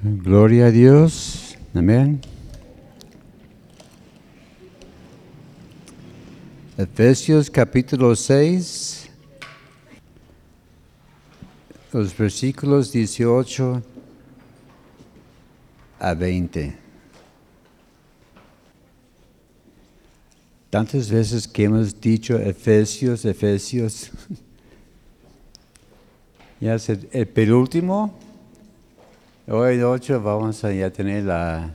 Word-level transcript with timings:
Gloria 0.00 0.66
a 0.66 0.70
Dios. 0.70 1.56
Amén. 1.74 2.20
Efesios 6.76 7.50
capítulo 7.50 8.14
6, 8.14 9.10
los 11.92 12.16
versículos 12.16 12.92
18 12.92 13.82
a 15.98 16.14
20. 16.14 16.78
Tantas 20.70 21.10
veces 21.10 21.48
que 21.48 21.64
hemos 21.64 22.00
dicho 22.00 22.38
Efesios, 22.38 23.24
Efesios, 23.24 24.12
ya 26.60 26.76
es 26.76 26.88
el, 26.88 27.08
el 27.10 27.26
penúltimo. 27.26 28.27
Hoy 29.50 29.78
noche 29.78 30.14
vamos 30.14 30.62
a 30.62 30.70
ya 30.74 30.90
tener 30.90 31.24
la, 31.24 31.70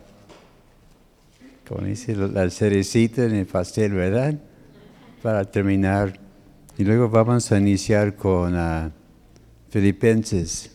como 1.68 1.88
dice, 1.88 2.16
la 2.16 2.48
cerecita 2.52 3.24
en 3.24 3.34
el 3.34 3.48
pastel, 3.48 3.94
¿verdad? 3.94 4.36
Para 5.24 5.44
terminar. 5.44 6.20
Y 6.78 6.84
luego 6.84 7.10
vamos 7.10 7.52
a 7.52 7.58
iniciar 7.58 8.16
con 8.16 8.56
uh, 8.56 8.92
Filipenses. 9.72 10.70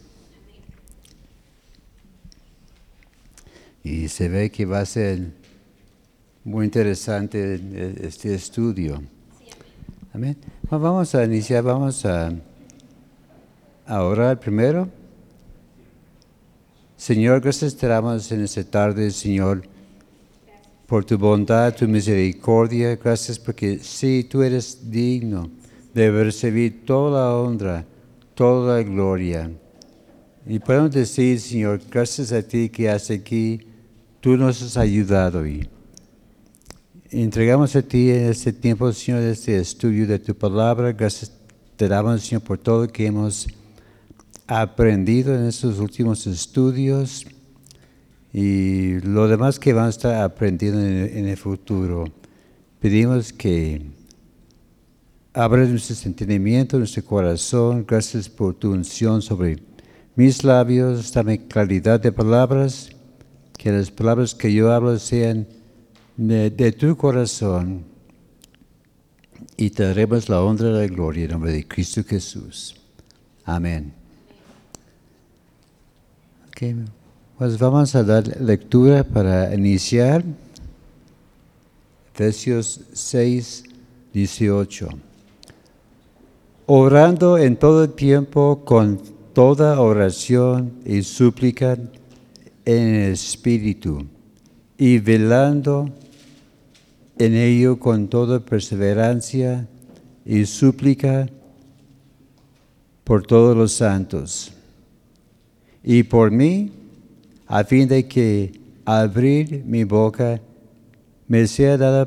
Y 3.84 4.08
se 4.08 4.28
ve 4.28 4.50
que 4.50 4.66
va 4.66 4.80
a 4.80 4.84
ser 4.84 5.20
muy 6.42 6.64
interesante 6.64 7.60
este 8.00 8.34
estudio. 8.34 9.00
Amén. 10.12 10.36
Vamos 10.68 11.14
a 11.14 11.24
iniciar, 11.24 11.62
vamos 11.62 12.04
a 12.04 12.32
orar 13.86 14.40
primero. 14.40 14.97
Señor, 16.98 17.40
gracias 17.40 17.76
te 17.76 17.86
damos 17.86 18.30
en 18.32 18.42
esta 18.42 18.64
tarde, 18.64 19.12
Señor, 19.12 19.62
por 20.88 21.04
tu 21.04 21.16
bondad, 21.16 21.72
tu 21.72 21.86
misericordia. 21.86 22.96
Gracias 22.96 23.38
porque 23.38 23.78
sí, 23.78 24.26
tú 24.28 24.42
eres 24.42 24.90
digno 24.90 25.48
de 25.94 26.10
recibir 26.10 26.84
toda 26.84 27.20
la 27.20 27.36
honra, 27.36 27.86
toda 28.34 28.78
la 28.78 28.82
gloria. 28.82 29.48
Y 30.44 30.58
podemos 30.58 30.90
decir, 30.90 31.38
Señor, 31.38 31.80
gracias 31.88 32.32
a 32.32 32.42
ti 32.42 32.68
que 32.68 32.90
hasta 32.90 33.14
aquí 33.14 33.60
tú 34.20 34.36
nos 34.36 34.60
has 34.60 34.76
ayudado. 34.76 35.46
Y 35.46 35.68
entregamos 37.12 37.76
a 37.76 37.82
ti 37.82 38.10
en 38.10 38.24
este 38.24 38.52
tiempo, 38.52 38.92
Señor, 38.92 39.22
este 39.22 39.56
estudio 39.56 40.04
de 40.04 40.18
tu 40.18 40.34
palabra. 40.34 40.90
Gracias 40.90 41.30
te 41.76 41.86
damos, 41.86 42.22
Señor, 42.22 42.42
por 42.42 42.58
todo 42.58 42.86
lo 42.86 42.88
que 42.88 43.06
hemos 43.06 43.46
aprendido 44.48 45.34
en 45.34 45.44
estos 45.44 45.78
últimos 45.78 46.26
estudios 46.26 47.26
y 48.32 48.98
lo 49.00 49.28
demás 49.28 49.58
que 49.58 49.74
vamos 49.74 49.88
a 49.88 49.98
estar 49.98 50.22
aprendiendo 50.22 50.80
en, 50.80 51.28
el 51.28 51.36
futuro. 51.36 52.06
Pedimos 52.80 53.32
que 53.32 53.82
abra 55.34 55.64
nuestro 55.66 55.96
entendimiento, 56.08 56.78
nuestro 56.78 57.04
corazón. 57.04 57.84
Gracias 57.86 58.28
por 58.28 58.54
tu 58.54 58.72
unción 58.72 59.20
sobre 59.20 59.58
mis 60.16 60.42
labios. 60.42 61.12
Dame 61.12 61.46
claridad 61.46 62.00
de 62.00 62.10
palabras. 62.10 62.90
Que 63.56 63.72
las 63.72 63.90
palabras 63.90 64.34
que 64.34 64.52
yo 64.52 64.72
hablo 64.72 64.98
sean 64.98 65.46
de, 66.16 66.48
de 66.50 66.72
tu 66.72 66.96
corazón. 66.96 67.84
Y 69.56 69.70
te 69.70 69.82
daremos 69.82 70.28
la 70.28 70.40
honra 70.40 70.68
y 70.68 70.72
la 70.72 70.86
gloria 70.86 71.24
en 71.24 71.32
nombre 71.32 71.52
de 71.52 71.66
Cristo 71.66 72.02
Jesús. 72.04 72.76
Amén. 73.44 73.97
Pues 77.36 77.56
vamos 77.56 77.94
a 77.94 78.02
dar 78.02 78.26
lectura 78.40 79.04
para 79.04 79.54
iniciar. 79.54 80.24
Efesios 82.12 82.80
6, 82.92 83.62
18. 84.12 84.88
Orando 86.66 87.38
en 87.38 87.56
todo 87.56 87.88
tiempo 87.90 88.64
con 88.64 89.00
toda 89.34 89.80
oración 89.80 90.72
y 90.84 91.02
súplica 91.02 91.78
en 92.64 92.94
el 92.94 93.12
Espíritu 93.12 94.04
y 94.76 94.98
velando 94.98 95.88
en 97.18 97.34
ello 97.36 97.78
con 97.78 98.08
toda 98.08 98.40
perseverancia 98.40 99.68
y 100.24 100.44
súplica 100.44 101.28
por 103.04 103.24
todos 103.24 103.56
los 103.56 103.70
santos 103.70 104.57
y 105.90 106.02
por 106.02 106.30
mí, 106.30 106.70
a 107.46 107.64
fin 107.64 107.88
de 107.88 108.06
que 108.06 108.52
abrir 108.84 109.64
mi 109.64 109.84
boca 109.84 110.38
me 111.26 111.46
sea 111.46 111.78
dada 111.78 112.06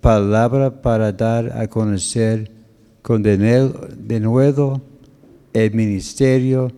palabra 0.00 0.80
para 0.80 1.12
dar 1.12 1.52
a 1.52 1.68
conocer 1.68 2.50
con 3.02 3.22
de 3.22 4.18
nuevo 4.18 4.80
el 5.52 5.74
ministerio 5.74 6.72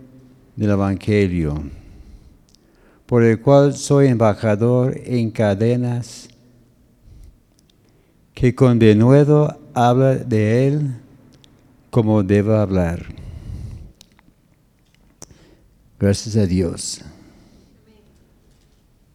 del 0.56 0.70
Evangelio, 0.70 1.62
por 3.06 3.22
el 3.22 3.40
cual 3.40 3.76
soy 3.76 4.08
embajador 4.08 5.00
en 5.04 5.30
cadenas, 5.30 6.28
que 8.34 8.56
con 8.56 8.80
denuedo 8.80 9.56
habla 9.72 10.16
de 10.16 10.66
él 10.66 10.96
como 11.90 12.24
deba 12.24 12.60
hablar 12.60 13.19
Gracias 16.00 16.34
a 16.34 16.46
Dios. 16.46 17.02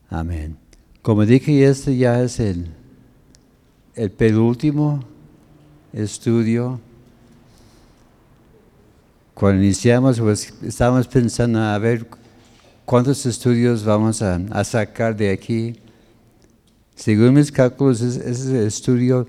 Amén. 0.07 0.56
Como 1.01 1.25
dije, 1.25 1.66
este 1.66 1.97
ya 1.97 2.22
es 2.22 2.40
el, 2.40 2.68
el 3.96 4.12
penúltimo 4.12 5.03
estudio. 5.91 6.79
Cuando 9.34 9.63
iniciamos, 9.63 10.19
pues 10.19 10.53
estábamos 10.62 11.07
pensando 11.07 11.59
a 11.59 11.75
ver 11.79 12.06
cuántos 12.85 13.25
estudios 13.25 13.84
vamos 13.84 14.22
a, 14.22 14.63
sacar 14.63 15.18
de 15.18 15.31
aquí. 15.31 15.79
Según 16.94 17.34
mis 17.34 17.51
cálculos, 17.51 18.01
es, 18.01 18.16
es 18.18 18.45
el 18.45 18.57
estudio 18.57 19.28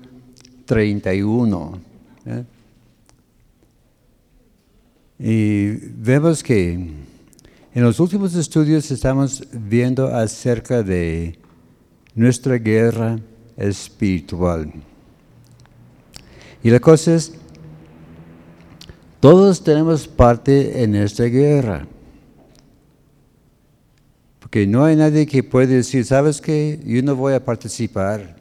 31. 0.65 1.79
¿eh? 2.27 2.43
Y 5.17 5.69
vemos 5.95 6.43
que 6.43 7.07
en 7.77 7.83
los 7.83 7.99
últimos 7.99 8.33
estudios 8.33 8.89
estamos 8.89 9.43
viendo 9.51 10.07
acerca 10.07 10.81
de 10.81 11.37
nuestra 12.15 12.57
guerra 12.57 13.19
espiritual. 13.55 14.73
Y 16.63 16.71
la 16.71 16.79
cosa 16.79 17.13
es, 17.13 17.33
todos 19.19 19.63
tenemos 19.63 20.07
parte 20.07 20.81
en 20.81 20.95
esta 20.95 21.25
guerra. 21.25 21.85
Porque 24.39 24.65
no 24.65 24.83
hay 24.83 24.95
nadie 24.95 25.27
que 25.27 25.43
pueda 25.43 25.67
decir, 25.67 26.03
¿sabes 26.03 26.41
qué? 26.41 26.79
Yo 26.83 27.03
no 27.03 27.15
voy 27.15 27.35
a 27.35 27.45
participar. 27.45 28.37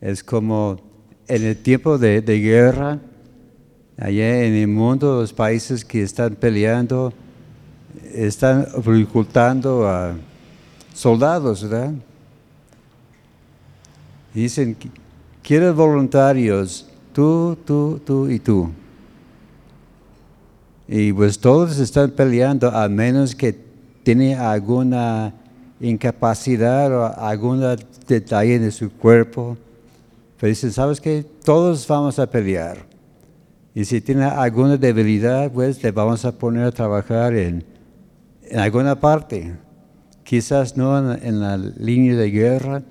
Es 0.00 0.22
como 0.22 0.80
en 1.26 1.42
el 1.42 1.56
tiempo 1.56 1.98
de, 1.98 2.20
de 2.20 2.38
guerra, 2.38 3.00
allá 3.96 4.44
en 4.44 4.54
el 4.54 4.68
mundo, 4.68 5.20
los 5.20 5.32
países 5.32 5.84
que 5.84 6.04
están 6.04 6.36
peleando, 6.36 7.12
están 8.14 8.66
reclutando 8.84 9.88
a 9.88 10.14
soldados, 10.94 11.68
¿verdad? 11.68 11.92
dicen, 14.42 14.76
¿quieres 15.42 15.74
voluntarios? 15.74 16.86
Tú, 17.12 17.56
tú, 17.64 18.00
tú 18.04 18.28
y 18.28 18.38
tú. 18.38 18.70
Y 20.86 21.12
pues 21.12 21.38
todos 21.38 21.78
están 21.78 22.10
peleando 22.10 22.70
a 22.70 22.88
menos 22.88 23.34
que 23.34 23.58
tiene 24.02 24.36
alguna 24.36 25.32
incapacidad 25.80 26.92
o 26.92 27.06
algún 27.18 27.62
detalle 28.06 28.58
de 28.58 28.70
su 28.70 28.90
cuerpo. 28.90 29.56
Pero 30.38 30.50
dicen, 30.50 30.70
¿sabes 30.70 31.00
qué? 31.00 31.24
Todos 31.44 31.86
vamos 31.88 32.18
a 32.18 32.30
pelear. 32.30 32.78
Y 33.74 33.84
si 33.84 34.00
tiene 34.00 34.24
alguna 34.24 34.76
debilidad, 34.76 35.50
pues 35.50 35.82
le 35.82 35.90
vamos 35.90 36.24
a 36.24 36.32
poner 36.32 36.64
a 36.64 36.72
trabajar 36.72 37.34
en 37.34 37.64
en 38.48 38.58
alguna 38.58 38.98
parte, 38.98 39.56
quizás 40.24 40.76
no 40.76 41.14
en, 41.14 41.40
la 41.40 41.56
línea 41.56 42.16
de 42.16 42.30
guerra, 42.30 42.82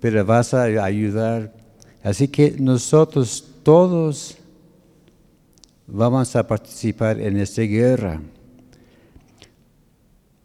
pero 0.00 0.24
vas 0.24 0.54
a 0.54 0.62
ayudar. 0.62 1.52
Así 2.02 2.28
que 2.28 2.56
nosotros 2.58 3.44
todos 3.62 4.36
vamos 5.86 6.34
a 6.36 6.46
participar 6.46 7.20
en 7.20 7.36
esta 7.38 7.62
guerra. 7.62 8.20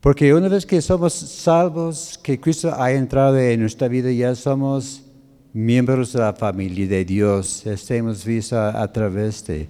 Porque 0.01 0.33
una 0.33 0.47
vez 0.47 0.65
que 0.65 0.81
somos 0.81 1.13
salvos, 1.13 2.17
que 2.23 2.39
Cristo 2.39 2.73
ha 2.73 2.91
entrado 2.91 3.37
en 3.37 3.59
nuestra 3.59 3.87
vida, 3.89 4.11
ya 4.11 4.33
somos 4.33 5.03
miembros 5.51 6.13
de 6.13 6.19
la 6.19 6.33
familia 6.33 6.87
de 6.87 7.03
Dios. 7.03 7.63
Hemos 7.89 8.23
visto 8.23 8.57
a, 8.57 8.91
través 8.91 9.45
de, 9.45 9.67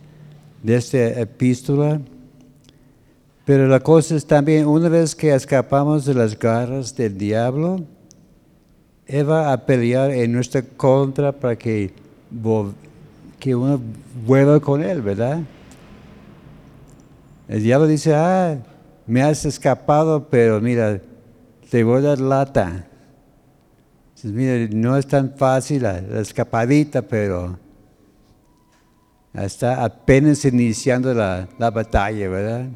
de 0.61 0.75
esta 0.75 1.19
epístola. 1.19 1.99
Pero 3.49 3.67
la 3.67 3.79
cosa 3.79 4.15
es 4.15 4.27
también, 4.27 4.67
una 4.67 4.89
vez 4.89 5.15
que 5.15 5.33
escapamos 5.33 6.05
de 6.05 6.13
las 6.13 6.37
garras 6.37 6.95
del 6.95 7.17
diablo, 7.17 7.83
Él 9.07 9.27
va 9.27 9.51
a 9.51 9.65
pelear 9.65 10.11
en 10.11 10.33
nuestra 10.33 10.61
contra 10.61 11.31
para 11.31 11.55
que, 11.55 11.91
que 13.39 13.55
uno 13.55 13.81
vuelva 14.23 14.59
con 14.59 14.83
Él, 14.83 15.01
¿verdad? 15.01 15.41
El 17.47 17.63
diablo 17.63 17.87
dice, 17.87 18.13
ah, 18.13 18.55
me 19.07 19.23
has 19.23 19.43
escapado, 19.45 20.27
pero 20.29 20.61
mira, 20.61 21.01
te 21.71 21.83
voy 21.83 21.97
a 21.97 22.09
dar 22.09 22.19
lata. 22.19 22.85
mira, 24.25 24.67
no 24.71 24.95
es 24.95 25.07
tan 25.07 25.33
fácil 25.35 25.81
la, 25.81 25.97
escapadita, 26.21 27.01
pero 27.01 27.57
está 29.33 29.83
apenas 29.83 30.45
iniciando 30.45 31.15
la, 31.15 31.47
la 31.57 31.71
batalla, 31.71 32.29
¿verdad? 32.29 32.67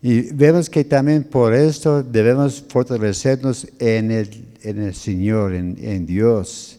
Y 0.00 0.32
vemos 0.32 0.70
que 0.70 0.84
también 0.84 1.24
por 1.24 1.52
esto 1.52 2.02
debemos 2.02 2.64
fortalecernos 2.68 3.66
en 3.80 4.12
el, 4.12 4.44
en 4.62 4.82
el 4.82 4.94
Señor, 4.94 5.54
en, 5.54 5.76
en, 5.80 6.06
Dios. 6.06 6.78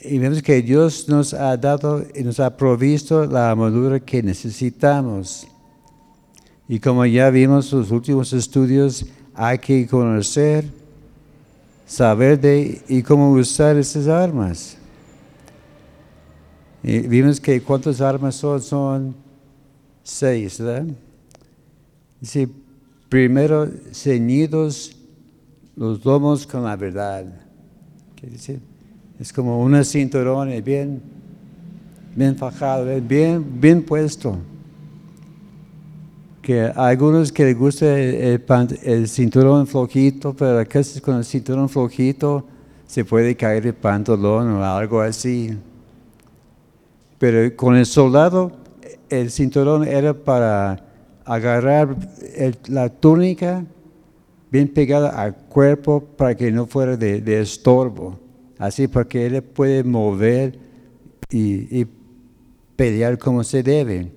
Y 0.00 0.18
vemos 0.18 0.40
que 0.40 0.62
Dios 0.62 1.08
nos 1.08 1.34
ha 1.34 1.56
dado 1.56 2.04
y 2.14 2.22
nos 2.22 2.38
ha 2.38 2.56
provisto 2.56 3.26
la 3.26 3.50
armadura 3.50 3.98
que 3.98 4.22
necesitamos. 4.22 5.48
Y 6.68 6.78
como 6.78 7.04
ya 7.06 7.28
vimos 7.30 7.72
en 7.72 7.80
los 7.80 7.90
últimos 7.90 8.32
estudios, 8.32 9.04
hay 9.34 9.58
que 9.58 9.86
conocer, 9.88 10.64
saber 11.86 12.38
de 12.38 12.82
y 12.88 13.02
cómo 13.02 13.32
usar 13.32 13.76
esas 13.76 14.06
armas. 14.06 14.76
Vimos 16.82 17.40
que 17.40 17.60
cuántas 17.60 18.00
armas 18.00 18.36
son, 18.36 18.62
son 18.62 19.14
seis, 20.04 20.60
¿verdad? 20.60 20.86
Dice, 22.20 22.48
primero 23.08 23.68
ceñidos 23.92 24.96
los 25.76 26.04
lomos 26.04 26.46
con 26.46 26.64
la 26.64 26.76
verdad. 26.76 27.24
¿Qué 28.16 28.26
dice? 28.26 28.60
Es 29.20 29.32
como 29.32 29.60
un 29.60 29.84
cinturón 29.84 30.50
bien, 30.64 31.00
bien 32.16 32.36
fajado, 32.36 32.86
bien, 33.00 33.44
bien 33.60 33.82
puesto. 33.82 34.36
Que 36.42 36.62
hay 36.62 36.72
algunos 36.74 37.30
que 37.30 37.44
les 37.44 37.56
gusta 37.56 37.96
el, 37.96 39.08
cinturón 39.08 39.66
flojito, 39.66 40.34
pero 40.34 40.58
a 40.58 40.64
veces 40.64 41.00
con 41.00 41.16
el 41.16 41.24
cinturón 41.24 41.68
flojito 41.68 42.44
se 42.86 43.04
puede 43.04 43.36
caer 43.36 43.66
el 43.66 43.74
pantalón 43.74 44.50
o 44.52 44.64
algo 44.64 45.00
así. 45.00 45.56
Pero 47.18 47.54
con 47.54 47.76
el 47.76 47.86
soldado, 47.86 48.52
el 49.08 49.30
cinturón 49.30 49.86
era 49.86 50.14
para 50.14 50.87
agarrar 51.28 51.94
la 52.68 52.88
túnica 52.88 53.62
bien 54.50 54.66
pegada 54.66 55.10
al 55.10 55.36
cuerpo 55.36 56.00
para 56.00 56.34
que 56.34 56.50
no 56.50 56.66
fuera 56.66 56.96
de, 56.96 57.40
estorbo. 57.40 58.18
Así 58.58 58.88
porque 58.88 59.26
él 59.26 59.42
puede 59.42 59.84
mover 59.84 60.58
y, 61.30 61.86
pelear 62.76 63.18
como 63.18 63.44
se 63.44 63.62
debe. 63.62 64.10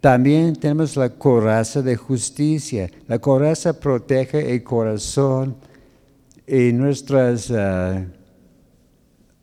También 0.00 0.56
tenemos 0.56 0.96
la 0.96 1.10
coraza 1.10 1.82
de 1.82 1.96
justicia. 1.96 2.90
La 3.06 3.18
coraza 3.18 3.78
protege 3.78 4.54
el 4.54 4.62
corazón 4.62 5.56
y 6.46 6.72
nuestros 6.72 7.50
uh, 7.50 8.06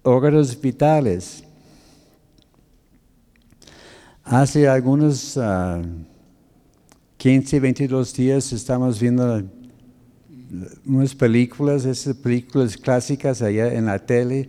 órganos 0.01 0.60
vitales. 0.60 1.44
Hace 4.24 4.68
algunos 4.68 5.38
uh, 5.38 5.81
15, 7.18 7.60
22 7.60 8.14
días 8.14 8.54
estamos 8.54 9.00
viendo 9.00 9.44
unas 10.86 11.16
películas, 11.16 11.84
esas 11.84 12.16
películas 12.16 12.78
clásicas 12.78 13.42
allá 13.42 13.74
en 13.74 13.88
la 13.88 13.98
tele, 13.98 14.48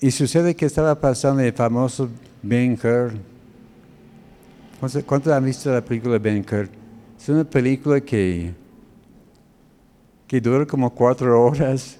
y 0.00 0.10
sucede 0.10 0.56
que 0.56 0.66
estaba 0.66 1.00
pasando 1.00 1.40
el 1.40 1.52
famoso 1.52 2.08
Ben 2.42 2.72
Hur. 2.72 3.12
¿Cuántos 5.06 5.32
han 5.32 5.44
visto 5.44 5.70
la 5.70 5.84
película 5.84 6.18
Ben 6.18 6.44
Hur? 6.50 6.68
Es 7.16 7.28
una 7.28 7.44
película 7.44 8.00
que, 8.00 8.52
que 10.26 10.40
dura 10.40 10.66
como 10.66 10.90
cuatro 10.90 11.40
horas. 11.40 11.96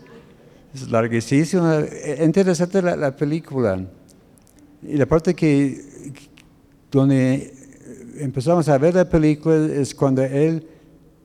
Es 0.75 0.91
larguísima. 0.91 1.79
Es 1.79 2.21
interesante 2.21 2.83
la, 2.83 2.97
la 2.97 3.15
película. 3.15 3.81
Y 4.83 4.97
la 4.97 5.07
parte 5.07 5.33
que 5.33 6.13
donde 6.91 7.62
empezamos 8.19 8.69
a 8.69 8.79
ver 8.79 8.95
la 8.95 9.09
película 9.09 9.67
es 9.75 9.95
cuando 9.95 10.23
él 10.23 10.67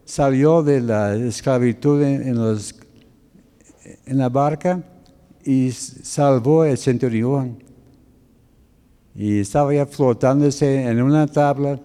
salió 0.06 0.64
de 0.64 0.82
la 0.82 1.16
esclavitud 1.16 2.02
en, 2.02 2.38
la 4.18 4.30
barca 4.30 4.82
y 5.44 5.72
salvó 5.72 6.66
el 6.66 6.78
centurión. 6.78 7.64
Y 9.16 9.40
estaba 9.40 9.74
ya 9.74 9.86
flotándose 9.86 10.84
en 10.84 11.02
una 11.02 11.28
tabla 11.28 11.80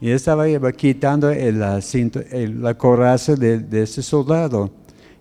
y 0.00 0.10
estaba 0.10 0.46
quitando 0.72 1.30
la 1.32 2.76
coraza 2.76 3.36
de, 3.36 3.58
de, 3.58 3.82
ese 3.82 4.02
soldado. 4.02 4.70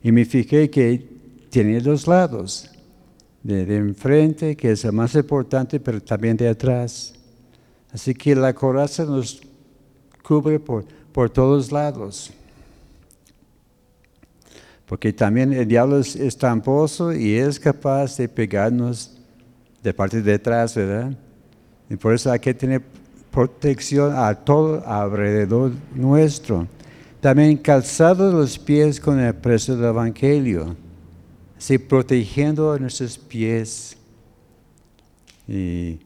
Y 0.01 0.12
me 0.12 0.25
fijé 0.25 0.69
que 0.69 1.07
tenía 1.51 1.79
dos 1.79 2.07
lados, 2.07 2.69
de 3.44 3.75
enfrente, 3.75 4.56
que 4.56 4.71
es 4.71 4.85
el 4.85 4.94
más 4.94 5.13
importante, 5.15 5.79
pero 5.79 6.01
también 6.01 6.38
de 6.38 6.47
atrás. 6.47 7.13
Así 7.93 8.13
que 8.13 8.35
la 8.35 8.53
coraza 8.53 9.05
nos 9.05 9.41
cubre 10.23 10.59
por, 10.59 10.85
por 11.11 11.29
todos 11.29 11.71
lados. 11.71 12.31
Porque 14.91 15.13
también 15.13 15.53
el 15.53 15.67
diablo 15.67 15.99
es, 15.99 16.38
tramposo 16.38 17.13
y 17.13 17.35
es 17.35 17.57
capaz 17.59 18.17
de 18.17 18.27
pegarnos 18.27 19.11
de 19.81 19.93
parte 19.93 20.21
de 20.21 20.33
atrás, 20.33 20.75
¿verdad? 20.75 21.17
Y 21.89 21.95
por 21.95 22.13
eso 22.13 22.29
hay 22.29 22.39
que 22.39 22.53
tener 22.53 22.81
protección 23.31 24.13
a 24.13 24.35
todo 24.35 24.85
alrededor 24.85 25.71
nuestro. 25.95 26.67
También 27.21 27.55
calzado 27.55 28.31
los 28.31 28.59
pies 28.59 28.99
con 28.99 29.19
el 29.19 29.33
precio 29.33 29.77
del 29.77 29.85
Evangelio, 29.85 30.75
así 31.57 31.77
protegiendo 31.77 32.77
nuestros 32.77 33.17
pies. 33.17 33.95
Y 35.47 35.99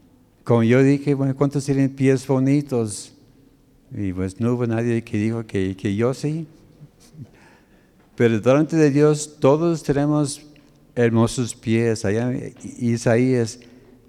como 0.45 0.61
yo 0.61 0.83
dije, 0.83 1.15
bueno, 1.15 1.35
¿cuántos 1.35 1.65
tienen 1.65 1.89
pies 1.89 2.25
bonitos? 2.25 3.11
Y 3.91 4.13
pues 4.13 4.39
no 4.39 4.53
hubo 4.53 4.67
nadie 4.67 5.03
que 5.03 5.17
dijo 5.17 5.43
que, 5.45 5.75
que 5.75 5.95
yo 5.95 6.13
sí. 6.13 6.47
Pero 8.15 8.39
delante 8.39 8.75
de 8.75 8.91
Dios 8.91 9.37
todos 9.39 9.81
tenemos 9.81 10.45
hermosos 10.93 11.55
pies. 11.55 12.05
Allá 12.05 12.31
Isaías, 12.77 13.59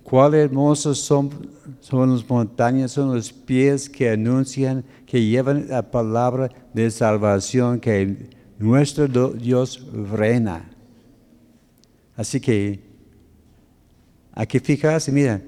cuál 0.02 0.34
hermosos 0.34 0.98
son, 0.98 1.30
son 1.80 2.12
las 2.12 2.28
montañas, 2.28 2.92
son 2.92 3.14
los 3.14 3.32
pies 3.32 3.88
que 3.88 4.10
anuncian, 4.10 4.84
que 5.06 5.24
llevan 5.24 5.68
la 5.68 5.90
palabra 5.90 6.50
de 6.74 6.90
salvación 6.90 7.80
que 7.80 8.28
nuestro 8.58 9.08
Dios 9.08 9.86
reina. 10.10 10.70
Así 12.14 12.40
que 12.40 12.78
hay 14.32 14.46
que 14.46 14.60
fijarse, 14.60 15.10
mira, 15.10 15.40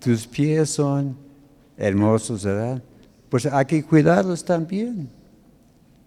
tus 0.00 0.26
pies 0.26 0.70
son 0.70 1.16
hermosos, 1.76 2.44
¿verdad? 2.44 2.82
Pues 3.28 3.46
hay 3.46 3.64
que 3.64 3.84
cuidarlos 3.84 4.44
también. 4.44 5.08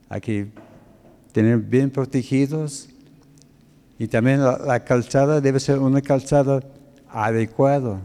Hay 0.10 0.20
que 0.20 0.48
tener 1.32 1.58
bien 1.58 1.90
protegidos. 1.90 2.90
Y 3.98 4.08
también 4.08 4.44
la, 4.44 4.84
calzada 4.84 5.40
debe 5.40 5.60
ser 5.60 5.80
una 5.80 6.02
calzada 6.02 6.62
adecuada. 7.08 8.02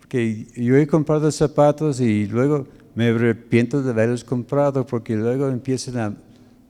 Porque 0.00 0.46
yo 0.56 0.76
he 0.76 0.86
comprado 0.86 1.30
zapatos 1.30 2.00
y 2.00 2.26
luego 2.26 2.66
me 2.94 3.08
arrepiento 3.08 3.82
de 3.82 3.90
haberlos 3.90 4.24
comprado 4.24 4.86
porque 4.86 5.14
luego 5.14 5.48
empiezan 5.48 5.98
a, 5.98 6.16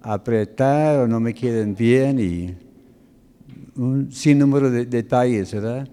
apretar 0.02 1.00
o 1.00 1.08
no 1.08 1.18
me 1.18 1.34
quedan 1.34 1.74
bien 1.74 2.20
y 2.20 2.54
un 3.74 4.12
sinnúmero 4.12 4.70
de 4.70 4.86
detalles, 4.86 5.52
¿verdad? 5.52 5.88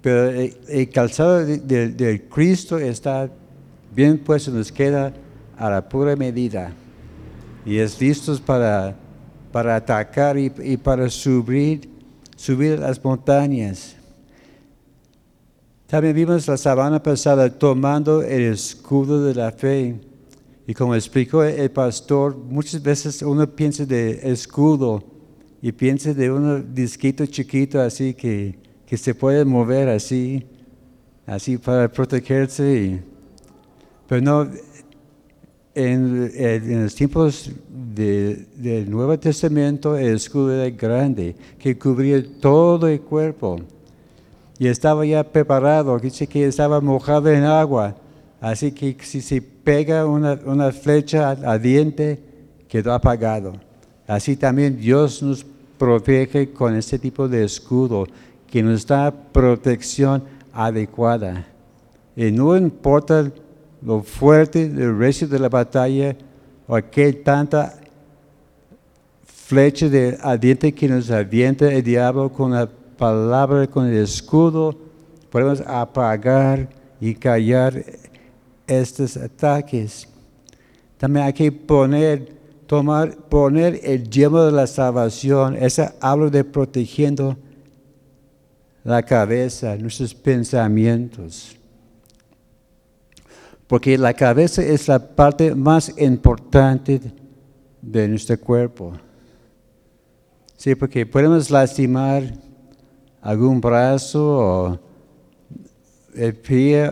Pero 0.00 0.30
el, 0.30 0.88
calzado 0.90 1.44
del 1.44 2.22
Cristo 2.28 2.78
está 2.78 3.30
bien 3.94 4.18
puesto, 4.18 4.50
nos 4.50 4.70
queda 4.70 5.12
a 5.56 5.70
la 5.70 5.88
pura 5.88 6.14
medida. 6.14 6.72
Y 7.66 7.78
es 7.78 8.00
listo 8.00 8.36
para, 8.46 8.96
para 9.50 9.76
atacar 9.76 10.38
y, 10.38 10.76
para 10.76 11.10
subir, 11.10 11.88
subir 12.36 12.78
las 12.78 13.02
montañas. 13.02 13.96
También 15.86 16.14
vimos 16.14 16.46
la 16.46 16.56
semana 16.56 17.02
pasada 17.02 17.50
tomando 17.50 18.22
el 18.22 18.52
escudo 18.52 19.24
de 19.24 19.34
la 19.34 19.50
fe. 19.50 19.98
Y 20.66 20.74
como 20.74 20.94
explicó 20.94 21.42
el 21.42 21.70
pastor, 21.70 22.36
muchas 22.36 22.82
veces 22.82 23.22
uno 23.22 23.46
piensa 23.46 23.86
de 23.86 24.20
escudo 24.30 25.02
y 25.60 25.72
piensa 25.72 26.12
de 26.14 26.30
un 26.30 26.74
disquito 26.74 27.24
chiquito 27.26 27.80
así 27.80 28.14
que 28.14 28.67
que 28.88 28.96
se 28.96 29.14
puede 29.14 29.44
mover 29.44 29.88
así, 29.90 30.46
así 31.26 31.58
para 31.58 31.92
protegerse. 31.92 33.00
Pero 34.08 34.22
no, 34.22 34.48
en, 35.74 36.30
en 36.34 36.82
los 36.84 36.94
tiempos 36.94 37.50
de- 37.94 38.46
del 38.56 38.90
Nuevo 38.90 39.18
Testamento 39.18 39.96
el 39.96 40.14
escudo 40.16 40.54
era 40.54 40.74
grande, 40.74 41.36
que 41.58 41.78
cubría 41.78 42.22
todo 42.40 42.88
el 42.88 43.00
cuerpo. 43.02 43.60
Y 44.58 44.66
estaba 44.66 45.04
ya 45.04 45.22
preparado, 45.22 45.98
dice 45.98 46.26
que 46.26 46.46
estaba 46.46 46.80
mojado 46.80 47.30
en 47.30 47.44
agua. 47.44 47.94
Así 48.40 48.72
que 48.72 48.96
si 49.02 49.20
se 49.20 49.42
pega 49.42 50.06
una, 50.06 50.40
una 50.46 50.72
flecha 50.72 51.30
a 51.30 51.58
diente, 51.58 52.18
quedó 52.68 52.92
apagado. 52.94 53.52
Así 54.06 54.36
también 54.36 54.78
Dios 54.78 55.22
nos 55.22 55.44
protege 55.76 56.50
con 56.52 56.74
este 56.74 56.98
tipo 56.98 57.28
de 57.28 57.44
escudo, 57.44 58.06
que 58.50 58.62
nos 58.62 58.86
da 58.86 59.10
protección 59.10 60.22
adecuada. 60.52 61.46
Y 62.16 62.30
no 62.32 62.56
importa 62.56 63.30
lo 63.80 64.02
fuerte 64.02 64.68
del 64.68 64.98
resto 64.98 65.26
de 65.26 65.38
la 65.38 65.48
batalla 65.48 66.16
o 66.66 66.76
que 66.90 67.12
tanta 67.12 67.78
flecha 69.24 69.88
de 69.88 70.18
diente 70.40 70.74
que 70.74 70.88
nos 70.88 71.10
avienta 71.10 71.72
el 71.72 71.82
diablo 71.82 72.30
con 72.30 72.50
la 72.52 72.68
palabra, 72.98 73.66
con 73.66 73.86
el 73.86 73.96
escudo, 73.96 74.76
podemos 75.30 75.62
apagar 75.62 76.68
y 77.00 77.14
callar 77.14 77.82
estos 78.66 79.16
ataques. 79.16 80.08
También 80.98 81.26
hay 81.26 81.32
que 81.32 81.52
poner, 81.52 82.36
tomar, 82.66 83.16
poner 83.16 83.80
el 83.82 84.10
yelmo 84.10 84.42
de 84.42 84.52
la 84.52 84.66
salvación. 84.66 85.56
Ese 85.56 85.90
hablo 86.00 86.28
de 86.28 86.44
protegiendo 86.44 87.36
la 88.88 89.02
cabeza, 89.02 89.76
nuestros 89.76 90.14
pensamientos. 90.14 91.54
Porque 93.66 93.98
la 93.98 94.14
cabeza 94.14 94.62
es 94.62 94.88
la 94.88 94.98
parte 94.98 95.54
más 95.54 95.92
importante 95.98 96.98
de 97.82 98.08
nuestro 98.08 98.40
cuerpo. 98.40 98.94
Sí, 100.56 100.74
porque 100.74 101.04
podemos 101.04 101.50
lastimar 101.50 102.22
algún 103.20 103.60
brazo 103.60 104.38
o 104.38 104.78
el 106.14 106.34
pie, 106.34 106.90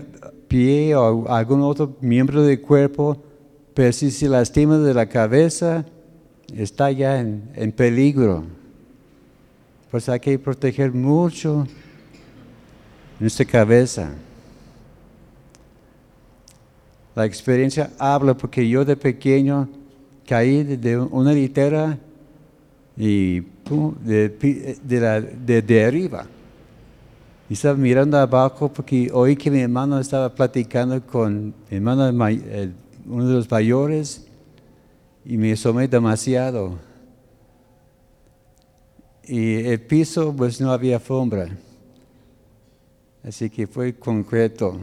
pie 0.48 0.94
o 0.94 1.26
algún 1.32 1.62
otro 1.62 1.96
miembro 2.02 2.42
del 2.42 2.60
cuerpo, 2.60 3.16
pero 3.72 3.90
si 3.90 4.10
se 4.10 4.28
lastima 4.28 4.76
de 4.76 4.92
la 4.92 5.06
cabeza, 5.06 5.86
está 6.54 6.90
ya 6.90 7.18
en, 7.18 7.50
en 7.54 7.72
peligro. 7.72 8.44
Pues 9.90 10.10
hay 10.10 10.20
que 10.20 10.38
proteger 10.38 10.92
mucho 10.92 11.66
nuestra 13.18 13.44
cabeza. 13.44 14.10
La 17.14 17.24
experiencia 17.24 17.90
habla 17.98 18.34
porque 18.34 18.68
yo 18.68 18.84
de 18.84 18.96
pequeño 18.96 19.68
caí 20.26 20.62
de- 20.64 20.98
una 20.98 21.32
litera 21.32 21.98
y 22.96 23.40
pum, 23.40 23.94
de, 24.00 25.84
arriba. 25.86 26.26
Y 27.48 27.54
estaba 27.54 27.74
mirando 27.74 28.18
abajo 28.18 28.70
porque 28.70 29.10
oí 29.12 29.36
que 29.36 29.50
mi 29.50 29.60
hermano 29.60 29.98
estaba 29.98 30.34
platicando 30.34 31.00
con 31.06 31.54
mi 31.70 31.76
hermano, 31.76 32.08
uno 33.06 33.28
de 33.28 33.34
los 33.34 33.50
mayores, 33.50 34.26
y 35.24 35.36
me 35.36 35.52
asomé 35.52 35.88
demasiado. 35.88 36.78
Y 39.24 39.54
el 39.66 39.80
piso, 39.80 40.34
pues 40.36 40.60
no 40.60 40.70
había 40.70 40.96
alfombra. 40.96 41.48
Así 43.26 43.50
que 43.50 43.66
fue 43.66 43.92
concreto. 43.94 44.78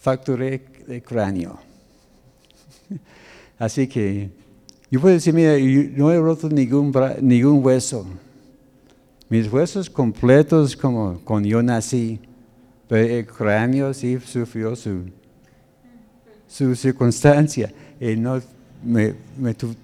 Facturé 0.00 0.64
el 0.88 1.02
cráneo. 1.02 1.58
Así 3.58 3.86
que 3.88 4.30
yo 4.90 5.00
puedo 5.00 5.14
decir, 5.14 5.34
mira, 5.34 5.54
no 5.96 6.12
he 6.12 6.18
roto 6.18 6.48
ningún, 6.48 6.92
ningún 7.20 7.64
hueso. 7.64 8.06
Mis 9.28 9.50
huesos 9.50 9.88
completos 9.88 10.76
como 10.76 11.18
cuando 11.24 11.48
yo 11.48 11.62
nací, 11.62 12.20
pero 12.86 13.12
el 13.14 13.26
cráneo 13.26 13.92
sí 13.94 14.18
sufrió 14.20 14.76
su, 14.76 15.04
su 16.46 16.76
circunstancia. 16.76 17.72
Y 18.00 18.14
no, 18.16 18.40
me, 18.84 19.14
me, 19.38 19.54
tu- 19.54 19.74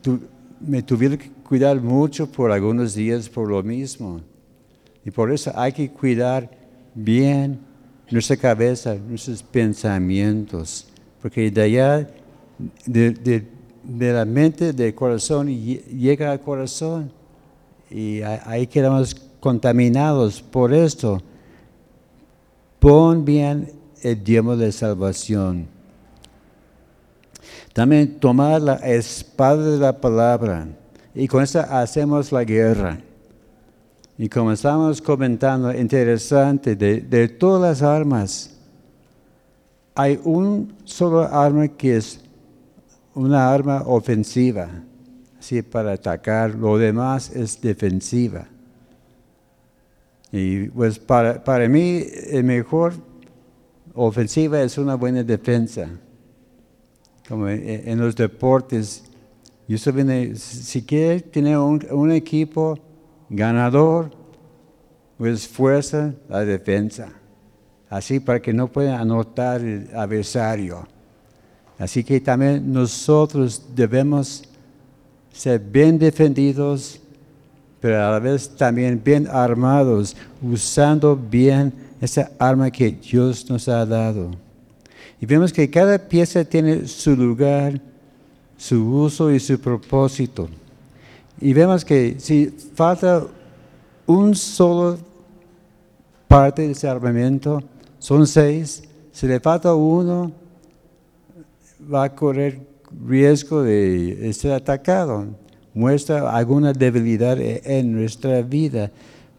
me 0.60 0.82
tuvieron 0.82 1.16
que 1.18 1.30
cuidar 1.42 1.80
mucho 1.80 2.30
por 2.30 2.52
algunos 2.52 2.94
días 2.94 3.28
por 3.28 3.48
lo 3.48 3.62
mismo. 3.62 4.20
Y 5.04 5.10
por 5.10 5.32
eso 5.32 5.50
hay 5.56 5.72
que 5.72 5.90
cuidar 5.90 6.57
bien 7.04 7.60
nuestra 8.10 8.36
cabeza, 8.36 8.94
nuestros 8.94 9.42
pensamientos, 9.42 10.88
porque 11.22 11.50
de 11.50 11.62
allá, 11.62 12.08
de, 12.86 13.10
de- 13.10 14.12
la 14.12 14.24
mente, 14.24 14.72
del 14.72 14.94
corazón, 14.94 15.48
lle- 15.48 15.82
llega 15.86 16.30
al 16.32 16.40
corazón. 16.40 17.10
Y 17.90 18.20
ahí 18.22 18.66
quedamos 18.66 19.14
contaminados 19.40 20.42
por 20.42 20.74
esto. 20.74 21.22
Pon 22.78 23.24
bien 23.24 23.72
el 24.02 24.22
diezmo 24.22 24.56
de 24.56 24.70
salvación. 24.72 25.66
También 27.72 28.18
tomar 28.18 28.60
la 28.60 28.74
espada 28.74 29.70
de 29.70 29.78
la 29.78 29.98
palabra. 29.98 30.68
Y 31.14 31.26
con 31.28 31.42
eso 31.42 31.60
hacemos 31.60 32.30
la 32.30 32.44
guerra. 32.44 32.98
Y 34.20 34.28
como 34.28 34.50
estamos 34.50 35.00
comentando, 35.00 35.72
interesante, 35.72 36.74
de, 36.74 37.02
de 37.02 37.28
todas 37.28 37.62
las 37.62 37.82
armas, 37.88 38.50
hay 39.94 40.18
un 40.24 40.74
solo 40.82 41.22
arma 41.22 41.68
que 41.68 41.96
es 41.96 42.20
una 43.14 43.52
arma 43.52 43.84
ofensiva, 43.86 44.68
así 45.38 45.62
para 45.62 45.92
atacar, 45.92 46.52
lo 46.52 46.76
demás 46.76 47.30
es 47.30 47.60
defensiva. 47.60 48.48
Y 50.32 50.68
pues 50.68 50.98
para, 50.98 51.42
para 51.42 51.68
mí 51.68 52.02
el 52.30 52.42
mejor 52.42 52.94
ofensiva 53.94 54.60
es 54.62 54.78
una 54.78 54.96
buena 54.96 55.22
defensa. 55.22 55.88
Como 57.28 57.48
en, 57.48 57.98
los 58.00 58.16
deportes, 58.16 59.04
yo 59.68 59.78
si 59.78 60.82
quiere 60.82 61.20
tener 61.20 61.56
un 61.56 62.10
equipo 62.10 62.78
ganador, 63.28 64.10
pues 65.16 65.46
fuerza 65.48 66.14
la 66.28 66.44
defensa. 66.44 67.08
Así 67.90 68.20
para 68.20 68.40
que 68.40 68.52
no 68.52 68.68
pueda 68.68 69.00
anotar 69.00 69.60
el 69.60 69.88
adversario. 69.94 70.86
Así 71.78 72.04
que 72.04 72.20
también 72.20 72.72
nosotros 72.72 73.62
debemos 73.74 74.44
ser 75.32 75.60
bien 75.60 75.98
defendidos, 75.98 77.00
pero 77.80 78.04
a 78.04 78.10
la 78.10 78.18
vez 78.18 78.48
también 78.56 79.00
bien 79.02 79.28
armados, 79.28 80.16
usando 80.42 81.16
bien 81.16 81.72
esa 82.00 82.30
arma 82.38 82.70
que 82.70 82.90
Dios 82.90 83.48
nos 83.48 83.68
ha 83.68 83.86
dado. 83.86 84.30
Y 85.20 85.26
vemos 85.26 85.52
que 85.52 85.70
cada 85.70 85.98
pieza 85.98 86.44
tiene 86.44 86.86
su 86.86 87.16
lugar, 87.16 87.80
su 88.56 88.84
uso 88.84 89.32
y 89.32 89.40
su 89.40 89.58
propósito. 89.58 90.48
Y 91.40 91.52
vemos 91.52 91.84
que 91.84 92.16
si 92.18 92.46
falta 92.46 93.26
un 94.06 94.34
solo 94.34 94.98
parte 96.26 96.62
de 96.62 96.72
ese 96.72 96.88
armamento, 96.88 97.62
son 97.98 98.26
seis, 98.26 98.82
si 99.12 99.26
le 99.26 99.40
falta 99.40 99.74
uno, 99.74 100.32
va 101.92 102.04
a 102.04 102.14
correr 102.14 102.60
riesgo 103.06 103.62
de 103.62 104.32
ser 104.32 104.52
atacado, 104.52 105.26
muestra 105.74 106.34
alguna 106.34 106.72
debilidad 106.72 107.38
e- 107.40 107.62
en 107.64 107.92
nuestra 107.92 108.42
vida. 108.42 108.90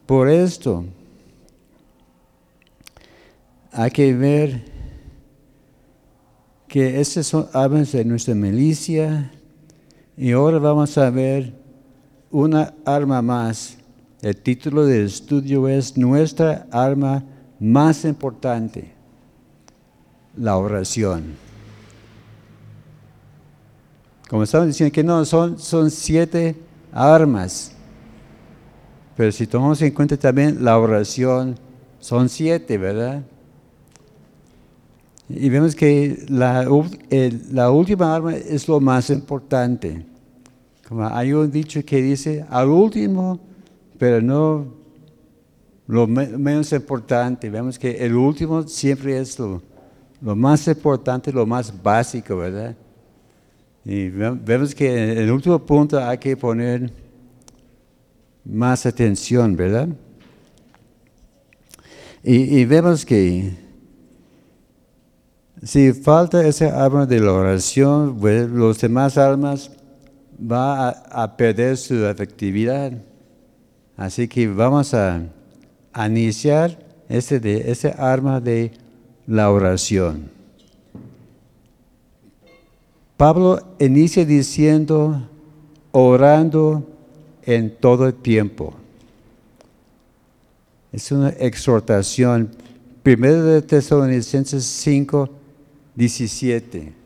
Por 0.06 0.30
esto, 0.30 0.86
hay 3.72 3.92
que 3.92 4.14
ver 4.14 4.64
que 6.68 7.02
estas 7.02 7.28
son 7.28 7.48
armas 7.54 7.92
de 7.92 8.06
nuestra 8.06 8.36
milicia 8.36 9.32
y 10.16 10.32
ahora 10.32 10.60
vamos 10.60 10.98
a 10.98 11.10
ver 11.10 11.59
una 12.32 12.74
arma 12.86 13.22
más. 13.22 13.78
El 14.22 14.36
título 14.36 14.86
del 14.86 15.06
estudio 15.06 15.68
es 15.68 15.98
Nuestra 15.98 16.68
arma 16.72 17.24
más 17.60 18.06
importante, 18.06 18.94
la 20.36 20.58
oración. 20.58 21.36
Como 24.30 24.44
estamos 24.44 24.68
diciendo 24.68 24.94
que 24.94 25.04
no, 25.04 25.26
son, 25.26 25.58
son 25.58 25.90
siete 25.90 26.56
armas. 26.92 27.72
Pero 29.18 29.32
si 29.32 29.48
tomamos 29.48 29.82
en 29.82 29.92
cuenta 29.92 30.16
también 30.18 30.64
la 30.64 30.78
oración, 30.78 31.56
son 32.00 32.30
siete, 32.30 32.78
¿verdad? 32.78 33.24
Y 35.28 35.50
vemos 35.50 35.76
que 35.76 36.26
la, 36.30 36.68
la 37.52 37.72
última 37.72 38.16
arma 38.16 38.36
es 38.36 38.68
lo 38.68 38.80
más 38.80 39.10
importante. 39.10 40.06
Hay 40.90 41.34
un 41.34 41.52
dicho 41.52 41.84
que 41.86 42.02
dice, 42.02 42.46
al 42.50 42.68
último, 42.68 43.40
pero 43.98 44.22
no 44.22 44.74
lo 45.88 46.08
me- 46.08 46.38
menos 46.38 46.72
importante. 46.72 47.50
Vemos 47.50 47.78
que 47.78 47.92
el 47.92 48.16
último 48.16 48.68
siempre 48.68 49.20
es 49.20 49.38
lo, 49.38 49.62
más 50.36 50.68
importante, 50.68 51.32
lo 51.32 51.46
más 51.46 51.72
básico, 51.82 52.38
¿verdad? 52.38 52.76
Y 53.86 54.10
vemos 54.10 54.74
que 54.74 55.12
en 55.12 55.18
el 55.18 55.32
último 55.32 55.60
punto 55.60 56.00
hay 56.00 56.18
que 56.18 56.36
poner 56.36 56.92
más 58.44 58.86
atención, 58.86 59.56
¿verdad? 59.56 59.90
Y, 62.24 62.66
vemos 62.66 63.06
que 63.06 63.54
si 65.64 65.94
falta 65.94 66.46
ese 66.46 66.70
arma 66.70 67.06
de 67.06 67.20
la 67.20 67.32
oración, 67.32 68.18
pues, 68.20 68.50
los 68.50 68.80
demás 68.80 69.18
armas 69.18 69.72
van 70.40 70.96
a, 71.10 71.36
perder 71.38 71.78
su 71.78 72.06
efectividad. 72.06 72.94
Así 73.98 74.28
que 74.28 74.48
vamos 74.48 74.94
a, 74.94 75.24
iniciar 76.08 76.80
ese, 77.10 77.40
de, 77.40 77.72
ese 77.72 77.94
arma 77.98 78.40
de 78.40 78.72
la 79.28 79.52
oración. 79.52 80.32
Pablo 83.18 83.60
inicia 83.80 84.24
diciendo, 84.24 85.22
orando 85.92 86.88
en 87.44 87.76
todo 87.76 88.08
el 88.08 88.14
tiempo. 88.14 88.74
Es 90.92 91.12
una 91.12 91.30
exhortación. 91.30 92.50
Primero 93.04 93.44
de 93.44 93.62
Tesalonicenses 93.62 94.64
5, 94.64 95.30
17. 95.96 96.99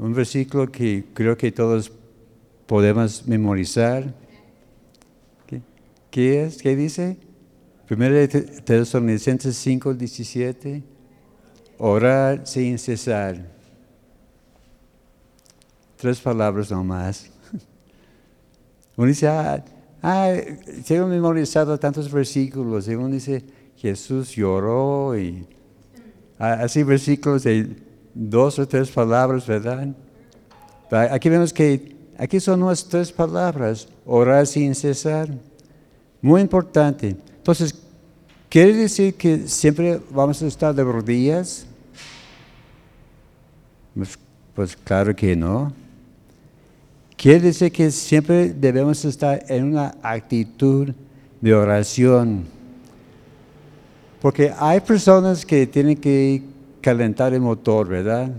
Un 0.00 0.14
versículo 0.14 0.72
que 0.72 1.04
creo 1.14 1.36
que 1.36 1.52
todos 1.52 1.92
podemos 2.66 3.26
memorizar. 3.26 4.12
¿Qué, 6.10 6.42
es? 6.42 6.60
¿Qué 6.60 6.74
dice? 6.74 7.16
Primero 7.86 8.16
de 8.16 8.26
Tesalonicenses 8.26 9.56
5, 9.56 9.94
17. 9.94 10.82
Orar 11.78 12.46
sin 12.46 12.78
cesar. 12.78 13.46
Tres 15.96 16.18
palabras 16.20 16.70
nomás. 16.72 17.30
Uno 18.96 19.06
dice, 19.06 19.28
ah, 19.28 19.62
Ah, 20.02 20.32
tengo 20.86 21.06
memorizado 21.06 21.78
tantos 21.78 22.10
versículos. 22.10 22.88
Y 22.88 22.94
dice, 22.94 23.44
Jesús 23.76 24.30
lloró 24.34 25.18
y 25.18 25.46
así 26.38 26.82
versículos 26.82 27.44
de 27.44 27.76
dos 28.14 28.58
o 28.58 28.66
tres 28.66 28.90
palabras, 28.90 29.46
¿verdad? 29.46 29.94
Aquí 31.10 31.28
vemos 31.28 31.52
que 31.52 31.96
aquí 32.18 32.40
son 32.40 32.60
nuestras 32.60 32.90
tres 32.90 33.12
palabras, 33.12 33.88
orar 34.04 34.46
sin 34.46 34.74
cesar. 34.74 35.28
Muy 36.20 36.40
importante. 36.42 37.16
Entonces, 37.36 37.74
¿quiere 38.48 38.74
decir 38.74 39.14
que 39.14 39.48
siempre 39.48 40.00
vamos 40.10 40.42
a 40.42 40.46
estar 40.46 40.74
de 40.74 40.84
rodillas? 40.84 41.66
Pues, 43.94 44.18
pues 44.54 44.76
claro 44.76 45.14
que 45.16 45.34
no. 45.34 45.72
Quiere 47.16 47.40
decir 47.40 47.70
que 47.72 47.90
siempre 47.90 48.50
debemos 48.52 49.04
estar 49.04 49.44
en 49.48 49.64
una 49.64 49.94
actitud 50.02 50.92
de 51.40 51.54
oración. 51.54 52.44
Porque 54.20 54.52
hay 54.58 54.80
personas 54.80 55.46
que 55.46 55.66
tienen 55.66 55.96
que 55.96 56.42
calentar 56.80 57.32
el 57.34 57.40
motor, 57.40 57.88
¿verdad? 57.88 58.30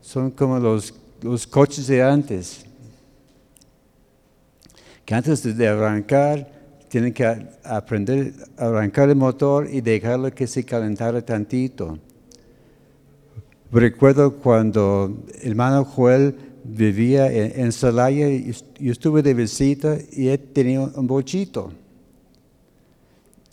Son 0.00 0.30
como 0.30 0.58
los, 0.58 0.94
los 1.22 1.46
coches 1.46 1.86
de 1.86 2.02
antes. 2.02 2.64
Que 5.04 5.14
antes 5.14 5.56
de 5.56 5.68
arrancar, 5.68 6.50
tienen 6.88 7.12
que 7.12 7.24
aprender 7.64 8.34
a 8.56 8.66
arrancar 8.66 9.08
el 9.08 9.16
motor 9.16 9.68
y 9.70 9.80
dejarlo 9.80 10.30
que 10.32 10.46
se 10.46 10.64
calentara 10.64 11.20
tantito. 11.22 11.98
Recuerdo 13.70 14.36
cuando 14.36 15.24
el 15.42 15.50
hermano 15.50 15.84
Joel 15.84 16.34
vivía 16.64 17.30
en, 17.30 17.70
Salaya 17.72 18.28
y 18.28 18.54
estuve 18.88 19.22
de 19.22 19.34
visita 19.34 19.98
y 20.12 20.28
él 20.28 20.38
tenía 20.52 20.80
un 20.80 21.06
bochito. 21.06 21.72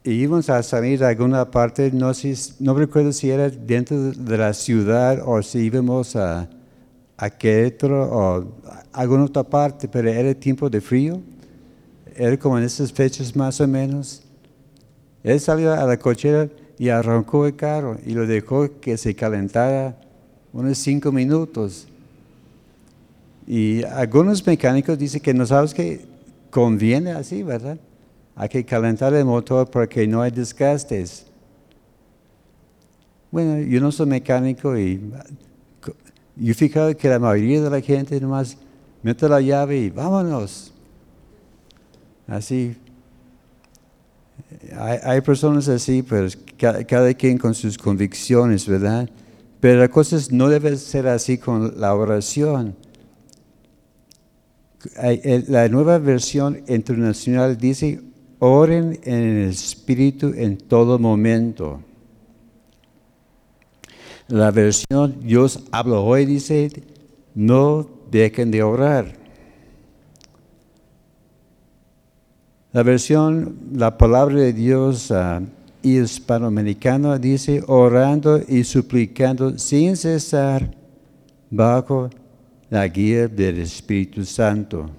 Y 0.05 0.11
íbamos 0.21 0.51
a 0.51 0.61
salir 0.61 1.03
a 1.03 1.07
alguna 1.07 1.49
parte, 1.49 1.89
no, 1.91 2.11
no 2.59 2.73
recuerdo 2.75 3.11
si 3.11 3.31
era 3.31 3.49
dentro 3.49 4.11
de 4.11 4.37
la 4.37 4.53
ciudad 4.53 5.19
o 5.25 5.41
si 5.41 5.57
íbamos 5.57 6.15
a, 6.15 6.47
a 7.17 7.29
Querétaro 7.31 8.03
o 8.03 8.53
a 8.67 8.83
alguna 8.93 9.23
otra 9.23 9.41
parte, 9.41 9.87
pero 9.87 10.07
era 10.07 10.31
tiempo 10.35 10.69
de 10.69 10.79
frío. 10.79 11.19
Era 12.15 12.37
como 12.37 12.55
en 12.59 12.65
esas 12.65 12.93
fechas 12.93 13.35
más 13.35 13.59
o 13.59 13.67
menos. 13.67 14.21
Él 15.23 15.39
salió 15.39 15.73
a 15.73 15.83
la 15.87 15.97
cochera 15.97 16.49
y 16.77 16.89
arrancó 16.89 17.47
el 17.47 17.55
carro 17.55 17.97
y 18.05 18.11
lo 18.11 18.27
dejó 18.27 18.79
que 18.79 18.97
se 18.97 19.15
calentara 19.15 19.97
unos 20.53 20.77
cinco 20.77 21.11
minutos. 21.11 21.87
Y 23.47 23.83
algunos 23.85 24.45
mecánicos 24.45 24.99
dicen 24.99 25.19
que 25.21 25.33
no 25.33 25.47
sabes 25.47 25.73
que 25.73 26.05
conviene 26.51 27.09
así, 27.13 27.41
¿verdad? 27.41 27.79
Hay 28.35 28.49
que 28.49 28.65
calentar 28.65 29.13
el 29.13 29.25
motor 29.25 29.69
porque 29.69 30.05
no 30.07 30.21
hay 30.21 30.31
desgastes. 30.31 31.25
Bueno, 33.31 33.59
yo 33.59 33.79
no 33.79 33.91
soy 33.91 34.07
mecánico 34.07 34.77
y 34.77 35.11
yo 36.35 36.51
he 36.51 36.53
fijado 36.53 36.95
que 36.95 37.07
la 37.07 37.19
mayoría 37.19 37.61
de 37.61 37.69
la 37.69 37.81
gente 37.81 38.19
nomás 38.19 38.57
mete 39.01 39.27
la 39.29 39.39
llave 39.39 39.77
y 39.77 39.89
vámonos. 39.89 40.73
Así. 42.27 42.75
Hay, 44.77 45.21
personas 45.21 45.67
así, 45.69 46.03
pero 46.03 46.27
cada, 46.57 47.13
quien 47.13 47.37
con 47.37 47.53
sus 47.53 47.77
convicciones, 47.77 48.67
¿verdad? 48.67 49.09
Pero 49.59 49.79
la 49.79 49.87
cosa 49.87 50.17
no 50.31 50.49
debe 50.49 50.75
ser 50.75 51.07
así 51.07 51.37
con 51.37 51.79
la 51.79 51.95
oración 51.95 52.75
la 55.47 55.67
nueva 55.69 55.97
versión 55.97 56.61
internacional 56.67 57.57
dice, 57.57 58.01
oren 58.39 58.99
en 59.03 59.13
el 59.13 59.49
Espíritu 59.49 60.33
en 60.35 60.57
todo 60.57 60.99
momento. 60.99 61.81
La 64.27 64.51
versión 64.51 65.19
Dios 65.21 65.59
habla 65.71 65.99
hoy 65.99 66.25
dice, 66.25 66.71
no 67.35 67.87
dejen 68.09 68.49
de 68.51 68.63
orar. 68.63 69.13
La 72.71 72.83
versión, 72.83 73.57
la 73.73 73.97
palabra 73.97 74.35
de 74.35 74.51
Dios 74.51 75.09
uh, 75.11 75.45
hispanoamericana 75.81 77.17
dice, 77.17 77.63
orando 77.67 78.41
y 78.47 78.63
suplicando 78.63 79.57
sin 79.57 79.95
cesar 79.95 80.75
bajo 81.49 82.09
la 82.69 82.85
guía 82.87 83.27
del 83.27 83.59
Espíritu 83.59 84.25
Santo. 84.25 84.89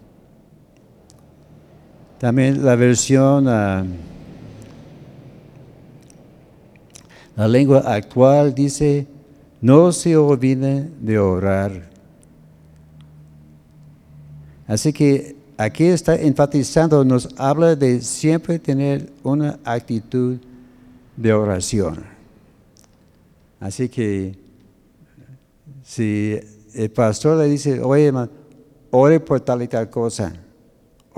También 2.18 2.64
la 2.64 2.76
versión, 2.76 3.46
ah, 3.48 3.84
la 7.36 7.48
lengua 7.48 7.80
actual 7.80 8.54
dice, 8.54 9.06
no 9.60 9.92
se 9.92 10.16
olviden 10.16 10.94
de 11.00 11.18
orar. 11.18 11.90
Así 14.66 14.92
que 14.92 15.36
aquí 15.58 15.84
está 15.84 16.16
enfatizando, 16.16 17.04
nos 17.04 17.28
habla 17.36 17.76
de 17.76 18.00
siempre 18.00 18.58
tener 18.58 19.12
una 19.22 19.58
actitud 19.64 20.38
de 21.16 21.32
oración. 21.32 22.04
Así 23.60 23.88
que 23.88 24.34
si 25.84 26.38
el 26.74 26.90
pastor 26.90 27.38
le 27.38 27.44
dice, 27.44 27.80
oye, 27.80 28.12
ore 28.90 29.20
por 29.20 29.40
tal 29.40 29.62
y 29.62 29.68
tal 29.68 29.90
cosa. 29.90 30.32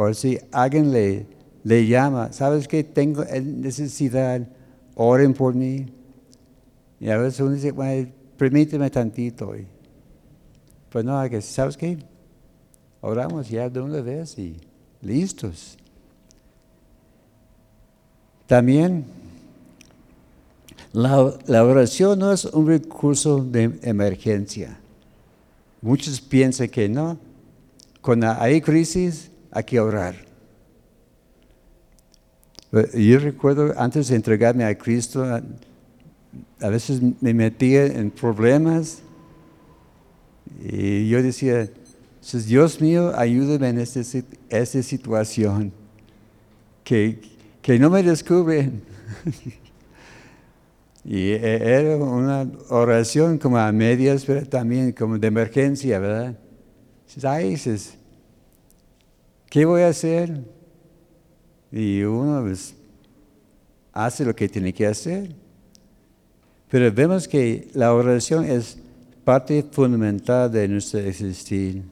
O 0.01 0.15
si 0.15 0.39
alguien 0.53 0.93
le, 0.93 1.27
le 1.65 1.85
llama, 1.85 2.33
¿sabes 2.33 2.69
que 2.69 2.85
Tengo 2.85 3.25
necesidad, 3.25 4.41
oren 4.95 5.35
por 5.35 5.57
mí. 5.57 5.87
Y 7.01 7.11
a 7.11 7.19
veces 7.19 7.41
uno 7.41 7.51
dice, 7.51 7.73
bueno, 7.73 8.09
permíteme 8.37 8.89
tantito. 8.91 9.53
pues 10.89 11.05
no, 11.05 11.29
que, 11.29 11.43
¿sabes 11.43 11.77
qué? 11.77 11.99
Oramos 13.01 13.49
ya 13.49 13.69
de 13.69 13.81
una 13.81 14.01
vez 14.01 14.39
y 14.39 14.57
listos. 15.03 15.77
También 18.47 19.05
la, 20.93 21.35
la 21.47 21.65
oración 21.65 22.21
no 22.21 22.31
es 22.31 22.45
un 22.45 22.69
recurso 22.69 23.43
de 23.43 23.77
emergencia. 23.83 24.79
Muchos 25.83 26.21
piensan 26.21 26.69
que 26.69 26.89
no. 26.89 27.19
Cuando 28.01 28.31
hay 28.31 28.61
crisis, 28.61 29.33
hay 29.51 29.65
que 29.65 29.81
orar. 29.81 30.15
Yo 32.71 33.19
recuerdo 33.19 33.73
antes 33.79 34.09
de 34.09 34.17
entregarme 34.17 34.65
a 34.65 34.77
Cristo, 34.77 35.25
a 36.61 36.69
veces 36.69 37.01
me 37.21 37.33
metía 37.33 37.87
en 37.87 38.11
problemas 38.11 39.01
y 40.63 41.09
yo 41.09 41.23
decía, 41.23 41.69
Dios 42.47 42.81
mío, 42.81 43.13
ayúdame 43.17 43.69
en 43.71 43.79
esta, 43.79 44.83
situación, 44.83 45.73
que, 46.85 47.21
que 47.63 47.79
no 47.79 47.91
me 47.91 48.03
descubren. 48.03 48.83
Y 51.05 51.31
e- 51.31 51.79
era 51.79 51.97
una 51.97 52.51
oración 52.69 53.39
como 53.39 53.57
a 53.57 53.73
medias, 53.73 54.25
pero 54.27 54.47
también 54.47 54.93
como 54.93 55.19
de 55.19 55.27
emergencia, 55.27 55.99
¿verdad? 55.99 56.37
Ay, 57.23 57.51
dices, 57.51 57.98
¿qué 59.51 59.65
voy 59.65 59.83
a 59.83 59.89
hacer? 59.89 60.43
Y 61.71 62.03
uno 62.03 62.43
pues, 62.43 62.75
hace 63.93 64.25
lo 64.25 64.35
que 64.35 64.49
tiene 64.49 64.73
que 64.73 64.87
hacer. 64.87 65.35
Pero 66.71 66.93
vemos 66.93 67.27
que 67.27 67.69
la 67.75 67.95
oración 67.95 68.45
es 68.45 68.79
parte 69.25 69.65
fundamental 69.71 70.51
de 70.51 70.69
nuestro 70.69 71.01
existir. 71.01 71.83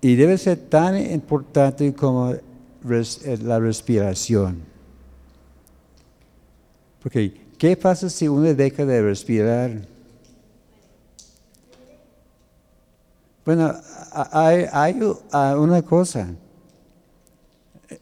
Y 0.00 0.14
debe 0.14 0.38
ser 0.38 0.56
tan 0.56 0.96
importante 0.96 1.92
como 1.92 2.32
eh, 2.32 3.38
la 3.42 3.58
respiración. 3.58 4.60
Porque, 7.02 7.32
¿qué 7.58 7.76
pasa 7.76 8.08
si 8.08 8.28
uno 8.28 8.54
deja 8.54 8.84
de 8.84 9.02
respirar? 9.02 9.89
Bueno, 13.50 13.74
hay, 14.30 14.94
una 15.58 15.82
cosa. 15.82 16.28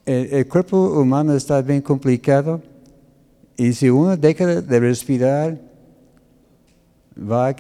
El, 0.05 0.47
cuerpo 0.47 0.77
humano 1.01 1.33
está 1.33 1.63
bien 1.63 1.81
complicado 1.81 2.61
y 3.57 3.73
si 3.73 3.89
uno 3.89 4.15
deja 4.15 4.45
de- 4.61 4.79
respirar, 4.79 5.59
va 7.19 7.57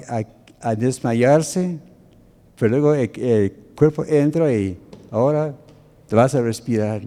a, 0.61 0.75
desmayarse, 0.75 1.79
pero 2.59 2.73
luego 2.73 2.93
el, 2.93 3.53
cuerpo 3.75 4.05
entra 4.05 4.53
y 4.53 4.79
ahora 5.11 5.55
te 6.07 6.15
vas 6.15 6.35
a 6.35 6.43
respirar. 6.43 7.01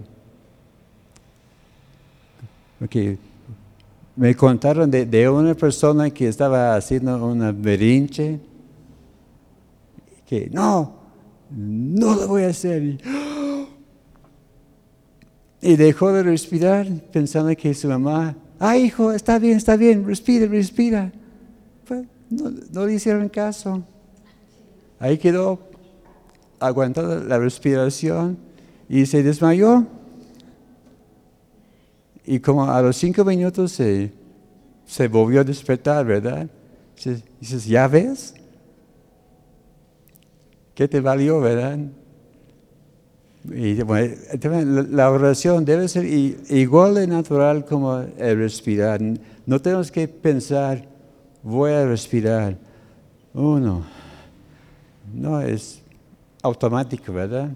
Ok. 2.84 2.96
Me 4.16 4.34
contaron 4.34 4.90
de, 4.90 5.06
de 5.06 5.28
una 5.28 5.54
persona 5.54 6.10
que 6.10 6.26
estaba 6.26 6.74
haciendo 6.74 7.24
una 7.24 7.52
berinche, 7.52 8.40
que 10.32 10.48
no, 10.50 10.94
no 11.50 12.14
lo 12.14 12.26
voy 12.26 12.44
a 12.44 12.48
hacer. 12.48 12.98
Y, 15.60 15.76
dejó 15.76 16.10
de 16.10 16.22
respirar 16.22 16.86
pensando 17.12 17.54
que 17.54 17.74
su 17.74 17.86
mamá, 17.86 18.34
ay 18.58 18.84
hijo, 18.84 19.12
está 19.12 19.38
bien, 19.38 19.58
está 19.58 19.76
bien, 19.76 20.06
respira, 20.06 20.46
respira. 20.46 21.12
Pues, 21.86 22.06
no, 22.30 22.50
no 22.72 22.86
le 22.86 22.94
hicieron 22.94 23.28
caso. 23.28 23.82
Ahí 24.98 25.18
quedó 25.18 25.58
aguantando 26.58 27.22
la 27.22 27.38
respiración 27.38 28.38
y 28.88 29.04
se 29.04 29.22
desmayó. 29.22 29.86
Y 32.24 32.40
como 32.40 32.64
a 32.64 32.80
los 32.80 32.96
cinco 32.96 33.22
minutos 33.22 33.72
se, 33.72 34.14
se 34.86 35.08
volvió 35.08 35.42
a 35.42 35.44
despertar, 35.44 36.06
¿verdad? 36.06 36.48
Dices, 37.38 37.66
¿ya 37.66 37.86
ves? 37.86 38.34
¿Qué 40.74 40.88
te 40.88 41.00
valió, 41.00 41.40
verdad? 41.40 41.78
La- 43.44 45.10
oración 45.10 45.64
debe 45.64 45.88
ser 45.88 46.04
igual 46.04 46.94
de 46.94 47.06
natural 47.06 47.64
como 47.64 47.98
el 47.98 48.36
respirar. 48.38 49.00
No 49.44 49.60
tenemos 49.60 49.90
que 49.90 50.06
pensar, 50.06 50.86
voy 51.42 51.72
a 51.72 51.84
respirar. 51.86 52.56
Uno. 53.34 53.84
No, 55.12 55.40
es 55.40 55.82
automático, 56.42 57.12
¿verdad? 57.12 57.50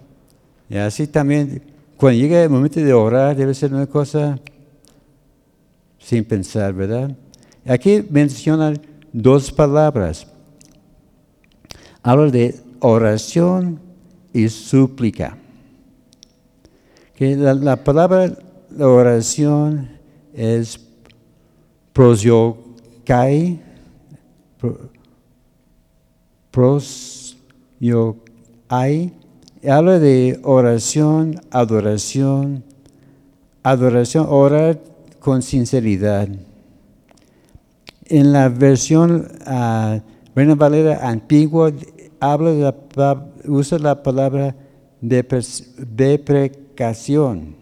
Y 0.69 0.77
así 0.77 1.07
también, 1.07 1.63
cuando 1.97 2.19
llega 2.19 2.43
el 2.43 2.51
momento 2.51 2.81
de 2.81 2.93
orar, 2.93 3.37
debe 3.37 3.55
ser 3.55 3.73
una 3.73 3.87
cosa 3.87 4.39
sin 5.99 6.25
pensar, 6.25 6.73
¿verdad? 6.73 7.17
Aquí 7.65 8.05
mencionan 8.11 8.81
dos 9.13 9.51
palabras. 9.53 10.27
Habla 12.03 12.31
de 12.31 12.66
oración 12.81 13.81
y 14.33 14.49
súplica. 14.49 15.37
Que 17.15 17.37
la, 17.37 17.55
la 17.55 17.77
palabra 17.83 18.37
la 18.71 18.89
oración 18.89 19.89
es 20.35 20.79
prosiokai, 21.93 23.61
pro- 24.59 24.91
prosiokai. 26.51 27.37
Habla 29.67 29.99
de 29.99 30.39
oración, 30.45 31.41
adoración, 31.51 32.63
adoración, 33.63 34.27
orar 34.29 34.79
con 35.19 35.43
sinceridad. 35.43 36.29
En 38.05 38.33
la 38.33 38.49
versión 38.49 39.27
ah, 39.47 40.01
Reina 40.37 40.55
Valera 40.55 41.09
antigua 41.09 41.73
habla 42.21 42.53
de 42.53 42.75
la 42.95 43.27
usa 43.47 43.79
la 43.79 44.03
palabra 44.03 44.55
deprecación. 45.01 47.57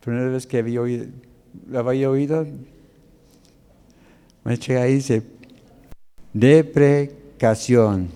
Primera 0.00 0.28
vez 0.28 0.46
que 0.46 0.58
había 0.58 0.80
oído, 0.80 1.06
¿la 1.70 1.80
había 1.80 2.08
oído? 2.10 2.46
Me 4.44 4.54
eché 4.54 4.78
ahí 4.78 4.94
dice 4.94 5.22
deprecación. 6.32 8.08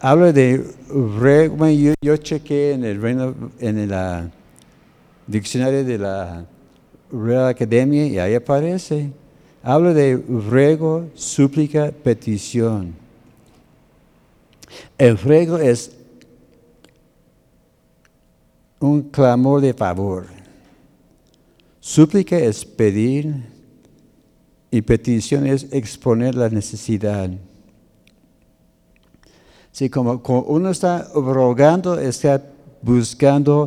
Habla 0.00 0.32
de 0.32 0.64
yo, 0.90 1.94
yo 2.02 2.16
chequé 2.16 2.72
en 2.72 2.84
el 2.84 3.00
reino, 3.00 3.34
en 3.58 3.78
el 3.78 3.94
ah, 3.94 4.28
diccionario 5.26 5.84
de 5.84 5.98
la 5.98 6.44
Real 7.10 7.48
Academia 7.48 8.06
y 8.06 8.18
ahí 8.18 8.34
aparece. 8.34 9.10
Habla 9.66 9.94
de 9.94 10.16
ruego, 10.16 11.06
súplica, 11.14 11.90
petición. 11.90 12.94
El 14.98 15.16
ruego 15.16 15.56
es 15.56 15.90
un 18.78 19.04
clamor 19.04 19.62
de 19.62 19.72
favor. 19.72 20.26
Súplica 21.80 22.36
es 22.36 22.62
pedir 22.62 23.34
y 24.70 24.82
petición 24.82 25.46
es 25.46 25.66
exponer 25.72 26.34
la 26.34 26.50
necesidad. 26.50 27.30
Sí, 29.72 29.88
como, 29.88 30.20
uno 30.46 30.68
está 30.70 31.08
rogando, 31.14 31.98
está 31.98 32.42
buscando 32.82 33.66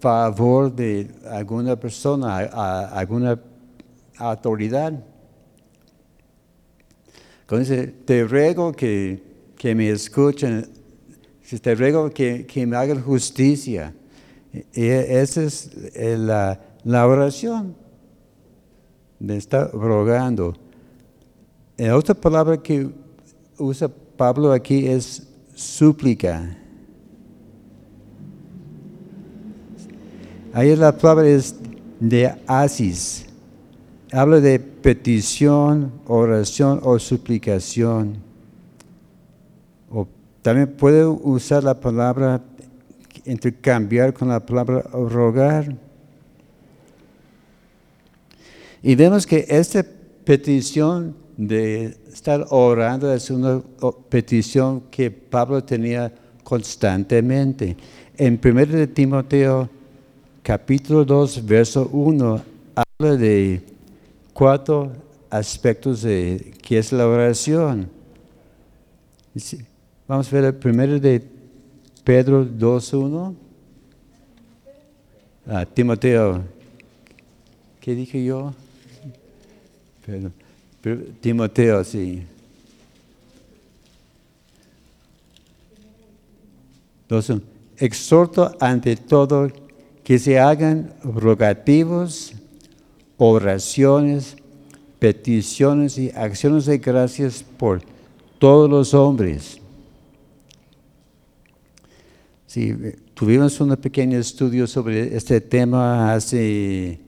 favor 0.00 0.74
de 0.74 1.10
alguna 1.30 1.76
persona, 1.76 2.38
a- 2.38 2.98
alguna 2.98 3.38
autoridad. 4.16 4.94
Dice, 7.50 7.86
te 7.86 8.24
ruego 8.24 8.72
que, 8.72 9.22
que 9.56 9.74
me 9.74 9.90
escuchen, 9.90 10.66
te 11.60 11.74
ruego 11.74 12.10
que, 12.10 12.46
que 12.46 12.66
me 12.66 12.76
hagan 12.76 13.00
justicia. 13.02 13.94
Y 14.72 14.86
esa 14.86 15.42
es 15.42 15.70
eh, 15.94 16.16
la, 16.16 17.06
oración 17.06 17.74
de 19.18 19.36
estar 19.36 19.70
rogando. 19.72 20.54
La 21.76 21.96
otra 21.96 22.14
palabra 22.14 22.56
que 22.56 22.88
usa 23.58 23.90
Pablo 24.16 24.52
aquí 24.52 24.86
es 24.86 25.26
súplica. 25.54 26.56
Ahí 30.52 30.74
la 30.76 30.96
palabra 30.96 31.26
es 31.26 31.56
de 31.98 32.32
asis. 32.46 33.26
Habla 34.12 34.38
de 34.38 34.73
petición, 34.84 35.92
oración 36.06 36.78
o 36.82 36.98
suplicación. 36.98 38.18
También 40.42 40.76
puede 40.76 41.06
usar 41.06 41.64
la 41.64 41.80
palabra, 41.80 42.42
intercambiar 43.24 44.12
con 44.12 44.28
la 44.28 44.44
palabra 44.44 44.82
rogar. 44.92 45.74
Y 48.82 48.94
vemos 48.94 49.26
que 49.26 49.46
esta 49.48 49.86
petición 50.22 51.16
de 51.38 51.96
estar 52.12 52.44
orando 52.50 53.10
es 53.10 53.30
una 53.30 53.62
petición 54.10 54.82
que 54.90 55.10
Pablo 55.10 55.64
tenía 55.64 56.12
constantemente. 56.42 57.74
En 58.18 58.38
1 58.44 58.66
de 58.66 58.86
Timoteo 58.88 59.66
capítulo 60.42 61.06
2, 61.06 61.46
verso 61.46 61.88
1, 61.90 62.42
habla 62.74 63.16
de 63.16 63.73
cuatro 64.34 64.92
aspectos 65.30 66.02
de 66.02 66.52
qué 66.60 66.78
es 66.78 66.92
la 66.92 67.06
oración. 67.06 67.88
Vamos 70.06 70.28
a 70.28 70.36
ver 70.36 70.44
el 70.44 70.54
primero 70.54 71.00
de 71.00 71.26
Pedro 72.04 72.44
2, 72.44 72.92
1. 72.92 73.34
Ah, 75.46 75.64
Timoteo, 75.64 76.42
¿qué 77.80 77.94
dije 77.94 78.22
yo? 78.22 78.52
Timoteo, 81.20 81.84
sí. 81.84 82.22
Dos, 87.08 87.30
uno. 87.30 87.42
Exhorto 87.76 88.54
ante 88.60 88.96
todo 88.96 89.50
que 90.04 90.18
se 90.18 90.38
hagan 90.38 90.94
rogativos, 91.02 92.34
oraciones, 93.18 94.36
peticiones 94.98 95.98
y 95.98 96.10
acciones 96.10 96.66
de 96.66 96.78
gracias 96.78 97.42
por 97.42 97.82
todos 98.38 98.68
los 98.68 98.94
hombres. 98.94 99.60
Sí, 102.46 102.74
tuvimos 103.14 103.60
un 103.60 103.76
pequeño 103.76 104.18
estudio 104.18 104.66
sobre 104.66 105.16
este 105.16 105.40
tema 105.40 106.14
hace 106.14 107.00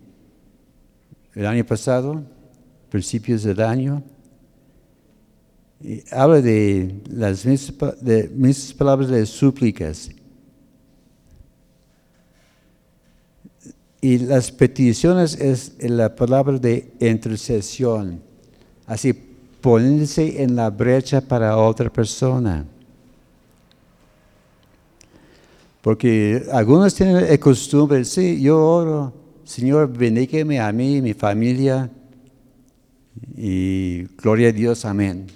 el 1.35 1.47
año 1.47 1.65
pasado, 1.65 2.23
principios 2.91 3.43
del 3.45 3.61
año. 3.61 4.03
Y 5.81 6.03
habla 6.11 6.41
de 6.41 7.01
las 7.11 7.45
mismas, 7.45 8.03
de 8.03 8.29
mismas 8.29 8.75
palabras 8.75 9.09
de 9.09 9.27
súplicas. 9.27 10.11
Y 14.07 14.19
las 14.19 14.53
peticiones 14.53 15.35
es 15.35 15.73
la 15.81 16.15
palabra 16.15 16.61
de 16.61 16.93
intercesión. 17.01 18.23
Así, 18.87 19.13
ponerse 19.61 20.45
en 20.45 20.55
la 20.55 20.71
brecha 20.71 21.21
para 21.21 21.57
otra 21.57 21.93
persona. 21.93 22.65
Porque 25.83 26.47
algunos 26.53 26.95
tienen 26.95 27.17
el 27.17 27.41
costumbre, 27.41 28.05
sí, 28.05 28.41
yo 28.41 28.65
oro, 28.65 29.13
Señor, 29.43 29.93
bendíqueme 29.93 30.61
a 30.61 30.71
mí, 30.71 31.03
mi 31.03 31.13
familia, 31.13 31.91
y 33.37 34.05
gloria 34.23 34.51
a 34.51 34.53
Dios, 34.53 34.85
amén. 34.85 35.27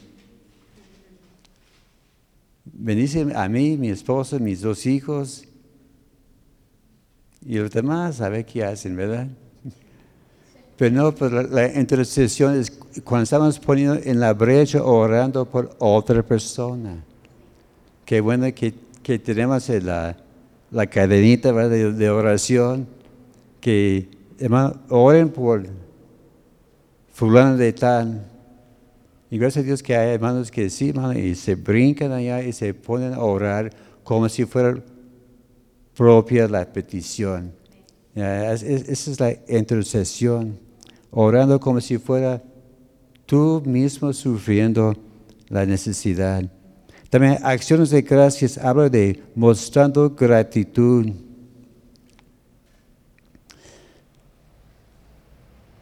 Bendice 2.64 3.26
a 3.34 3.48
mí, 3.48 3.76
mi 3.76 3.88
esposa, 3.88 4.38
mis 4.38 4.60
dos 4.60 4.86
hijos, 4.86 5.42
y 7.44 7.56
los 7.56 7.70
demás 7.70 8.20
a 8.20 8.28
ver 8.28 8.44
qué 8.44 8.64
hacen, 8.64 8.96
¿verdad? 8.96 9.28
Pero 10.76 10.94
no, 10.94 11.14
pero 11.14 11.42
la, 11.42 11.78
intercesión 11.78 12.58
es 12.58 12.70
cuando 13.04 13.24
estamos 13.24 13.58
poniendo 13.58 14.00
en 14.02 14.18
la 14.18 14.32
brecha 14.32 14.82
orando 14.82 15.44
por 15.44 15.76
otra 15.78 16.22
persona. 16.22 17.04
Qué 18.06 18.20
bueno 18.20 18.46
que, 18.54 18.72
tenemos 19.18 19.68
la, 19.68 20.16
la 20.70 20.86
cadenita 20.86 21.52
De, 21.52 21.92
de, 21.92 22.10
oración, 22.10 22.86
que 23.60 24.08
hermano, 24.38 24.80
oren 24.88 25.28
por 25.28 25.66
fulano 27.12 27.56
de 27.58 27.72
tal. 27.74 28.26
Y 29.30 29.36
gracias 29.36 29.64
a 29.64 29.66
Dios 29.66 29.82
que 29.82 29.94
hay 29.94 30.14
hermanos 30.14 30.50
que 30.50 30.70
sí, 30.70 30.88
hermano, 30.88 31.12
y 31.12 31.34
se 31.34 31.56
brincan 31.56 32.10
allá 32.10 32.42
y 32.42 32.52
se 32.52 32.72
ponen 32.72 33.12
a 33.12 33.20
orar 33.20 33.70
como 34.02 34.28
si 34.30 34.46
fuera 34.46 34.82
propia 35.96 36.48
la 36.48 36.64
petición. 36.64 37.52
esa 38.14 39.10
es 39.10 39.20
la 39.20 39.36
intercesión, 39.48 40.58
orando 41.10 41.58
como 41.60 41.80
si 41.80 41.98
fuera 41.98 42.42
tú 43.26 43.62
mismo 43.64 44.12
sufriendo 44.12 44.96
la 45.48 45.64
necesidad. 45.66 46.44
También 47.10 47.38
acciones 47.42 47.90
de 47.90 48.02
gracias 48.02 48.56
habla 48.56 48.88
de 48.88 49.22
mostrando 49.34 50.10
gratitud. 50.10 51.12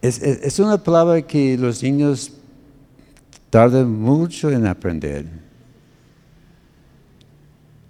Es, 0.00 0.22
es, 0.22 0.58
una 0.58 0.82
palabra 0.82 1.20
que 1.22 1.58
los 1.58 1.82
niños 1.82 2.32
tardan 3.50 3.90
mucho 3.90 4.50
en 4.50 4.66
aprender. 4.66 5.26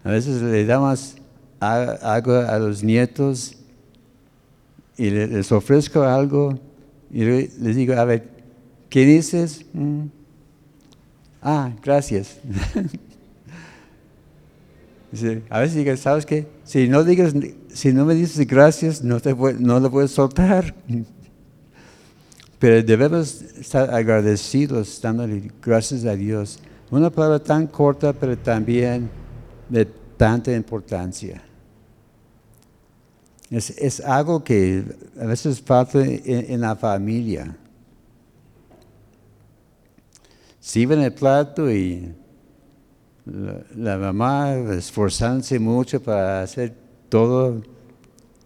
A 0.03 0.11
veces 0.11 0.41
le 0.41 0.65
damos 0.65 1.18
hago 1.61 2.35
a 2.35 2.59
los 2.59 2.83
nietos 2.83 3.57
y 4.97 5.11
les 5.11 5.53
ofrezco 5.53 6.03
algo 6.03 6.59
y 7.11 7.25
les 7.25 7.77
digo, 7.77 7.95
a 7.95 8.05
ver, 8.05 8.29
¿qué 8.91 9.05
dices? 9.05 9.65
Mm. 9.73 10.07
Ah, 11.41 11.73
gracias. 11.83 12.39
a 15.49 15.61
veces 15.61 15.77
digo, 15.77 15.97
¿sabes 15.97 16.27
qué? 16.27 16.47
Si 16.65 16.89
no, 16.89 17.05
digas, 17.05 17.33
si 17.73 17.93
no 17.93 18.05
me 18.05 18.15
dices 18.15 18.47
gracias, 18.47 19.03
no, 19.03 19.21
te 19.21 19.35
no 19.35 19.81
lo 19.81 19.91
puedes 19.91 20.11
soltar. 20.11 20.75
Pero 22.59 22.83
debemos 22.83 23.41
estar 23.41 23.95
agradecidos, 23.95 25.01
dándole 25.01 25.53
gracias 25.63 26.05
a 26.05 26.17
Dios. 26.17 26.59
Una 26.91 27.09
palabra 27.09 27.39
tan 27.39 27.69
corta, 27.69 28.13
pero 28.13 28.37
también 28.37 29.09
de 29.69 29.85
tanta 30.17 30.53
importancia. 30.53 31.41
Es, 33.51 34.01
algo 34.01 34.45
que 34.45 34.85
a 35.19 35.25
veces 35.25 35.61
falta 35.63 36.05
en, 36.05 36.61
la 36.61 36.77
familia. 36.77 37.57
Sirven 40.61 41.01
el 41.01 41.15
plato 41.15 41.71
y 41.71 42.13
la, 43.75 43.97
mamá 43.97 44.55
esforzándose 44.55 45.59
mucho 45.59 46.03
para 46.03 46.43
hacer 46.43 46.75
todo 47.09 47.63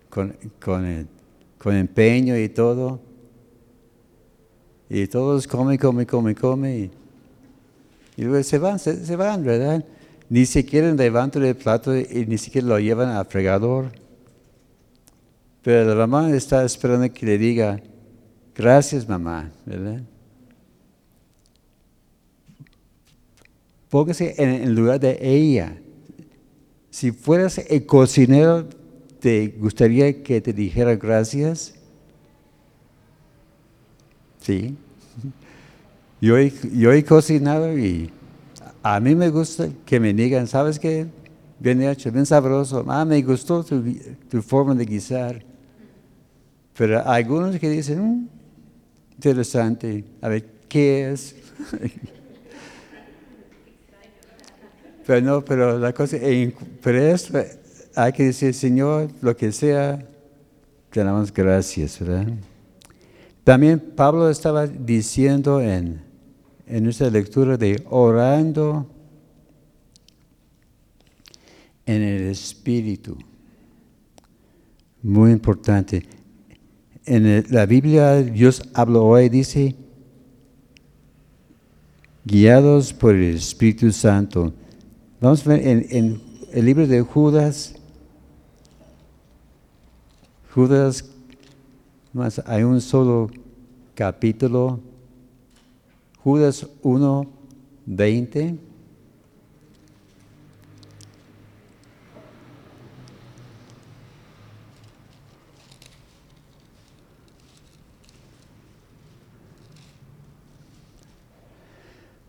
con, 0.08 0.36
con, 0.60 1.74
empeño 1.76 2.38
y 2.38 2.48
todo. 2.48 3.00
Y 4.88 5.08
todos 5.08 5.48
comen, 5.48 5.78
comen, 5.78 6.06
comen, 6.06 6.34
comen. 6.36 6.90
Y, 8.16 8.22
luego 8.22 8.44
se 8.44 8.58
van, 8.58 8.78
se, 8.78 9.16
van, 9.16 9.42
¿verdad? 9.42 9.84
Ni 10.28 10.46
siquiera 10.46 10.92
levantan 10.92 11.42
el 11.44 11.56
plato 11.56 11.96
y 11.96 12.24
ni 12.28 12.38
siquiera 12.38 12.68
lo 12.68 12.78
llevan 12.78 13.08
al 13.08 13.26
fregador. 13.26 14.01
Pero 15.62 15.94
la 15.94 16.06
mamá 16.06 16.34
está 16.34 16.64
esperando 16.64 17.12
que 17.12 17.24
le 17.24 17.38
diga, 17.38 17.80
gracias 18.54 19.08
mamá, 19.08 19.50
¿verdad? 19.64 20.02
Póngase 23.88 24.34
en 24.38 24.50
el 24.50 24.74
lugar 24.74 24.98
de 24.98 25.18
ella. 25.20 25.76
Si 26.90 27.12
fueras 27.12 27.58
el 27.58 27.86
cocinero, 27.86 28.66
¿te 29.20 29.48
gustaría 29.48 30.22
que 30.22 30.40
te 30.40 30.52
dijera 30.52 30.96
gracias? 30.96 31.74
Sí. 34.40 34.76
Yo 36.20 36.38
he, 36.38 36.52
yo 36.72 36.92
he 36.92 37.04
cocinado 37.04 37.76
y 37.76 38.08
a 38.80 39.00
mí 39.00 39.12
me 39.16 39.28
gusta 39.28 39.68
que 39.84 39.98
me 39.98 40.14
digan, 40.14 40.46
¿sabes 40.46 40.78
qué? 40.78 41.08
Bien 41.58 41.82
hecho, 41.82 42.12
bien 42.12 42.24
sabroso. 42.26 42.84
Ah, 42.86 43.04
me 43.04 43.20
gustó 43.22 43.64
tu, 43.64 43.82
tu 44.30 44.40
forma 44.40 44.72
de 44.76 44.84
guisar. 44.84 45.44
Pero 46.76 47.06
algunos 47.06 47.58
que 47.58 47.68
dicen, 47.68 48.02
mm, 48.02 48.28
interesante, 49.16 50.04
a 50.20 50.28
ver, 50.28 50.44
¿qué 50.68 51.12
es? 51.12 51.36
pero 55.06 55.20
no, 55.20 55.44
pero 55.44 55.78
la 55.78 55.92
cosa, 55.92 56.16
pero 56.82 56.98
esto 56.98 57.38
hay 57.94 58.12
que 58.12 58.24
decir, 58.24 58.54
Señor, 58.54 59.10
lo 59.20 59.36
que 59.36 59.52
sea, 59.52 60.02
te 60.90 61.04
damos 61.04 61.32
gracias, 61.32 62.00
¿verdad? 62.00 62.32
También 63.44 63.78
Pablo 63.80 64.30
estaba 64.30 64.66
diciendo 64.66 65.60
en, 65.60 66.00
en 66.66 66.84
nuestra 66.84 67.10
lectura 67.10 67.56
de 67.56 67.82
orando 67.90 68.86
en 71.84 72.02
el 72.02 72.22
Espíritu. 72.28 73.18
Muy 75.02 75.32
importante 75.32 76.06
en 77.04 77.44
la 77.50 77.66
Biblia 77.66 78.22
Dios 78.22 78.62
habló 78.74 79.04
hoy, 79.04 79.28
dice, 79.28 79.74
guiados 82.24 82.92
por 82.92 83.14
el 83.14 83.36
Espíritu 83.36 83.90
Santo. 83.92 84.52
Vamos 85.20 85.46
a 85.46 85.50
ver 85.50 85.66
en, 85.66 86.20
el 86.52 86.64
libro 86.64 86.86
de 86.86 87.00
Judas, 87.00 87.74
Judas, 90.54 91.04
hay 92.44 92.62
un 92.62 92.80
solo 92.80 93.30
capítulo, 93.94 94.80
Judas 96.22 96.66
1, 96.82 97.26
20. 97.86 98.71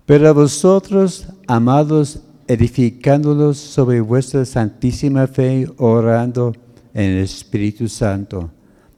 Pero 0.06 0.34
vosotros, 0.34 1.28
amados, 1.48 2.20
edificándolos 2.48 3.58
sobre 3.58 4.02
vuestra 4.02 4.44
santísima 4.44 5.28
fe, 5.28 5.68
orando 5.78 6.54
en 6.94 7.12
el 7.12 7.24
Espíritu 7.24 7.88
Santo. 7.88 8.52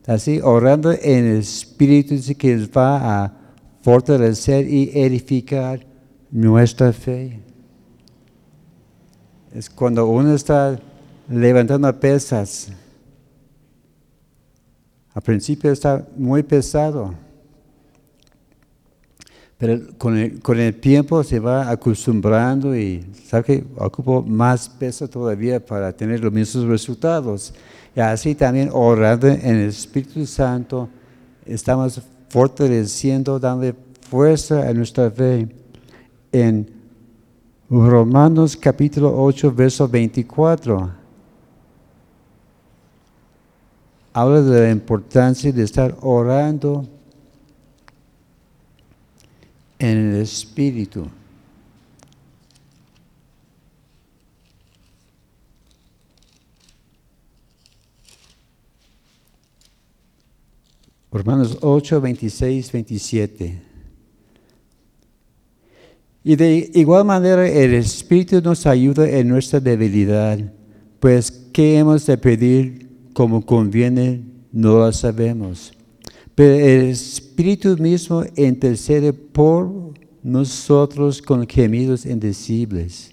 Así, 0.07 0.39
orando 0.41 0.91
en 0.91 1.25
el 1.25 1.37
Espíritu 1.37 2.15
que 2.37 2.57
va 2.67 3.23
a 3.23 3.33
fortalecer 3.81 4.67
y 4.67 4.91
edificar 4.93 5.85
nuestra 6.31 6.91
fe. 6.91 7.39
Es 9.53 9.69
cuando 9.69 10.07
uno 10.07 10.33
está 10.33 10.79
levantando 11.29 11.97
pesas. 11.99 12.71
Al 15.13 15.21
principio 15.21 15.71
está 15.71 16.05
muy 16.17 16.43
pesado, 16.43 17.13
pero 19.57 19.79
con 19.97 20.17
el, 20.17 20.41
con 20.41 20.59
el 20.59 20.75
tiempo 20.75 21.23
se 21.23 21.39
va 21.39 21.69
acostumbrando 21.69 22.75
y 22.75 23.05
sabe 23.25 23.43
que 23.43 23.63
ocupo 23.77 24.21
más 24.21 24.67
peso 24.67 25.07
todavía 25.07 25.65
para 25.65 25.93
tener 25.93 26.19
los 26.19 26.33
mismos 26.33 26.65
resultados. 26.65 27.53
Y 27.95 28.01
así 28.01 28.35
también 28.35 28.69
orando 28.73 29.27
en 29.27 29.55
el 29.55 29.69
Espíritu 29.69 30.25
Santo, 30.25 30.89
estamos 31.45 32.01
fortaleciendo, 32.27 33.39
dando 33.39 33.73
fuerza 34.09 34.67
a 34.67 34.73
nuestra 34.73 35.09
fe. 35.09 35.47
En 36.33 36.69
Romanos 37.69 38.57
capítulo 38.57 39.13
8, 39.23 39.53
verso 39.53 39.87
24, 39.87 40.91
habla 44.11 44.41
de 44.41 44.61
la 44.61 44.69
importancia 44.69 45.51
de 45.51 45.63
estar 45.63 45.95
orando 46.01 46.85
en 49.79 50.13
el 50.13 50.21
Espíritu. 50.21 51.07
Romanos 61.11 61.57
8, 61.61 62.01
26, 62.01 62.71
27. 62.71 63.61
Y 66.25 66.35
de 66.35 66.71
igual 66.73 67.05
manera 67.05 67.47
el 67.47 67.73
Espíritu 67.75 68.41
nos 68.41 68.65
ayuda 68.65 69.07
en 69.07 69.29
nuestra 69.29 69.59
debilidad, 69.59 70.39
pues 70.99 71.31
¿qué 71.53 71.77
hemos 71.77 72.05
de 72.05 72.17
pedir 72.17 72.89
como 73.13 73.45
conviene? 73.45 74.23
No 74.51 74.79
lo 74.79 74.91
sabemos. 74.91 75.71
Pero 76.35 76.53
el 76.53 76.89
Espíritu 76.89 77.77
mismo 77.77 78.23
intercede 78.35 79.13
por 79.13 79.93
nosotros 80.21 81.21
con 81.21 81.47
gemidos 81.47 82.05
indecibles. 82.05 83.11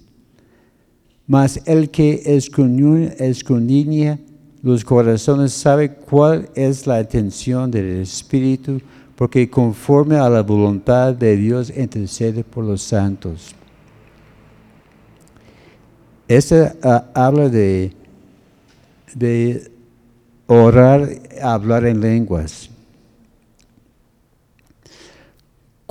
Mas 1.26 1.60
el 1.66 1.88
que 1.88 2.20
escudriña 2.26 4.18
los 4.62 4.84
corazones 4.84 5.52
sabe 5.52 5.94
cuál 5.94 6.48
es 6.54 6.86
la 6.86 7.00
intención 7.00 7.70
del 7.70 8.00
Espíritu, 8.00 8.80
porque 9.16 9.48
conforme 9.48 10.16
a 10.16 10.28
la 10.28 10.42
voluntad 10.42 11.14
de 11.14 11.36
Dios 11.36 11.72
intercede 11.76 12.42
por 12.42 12.64
los 12.64 12.82
santos. 12.82 13.54
Este 16.28 16.72
ah, 16.82 17.10
habla 17.14 17.48
de, 17.48 17.92
de 19.14 19.70
orar, 20.46 21.08
hablar 21.42 21.84
en 21.84 22.00
lenguas. 22.00 22.71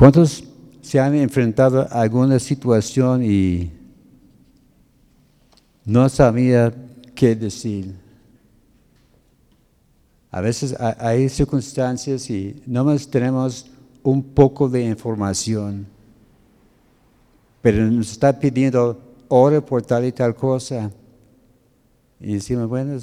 ¿Cuántos 0.02 0.44
se 0.82 1.00
han 1.00 1.14
enfrentado 1.14 1.82
a 1.82 2.02
alguna 2.02 2.40
situación 2.40 3.24
y 3.24 3.72
no 5.86 6.10
sabía 6.10 6.74
qué 7.14 7.36
decir? 7.36 7.94
A 10.32 10.42
veces 10.42 10.76
hay 10.80 11.30
circunstancias 11.30 12.28
y 12.32 12.64
nomás 12.66 13.08
tenemos 13.08 13.68
un 14.02 14.24
poco 14.24 14.68
de 14.68 14.86
información, 14.86 15.86
pero 17.62 17.86
nos 17.86 18.12
está 18.12 18.40
pidiendo 18.40 19.00
ore 19.28 19.62
por 19.62 19.84
tal 19.84 20.06
y 20.06 20.12
tal 20.12 20.34
cosa. 20.34 20.90
Y 22.20 22.34
decimos, 22.34 22.68
bueno, 22.68 23.00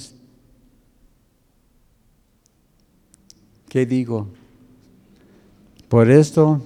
¿qué 3.68 3.86
digo? 3.86 4.26
Por 5.88 6.10
esto, 6.10 6.60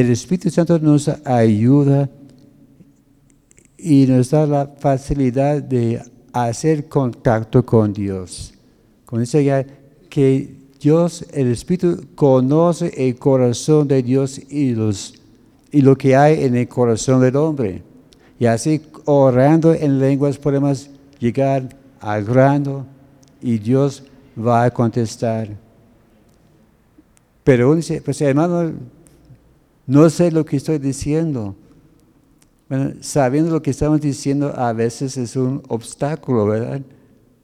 el 0.00 0.10
Espíritu 0.10 0.50
Santo 0.50 0.76
nos 0.80 1.08
ayuda 1.24 2.10
y 3.78 4.06
nos 4.06 4.30
da 4.30 4.44
la 4.44 4.66
facilidad 4.66 5.62
de 5.62 6.02
hacer 6.32 6.88
contacto 6.88 7.64
con 7.64 7.92
Dios. 7.92 8.54
Con 9.04 9.20
dice 9.20 9.44
ya 9.44 9.64
que 10.10 10.56
Dios, 10.80 11.24
el 11.32 11.52
Espíritu, 11.52 12.06
conoce 12.16 12.92
el 12.96 13.16
corazón 13.16 13.86
de 13.86 14.02
Dios 14.02 14.40
y, 14.50 14.74
los, 14.74 15.14
y 15.70 15.80
lo 15.80 15.96
que 15.96 16.16
hay 16.16 16.42
en 16.42 16.56
el 16.56 16.66
corazón 16.66 17.20
del 17.20 17.36
hombre. 17.36 17.82
Y 18.40 18.46
así 18.46 18.82
orando 19.04 19.72
en 19.72 20.00
lenguas 20.00 20.38
podemos 20.38 20.90
llegar 21.20 21.68
al 22.00 22.24
grano 22.24 22.84
y 23.40 23.58
Dios 23.58 24.02
va 24.36 24.64
a 24.64 24.70
contestar. 24.72 25.50
Pero 27.44 27.68
uno 27.68 27.76
dice, 27.76 28.02
pues 28.02 28.20
hermano, 28.22 28.72
no 29.86 30.08
sé 30.08 30.30
lo 30.30 30.44
que 30.44 30.56
estoy 30.56 30.78
diciendo. 30.78 31.54
Sabiendo 33.00 33.50
lo 33.52 33.62
que 33.62 33.70
estamos 33.70 34.00
diciendo 34.00 34.52
a 34.56 34.72
veces 34.72 35.16
es 35.16 35.36
un 35.36 35.62
obstáculo, 35.68 36.46
¿verdad? 36.46 36.80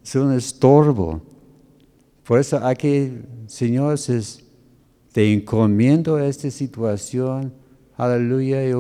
Es 0.03 0.15
un 0.15 0.33
estorbo. 0.33 1.21
Por 2.25 2.39
eso 2.39 2.57
aquí, 2.65 3.13
Señor, 3.47 3.99
te 5.13 5.33
encomiendo 5.33 6.19
esta 6.19 6.51
situación. 6.51 7.53
Aleluya. 7.97 8.65
Y 8.67 8.73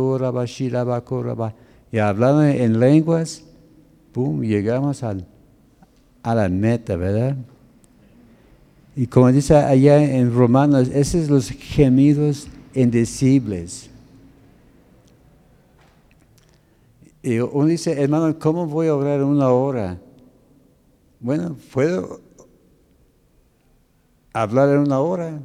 Y 1.92 1.99
hablando 1.99 2.44
en 2.44 2.81
lenguas, 2.81 3.44
pum, 4.12 4.40
llegamos 4.42 5.03
al, 5.03 5.27
a 6.23 6.35
la 6.35 6.49
meta, 6.49 6.96
¿verdad? 6.96 7.37
Y 8.96 9.07
como 9.07 9.31
dice 9.31 9.57
allá 9.57 10.03
en 10.03 10.35
Romanos, 10.35 10.88
esos 10.88 11.27
son 11.27 11.35
los 11.35 11.51
gemidos 11.51 12.49
indecibles. 12.75 13.91
Y 17.23 17.39
uno 17.39 17.67
dice, 17.67 18.01
hermano, 18.01 18.39
¿cómo 18.39 18.67
voy 18.67 18.89
a 18.89 18.95
orar 18.95 19.23
una 19.23 19.51
hora? 19.51 19.99
Bueno, 21.19 21.55
puedo 21.73 22.21
hablar 24.33 24.71
en 24.71 24.79
una 24.79 25.01
hora, 25.01 25.39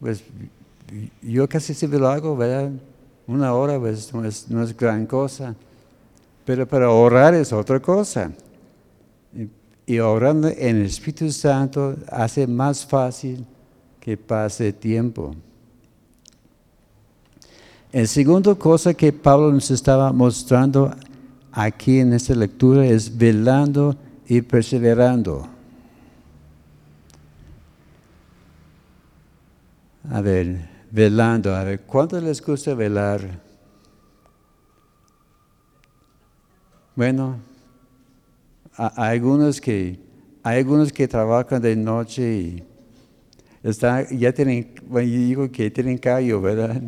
pues 0.00 0.24
yo 1.22 1.48
casi 1.48 1.74
siempre 1.74 2.00
lo 2.00 2.08
hago, 2.08 2.36
¿verdad? 2.36 2.72
Una 3.26 3.54
hora 3.54 3.78
pues 3.78 4.12
no 4.12 4.24
es, 4.24 4.50
no 4.50 4.62
es 4.62 4.76
gran 4.76 5.06
cosa, 5.06 5.54
pero 6.44 6.66
para 6.66 6.90
orar 6.90 7.34
es 7.34 7.52
otra 7.52 7.78
cosa. 7.78 8.32
Y, 9.32 9.94
y 9.94 9.98
orando 10.00 10.48
en 10.48 10.78
el 10.78 10.86
Espíritu 10.86 11.30
Santo 11.30 11.94
hace 12.10 12.46
más 12.46 12.84
fácil 12.84 13.46
que 14.00 14.16
pase 14.16 14.72
tiempo. 14.72 15.34
El 17.90 18.06
segundo 18.06 18.58
cosa 18.58 18.92
que 18.92 19.14
Pablo 19.14 19.50
nos 19.50 19.70
estaba 19.70 20.12
mostrando 20.12 20.94
aquí 21.50 22.00
en 22.00 22.12
esta 22.12 22.34
lectura 22.34 22.84
es 22.84 23.16
velando 23.16 23.96
y 24.26 24.42
perseverando. 24.42 25.48
A 30.10 30.20
ver, 30.20 30.68
velando. 30.90 31.54
A 31.54 31.64
ver, 31.64 31.80
¿cuánto 31.80 32.20
les 32.20 32.44
gusta 32.44 32.74
velar? 32.74 33.40
Bueno, 36.94 37.38
hay 38.76 39.16
algunos 39.16 39.62
que, 39.62 39.98
algunos 40.42 40.92
que 40.92 41.08
trabajan 41.08 41.62
de 41.62 41.74
noche 41.74 42.36
y 42.36 42.64
están, 43.62 44.06
ya 44.18 44.30
tienen, 44.32 44.74
bueno, 44.86 45.08
yo 45.08 45.18
digo 45.18 45.50
que 45.50 45.70
tienen 45.70 45.96
callo, 45.96 46.42
¿verdad? 46.42 46.82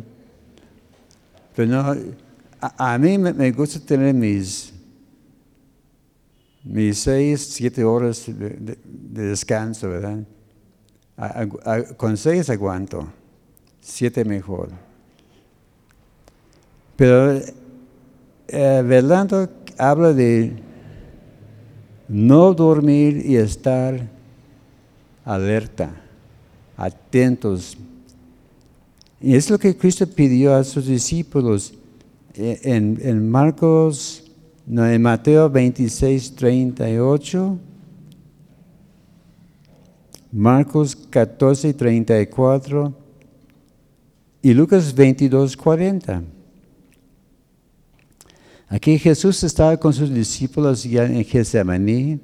Pero 1.55 1.67
no, 1.69 1.95
a, 2.59 2.97
mí 2.97 3.17
me, 3.17 3.51
gusta 3.51 3.79
tener 3.79 4.13
mis, 4.13 4.73
mis 6.63 6.99
seis, 6.99 7.47
siete 7.51 7.83
horas 7.83 8.25
de 8.27 8.77
descanso, 9.27 9.89
¿verdad? 9.89 10.19
con 11.97 12.17
seis 12.17 12.49
aguanto, 12.49 13.07
siete 13.79 14.25
mejor. 14.25 14.69
Pero 16.95 17.41
eh, 18.47 19.53
habla 19.77 20.13
de 20.13 20.55
no 22.07 22.53
dormir 22.53 23.23
y 23.25 23.37
estar 23.37 24.07
alerta, 25.23 25.91
atentos. 26.75 27.77
Y 29.21 29.35
es 29.35 29.49
lo 29.49 29.59
que 29.59 29.77
Cristo 29.77 30.07
pidió 30.07 30.55
a 30.55 30.63
sus 30.63 30.87
discípulos 30.87 31.73
eh, 32.33 32.59
en, 32.63 33.29
Marcos, 33.29 34.23
en 34.67 35.01
Mateo 35.01 35.49
26, 35.49 36.35
38 36.35 37.59
Marcos 40.31 40.95
14, 40.95 41.73
34 41.73 42.93
y 44.41 44.53
Lucas 44.53 44.95
22, 44.95 45.57
40. 45.57 46.23
Aquí 48.69 48.97
Jesús 48.97 49.43
estaba 49.43 49.75
con 49.75 49.91
sus 49.91 50.09
discípulos 50.13 50.85
ya 50.85 51.05
en 51.05 51.25
Getsemaní 51.25 52.21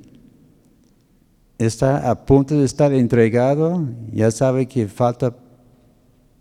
está 1.58 2.10
a 2.10 2.26
punto 2.26 2.58
de 2.58 2.66
estar 2.66 2.94
entregado, 2.94 3.84
ya 4.14 4.32
sabe 4.32 4.68
que 4.68 4.88
falta 4.88 5.36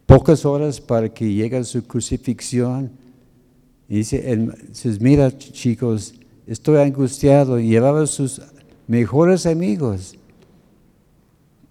pocas 0.06 0.44
horas 0.44 0.80
para 0.80 1.08
que 1.08 1.32
llegue 1.32 1.62
su 1.64 1.82
crucifixión. 1.82 2.90
Y 3.88 3.98
dice, 3.98 4.48
mira 5.00 5.36
chicos, 5.36 6.14
estoy 6.46 6.78
angustiado. 6.78 7.58
Llevaba 7.58 8.02
a 8.02 8.06
sus 8.06 8.40
mejores 8.86 9.46
amigos, 9.46 10.16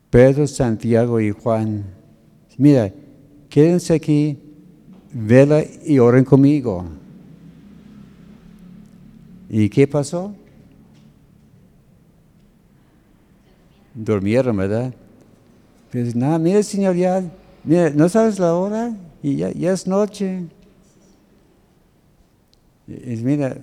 Pedro, 0.09 0.45
Santiago 0.47 1.19
y 1.19 1.31
Juan. 1.31 1.85
Mira, 2.57 2.93
quédense 3.49 3.93
aquí, 3.93 4.37
vela 5.11 5.63
y 5.85 5.99
oren 5.99 6.23
conmigo. 6.23 6.85
¿Y 9.49 9.69
qué 9.69 9.87
pasó? 9.87 10.33
Durmieron, 13.93 14.57
¿verdad? 14.57 14.93
Pues 15.91 16.15
nada, 16.15 16.37
mira, 16.37 16.61
Señor, 16.63 16.95
ya, 16.95 17.23
mira, 17.65 17.89
¿no 17.89 18.09
sabes 18.09 18.39
la 18.39 18.53
hora? 18.53 18.95
Y 19.21 19.37
ya, 19.37 19.49
es 19.49 19.87
noche. 19.87 20.43
Y, 22.87 23.15
mira, 23.17 23.57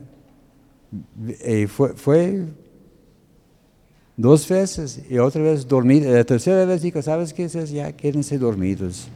eh, 1.40 1.66
fue, 1.68 1.94
fue, 1.94 2.46
dos 4.16 4.48
veces 4.48 5.02
y 5.08 5.18
otra 5.18 5.42
vez 5.42 5.66
dormir. 5.66 6.04
La 6.06 6.24
tercera 6.24 6.64
vez 6.64 6.82
dijo, 6.82 7.00
¿sabes 7.02 7.32
qué? 7.32 7.44
Es? 7.44 7.70
Ya 7.70 7.92
quédense 7.92 8.38
dormidos. 8.38 9.08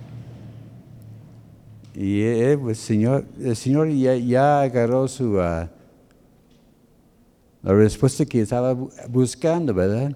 Y 1.94 2.20
eh, 2.22 2.58
pues, 2.60 2.78
señor, 2.78 3.24
el 3.42 3.56
Señor 3.56 3.88
ya, 3.88 4.14
ya 4.16 4.60
agarró 4.60 5.08
su, 5.08 5.32
uh, 5.32 5.66
la 7.62 7.72
respuesta 7.72 8.26
que 8.26 8.42
estaba 8.42 8.74
buscando, 9.08 9.72
¿verdad? 9.72 10.14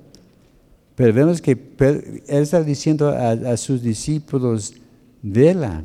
Pero 1.01 1.15
vemos 1.15 1.41
que 1.41 1.53
él 1.79 2.23
está 2.29 2.63
diciendo 2.63 3.09
a, 3.09 3.57
sus 3.57 3.81
discípulos, 3.81 4.75
vela. 5.23 5.83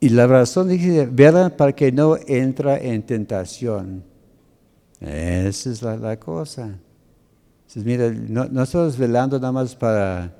Y 0.00 0.08
la 0.08 0.26
razón 0.26 0.70
dice, 0.70 1.06
vela 1.06 1.56
para 1.56 1.72
que 1.72 1.92
no 1.92 2.16
entra 2.26 2.78
en 2.78 3.00
tentación. 3.00 4.02
Esa 5.00 5.70
es 5.70 5.82
la, 5.82 6.18
cosa. 6.18 6.76
Entonces, 7.68 7.84
mira, 7.84 8.10
no, 8.10 8.64
estamos 8.64 8.98
velando 8.98 9.38
nada 9.38 9.52
más 9.52 9.76
para, 9.76 10.34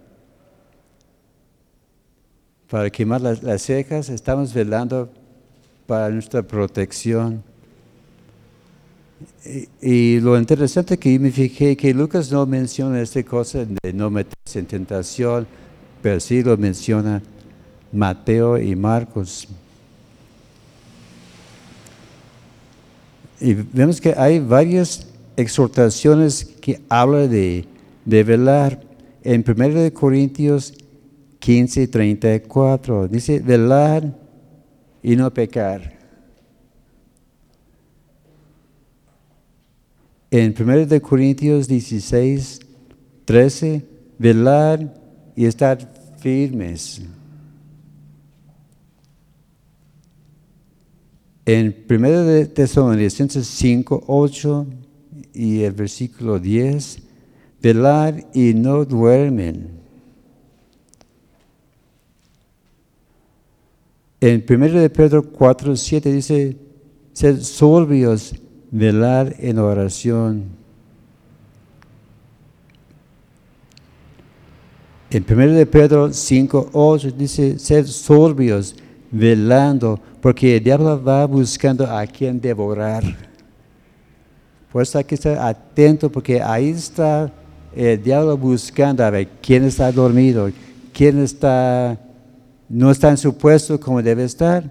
para 2.68 2.90
quemar 2.90 3.20
las 3.20 3.62
cejas, 3.62 4.08
estamos 4.08 4.52
velando 4.52 5.08
para 5.86 6.10
nuestra 6.10 6.42
protección. 6.42 7.44
Y, 9.80 10.20
lo 10.20 10.38
interesante 10.38 10.98
que 10.98 11.18
me 11.18 11.30
fijé 11.30 11.76
que 11.76 11.94
Lucas 11.94 12.30
no 12.32 12.46
menciona 12.46 13.00
esta 13.00 13.22
cosa 13.22 13.64
de 13.64 13.92
no 13.92 14.10
meterse 14.10 14.58
en 14.58 14.66
tentación, 14.66 15.46
pero 16.02 16.18
sí 16.20 16.42
lo 16.42 16.56
menciona 16.56 17.22
Mateo 17.92 18.58
y 18.58 18.74
Marcos. 18.74 19.46
Y 23.40 23.54
vemos 23.54 24.00
que 24.00 24.14
hay 24.16 24.40
varias 24.40 25.06
exhortaciones 25.36 26.44
que 26.44 26.80
hablan 26.88 27.30
de, 27.30 27.66
de 28.04 28.24
velar. 28.24 28.80
En 29.22 29.44
1 29.46 29.94
Corintios 29.94 30.74
15, 31.38 31.88
34 31.88 33.08
dice, 33.08 33.38
velar 33.40 34.14
y 35.02 35.16
no 35.16 35.32
pecar. 35.32 36.03
En 40.36 40.52
1 40.58 40.86
de 40.86 41.00
Corintios 41.00 41.68
16, 41.68 42.58
13, 43.24 43.86
velar 44.18 44.92
y 45.36 45.44
estar 45.44 45.78
firmes. 46.18 47.02
En 51.46 51.84
1 51.88 52.24
de 52.24 52.46
Tesalonicenses 52.46 53.46
5, 53.46 54.02
8 54.08 54.66
y 55.34 55.60
el 55.60 55.72
versículo 55.72 56.40
10, 56.40 56.98
velar 57.62 58.26
y 58.34 58.54
no 58.54 58.84
duermen. 58.84 59.68
En 64.20 64.44
1 64.50 64.68
de 64.80 64.90
Pedro 64.90 65.30
4, 65.30 65.76
7 65.76 66.12
dice, 66.12 66.56
sed 67.12 67.40
sobrios 67.40 68.34
velar 68.74 69.36
en 69.38 69.60
oración. 69.60 70.46
En 75.10 75.24
1 75.28 75.52
de 75.52 75.64
Pedro 75.64 76.12
5, 76.12 76.70
8 76.72 77.10
dice, 77.12 77.56
ser 77.60 77.86
sorbios, 77.86 78.74
velando, 79.12 80.00
porque 80.20 80.56
el 80.56 80.64
diablo 80.64 81.00
va 81.00 81.24
buscando 81.24 81.86
a 81.86 82.04
quien 82.04 82.40
devorar. 82.40 83.04
Por 84.72 84.82
eso 84.82 84.98
hay 84.98 85.04
que 85.04 85.14
estar 85.14 85.38
atento, 85.38 86.10
porque 86.10 86.42
ahí 86.42 86.70
está 86.70 87.32
el 87.76 88.02
diablo 88.02 88.36
buscando 88.36 89.04
a 89.04 89.10
ver 89.10 89.28
quién 89.40 89.62
está 89.62 89.92
dormido, 89.92 90.50
quién 90.92 91.22
está, 91.22 91.96
no 92.68 92.90
está 92.90 93.10
en 93.10 93.18
su 93.18 93.38
puesto 93.38 93.78
como 93.78 94.02
debe 94.02 94.24
estar. 94.24 94.68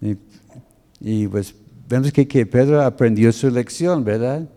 Y, 0.00 0.16
y 1.00 1.26
pues 1.26 1.56
vemos 1.88 2.12
que, 2.12 2.26
que, 2.26 2.46
Pedro 2.46 2.82
aprendió 2.82 3.32
su 3.32 3.50
lección, 3.50 4.04
¿verdad? 4.04 4.48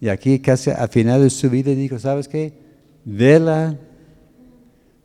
Y 0.00 0.08
aquí 0.08 0.40
casi 0.40 0.70
al 0.70 0.88
final 0.88 1.22
de 1.22 1.30
su 1.30 1.48
vida 1.50 1.72
dijo, 1.72 1.98
¿sabes 1.98 2.26
qué? 2.26 2.52
Vela, 3.04 3.76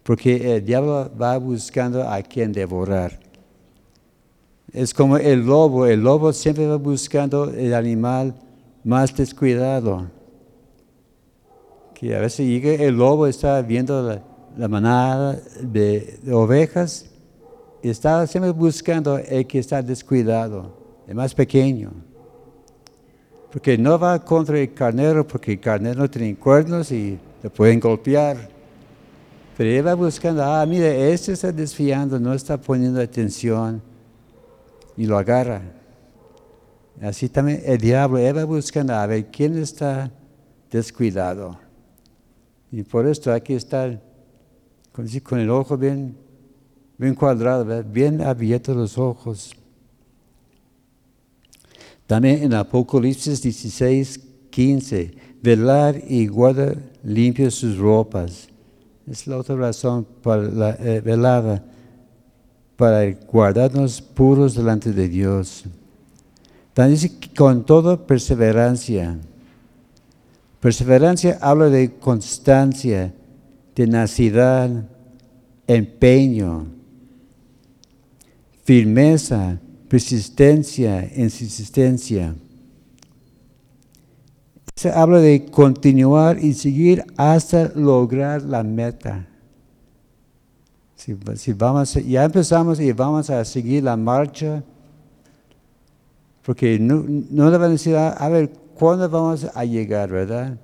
porque 0.04 0.56
el 0.56 0.66
diablo 0.66 1.12
va 1.20 1.38
buscando 1.38 2.08
a 2.08 2.22
quien 2.22 2.52
devorar. 2.52 3.20
Es 4.72 4.94
como 4.94 5.18
el 5.18 5.46
lobo, 5.46 5.86
el 5.86 6.02
lobo 6.02 6.34
siempre 6.34 6.68
va 6.68 6.78
buscando 6.78 7.50
el 7.50 7.74
animal 7.74 8.36
más 8.84 9.16
descuidado. 9.16 10.10
Que 11.94 12.16
a 12.16 12.20
veces 12.20 12.46
llega 12.46 12.72
el 12.84 12.96
lobo, 12.96 13.28
está 13.28 13.62
viendo 13.62 14.22
la, 14.58 14.68
manada 14.68 15.40
de, 15.62 16.20
de 16.22 16.34
ovejas, 16.34 17.10
y 17.82 17.90
está 17.90 18.26
siempre 18.28 18.52
buscando 18.52 19.18
el 19.18 19.46
que 19.48 19.60
está 19.60 19.82
descuidado 19.82 20.85
el 21.08 21.16
más 21.16 21.34
pequeño. 21.34 21.92
Porque 23.52 23.78
no 23.78 23.98
va 23.98 24.24
contra 24.24 24.60
el 24.60 24.74
carnero, 24.74 25.26
porque 25.26 25.54
el 25.54 25.60
carnero 25.60 26.10
tiene 26.10 26.36
cuernos 26.36 26.92
y 26.92 27.18
le 27.42 27.50
pueden 27.50 27.80
golpear. 27.80 28.50
Pero 29.58 29.70
él 29.70 29.88
va 29.88 29.94
buscando, 29.94 30.44
ah, 30.44 30.66
mire, 30.66 31.14
este 31.14 31.32
está 31.32 31.52
desfiando, 31.52 32.20
no 32.20 32.34
está 32.34 32.60
poniendo 32.60 33.00
atención 33.00 33.82
y 34.98 35.06
lo 35.06 35.18
agarra. 35.18 35.62
Así 37.02 37.30
también 37.30 37.62
el 37.66 37.78
diablo, 37.78 38.18
él 38.18 38.38
va 38.38 38.44
buscando 38.44 38.94
a 38.94 39.06
ver 39.06 39.28
quién 39.28 39.58
está 39.58 40.12
descuidado. 40.70 41.58
Y 42.72 42.84
por 42.84 43.08
esto 43.08 43.32
hay 43.32 43.42
que 43.42 43.56
estar 43.56 44.02
con, 44.92 45.40
el 45.40 45.50
ojo 45.50 45.78
bien, 45.78 46.18
bien 46.98 47.16
cuadrado, 47.16 47.84
bien 47.84 48.22
abiertos 48.22 48.76
los 48.76 48.98
ojos. 48.98 49.56
También 52.08 52.44
en 52.44 52.54
Apocalipsis 52.54 53.42
16, 53.42 54.20
15, 54.50 55.14
velar 55.42 56.02
y 56.08 56.28
guardar 56.28 56.78
limpias 57.04 57.56
sus 57.56 57.78
ropas. 57.78 58.48
Es 59.10 59.28
la 59.28 59.38
otra 59.38 59.56
razón 59.56 60.06
para 60.22 60.44
la 60.44 60.70
eh, 60.72 61.02
velada, 61.02 61.64
para 62.76 63.12
guardarnos 63.12 64.02
puros 64.02 64.56
delante 64.56 64.92
de 64.92 65.08
Dios. 65.08 65.66
También 66.74 67.00
dice 67.00 67.12
con 67.36 67.66
toda 67.66 68.06
perseverancia. 68.06 69.18
Perseverancia 70.60 71.38
habla 71.42 71.70
de 71.70 71.94
constancia, 71.94 73.14
tenacidad, 73.74 74.70
empeño, 75.68 76.68
firmeza, 78.64 79.60
persistencia, 79.88 81.10
insistencia. 81.16 82.36
Se 84.76 84.90
habla 84.92 85.20
de 85.20 85.46
continuar 85.46 86.44
y 86.44 86.54
seguir 86.54 87.06
hasta 87.16 87.72
lograr 87.76 88.42
la 88.42 88.64
meta. 88.64 89.28
Si, 90.96 91.54
vamos, 91.54 91.94
ya 91.94 92.24
empezamos 92.24 92.80
y 92.80 92.92
vamos 92.92 93.30
a 93.30 93.46
seguir 93.46 93.84
la 93.84 93.96
marcha, 93.96 94.64
porque 96.44 96.80
no, 96.80 97.06
no 97.08 97.50
le 97.52 97.58
van 97.58 97.70
a 97.70 97.74
decir, 97.74 97.96
a 97.96 98.30
ver, 98.30 98.52
¿cuándo 98.74 99.08
vamos 99.10 99.48
a 99.54 99.66
llegar, 99.66 100.10
verdad? 100.10 100.58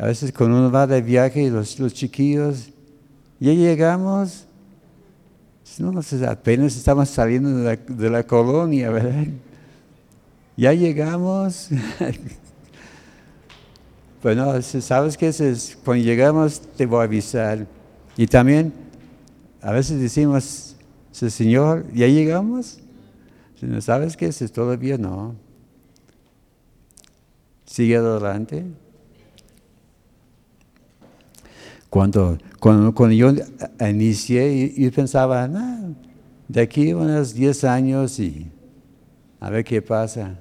A 0.00 0.06
veces 0.06 0.32
cuando 0.32 0.58
uno 0.58 0.70
va 0.70 0.86
de 0.86 1.00
viaje, 1.00 1.48
los, 1.50 1.78
los 1.78 1.94
chiquillos, 1.94 2.70
ya 3.38 3.52
llegamos, 3.52 4.46
no, 5.78 6.00
apenas 6.28 6.76
estamos 6.76 7.08
saliendo 7.08 7.50
de 7.50 8.10
la, 8.10 8.22
colonia, 8.22 8.90
¿verdad? 8.90 9.26
ya 10.56 10.72
llegamos. 10.72 11.68
bueno, 14.22 14.60
sabes 14.62 15.16
que 15.16 15.28
es, 15.28 15.76
cuando 15.84 16.04
llegamos 16.04 16.60
te 16.76 16.86
voy 16.86 17.00
a 17.00 17.04
avisar. 17.04 17.66
Y 18.16 18.26
también 18.26 18.72
a 19.60 19.72
veces 19.72 20.00
decimos, 20.00 20.76
Señor, 21.10 21.86
¿ya 21.92 22.06
llegamos? 22.06 22.78
Sabes 23.80 24.16
qué 24.16 24.26
es, 24.26 24.52
todavía 24.52 24.98
no. 24.98 25.34
Sigue 27.64 27.96
adelante. 27.96 28.64
Cuando, 31.94 32.38
cuando, 32.58 33.12
yo 33.12 33.32
inicié, 33.78 34.74
yo 34.76 34.90
pensaba, 34.90 35.48
de 36.48 36.60
aquí 36.60 36.92
unos 36.92 37.32
10 37.34 37.62
años 37.62 38.18
y 38.18 38.50
a 39.38 39.48
ver 39.48 39.62
qué 39.62 39.80
pasa. 39.80 40.36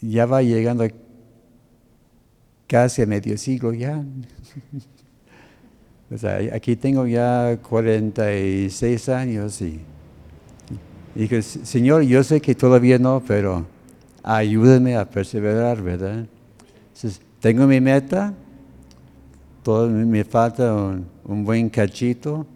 Ya 0.00 0.24
va 0.24 0.40
llegando 0.40 0.88
casi 2.66 3.02
a 3.02 3.06
medio 3.06 3.36
siglo 3.36 3.74
ya. 3.74 4.02
o 6.10 6.16
sea, 6.16 6.38
aquí 6.54 6.76
tengo 6.76 7.06
ya 7.06 7.58
46 7.60 9.08
años 9.10 9.60
y, 9.60 9.82
y 11.14 11.20
dije, 11.20 11.42
Señor, 11.42 12.04
yo 12.04 12.24
sé 12.24 12.40
que 12.40 12.54
todavía 12.54 12.98
no, 12.98 13.22
pero 13.22 13.66
ayúdame 14.22 14.96
a 14.96 15.04
perseverar, 15.04 15.82
¿verdad? 15.82 16.24
Entonces, 16.94 17.20
tengo 17.40 17.66
mi 17.66 17.80
meta, 17.80 18.34
todo 19.62 19.88
me 19.88 20.24
falta 20.24 20.74
un, 21.24 21.44
buen 21.44 21.68
cachito 21.70 22.46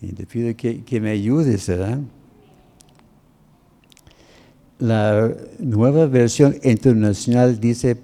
y 0.00 0.12
te 0.12 0.26
pido 0.26 0.54
que, 0.56 0.84
que 0.84 1.00
me 1.00 1.10
ayudes, 1.10 1.66
¿verdad? 1.66 1.98
La 4.78 5.32
nueva 5.58 6.06
versión 6.06 6.56
internacional 6.62 7.58
dice, 7.58 7.96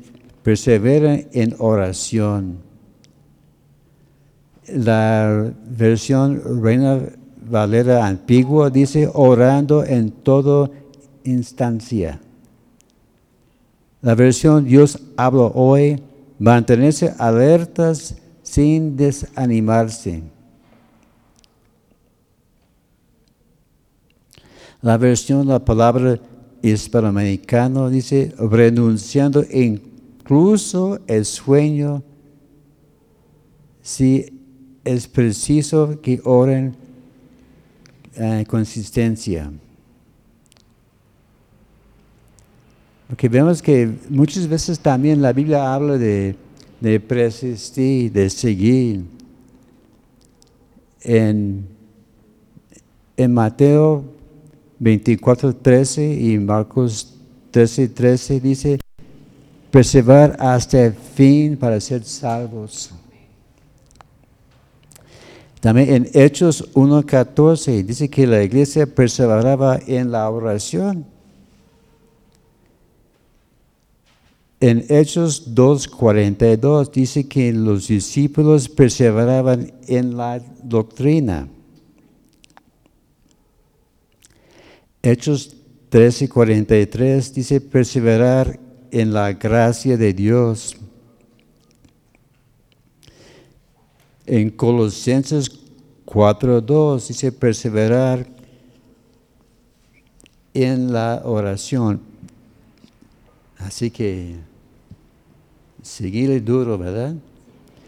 persevera 0.42 1.18
en 1.32 1.55
oración. 1.59 2.59
La 4.66 5.53
versión 5.66 6.62
Reina 6.62 7.00
Valera 7.48 8.07
antigua 8.07 8.70
dice, 8.70 9.09
orando 9.12 9.84
en 9.84 10.11
toda 10.11 10.70
instancia. 11.24 12.20
La 14.03 14.16
versión 14.16 14.64
Dios 14.64 14.98
habla 15.16 15.44
hoy, 15.55 16.03
mantenerse 16.40 17.14
alertas 17.18 18.16
sin 18.42 18.96
desanimarse. 18.96 20.24
La 24.80 24.96
versión 24.98 25.46
la 25.46 25.64
palabra 25.64 26.18
hispanoamericano 26.62 27.88
dice, 27.88 28.34
renunciando 28.36 29.44
incluso 29.48 30.98
el 31.07 31.24
sueño, 31.24 32.03
si 33.82 34.40
es 34.84 35.07
preciso 35.07 36.00
que 36.03 36.20
oren 36.24 36.74
en 38.16 38.44
consistencia. 38.46 39.53
Porque 43.13 43.29
vemos 43.29 43.61
que 43.61 43.91
muchas 44.09 44.49
veces 44.49 44.79
también 44.79 45.21
la 45.21 45.35
Biblia 45.35 45.75
habla 45.75 45.99
de, 45.99 46.35
de 46.81 46.99
persistir, 46.99 48.11
de 48.11 48.31
seguir. 48.31 49.05
En, 51.03 51.67
en 53.15 53.35
Mateo 53.35 54.03
24, 54.79 55.57
13 55.57 56.11
y 56.11 56.39
Marcos 56.39 57.19
13, 57.51 57.89
13 57.89 58.41
dice, 58.41 58.79
perseverar 59.71 60.35
hasta 60.41 60.87
el 60.87 60.95
fin 60.95 61.59
para 61.59 61.79
ser 61.83 62.05
salvos. 62.05 62.95
También 65.61 65.93
en 65.93 66.11
Hechos 66.15 66.73
1.14 66.73 67.85
dice 67.85 68.09
que 68.09 68.27
la 68.27 68.43
iglesia 68.43 68.87
perseveraba 68.87 69.79
en 69.87 70.11
la 70.11 70.31
oración. 70.31 71.12
En 74.63 74.85
Hechos 74.89 75.57
2.42 75.57 76.93
dice 76.93 77.27
que 77.27 77.53
los 77.53 77.89
discípulos 77.89 78.69
perseveraban 78.69 79.73
en 79.89 80.17
la 80.17 80.39
doctrina. 80.63 81.49
Hechos 85.03 85.57
13.43 85.91 87.33
dice 87.33 87.61
perseverar 87.61 88.61
en 88.93 89.13
la 89.13 89.33
gracia 89.33 89.97
de 89.97 90.13
Dios. 90.13 90.77
En 94.27 94.49
Colosenses 94.51 95.51
4.2 96.07 97.09
dice 97.09 97.33
perseverar 97.33 98.29
en 100.55 100.93
la 100.93 101.23
oración. 101.25 102.01
Así 103.59 103.91
que 103.91 104.51
seguirle 105.83 106.41
duro, 106.41 106.78
¿verdad? 106.78 107.14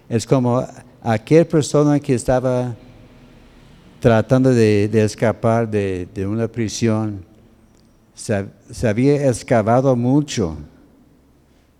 Es 0.08 0.26
como 0.26 0.66
aquella 1.02 1.48
persona 1.48 1.98
que 2.00 2.14
estaba 2.14 2.74
tratando 4.00 4.50
de, 4.50 4.90
escapar 4.92 5.70
de, 5.70 6.26
una 6.26 6.48
prisión. 6.48 7.24
Se, 8.14 8.46
había 8.86 9.28
excavado 9.28 9.96
mucho, 9.96 10.58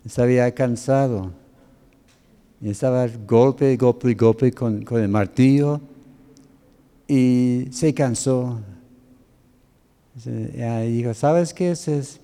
se 0.07 0.21
había 0.21 0.51
cansado. 0.53 1.31
Estaba 2.61 3.07
golpe, 3.27 3.75
golpe, 3.77 4.13
golpe 4.15 4.51
con, 4.51 4.83
con 4.83 5.01
el 5.01 5.09
martillo 5.09 5.79
y 7.07 7.67
se 7.71 7.93
cansó. 7.93 8.59
Y 10.25 10.91
dijo, 10.91 11.13
¿sabes 11.13 11.53
qué? 11.53 11.71
Es, 11.71 12.19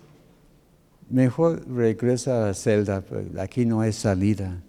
mejor 1.12 1.68
regresa 1.68 2.42
a 2.42 2.48
la 2.48 2.54
celda, 2.54 3.02
pues, 3.02 3.28
aquí 3.38 3.66
no 3.66 3.82
hay 3.82 3.94
salida. 3.94 4.62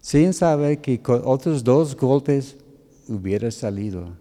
Sin 0.00 0.32
saber 0.32 0.80
que 0.80 1.00
con 1.00 1.22
otros 1.24 1.64
dos 1.64 1.96
golpes 1.96 2.56
hubiera 3.08 3.50
salido. 3.50 4.16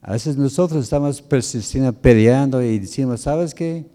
A 0.00 0.12
veces 0.12 0.36
nosotros 0.36 0.84
estamos 0.84 1.20
persistiendo, 1.20 1.92
peleando 1.92 2.62
y 2.62 2.78
decimos, 2.78 3.20
¿sabes 3.20 3.54
qué? 3.54 3.86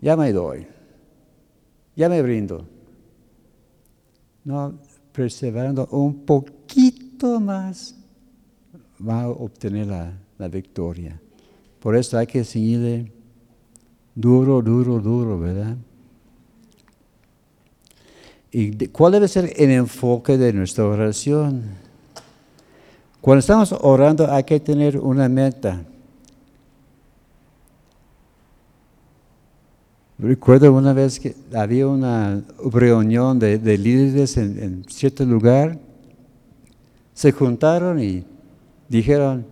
Ya 0.00 0.16
me 0.16 0.32
doy, 0.32 0.66
ya 1.96 2.08
me 2.08 2.20
brindo. 2.20 2.66
No, 4.44 4.78
perseverando 5.12 5.86
un 5.90 6.26
poquito 6.26 7.40
más, 7.40 7.96
va 9.00 9.22
a 9.22 9.28
obtener 9.28 9.86
la, 9.86 10.12
la 10.36 10.48
victoria. 10.48 11.18
Por 11.84 11.94
eso 11.96 12.16
hay 12.16 12.26
que 12.26 12.44
seguirle 12.44 13.12
duro, 14.14 14.62
duro, 14.62 15.00
duro, 15.00 15.38
¿verdad? 15.38 15.76
¿Y 18.50 18.86
cuál 18.86 19.12
debe 19.12 19.28
ser 19.28 19.52
el 19.54 19.70
enfoque 19.70 20.38
de 20.38 20.54
nuestra 20.54 20.86
oración? 20.86 21.62
Cuando 23.20 23.40
estamos 23.40 23.70
orando 23.82 24.32
hay 24.32 24.44
que 24.44 24.58
tener 24.60 24.96
una 24.96 25.28
meta. 25.28 25.84
Recuerdo 30.18 30.72
una 30.72 30.94
vez 30.94 31.20
que 31.20 31.36
había 31.54 31.86
una 31.86 32.42
reunión 32.72 33.38
de, 33.38 33.58
líderes 33.76 34.38
en, 34.38 34.62
en, 34.62 34.84
cierto 34.88 35.26
lugar. 35.26 35.78
Se 37.12 37.30
juntaron 37.30 38.02
y 38.02 38.24
dijeron, 38.88 39.44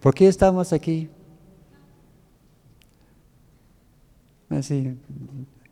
¿por 0.00 0.14
qué 0.14 0.26
estamos 0.26 0.72
aquí? 0.72 1.10
Así, 4.50 4.94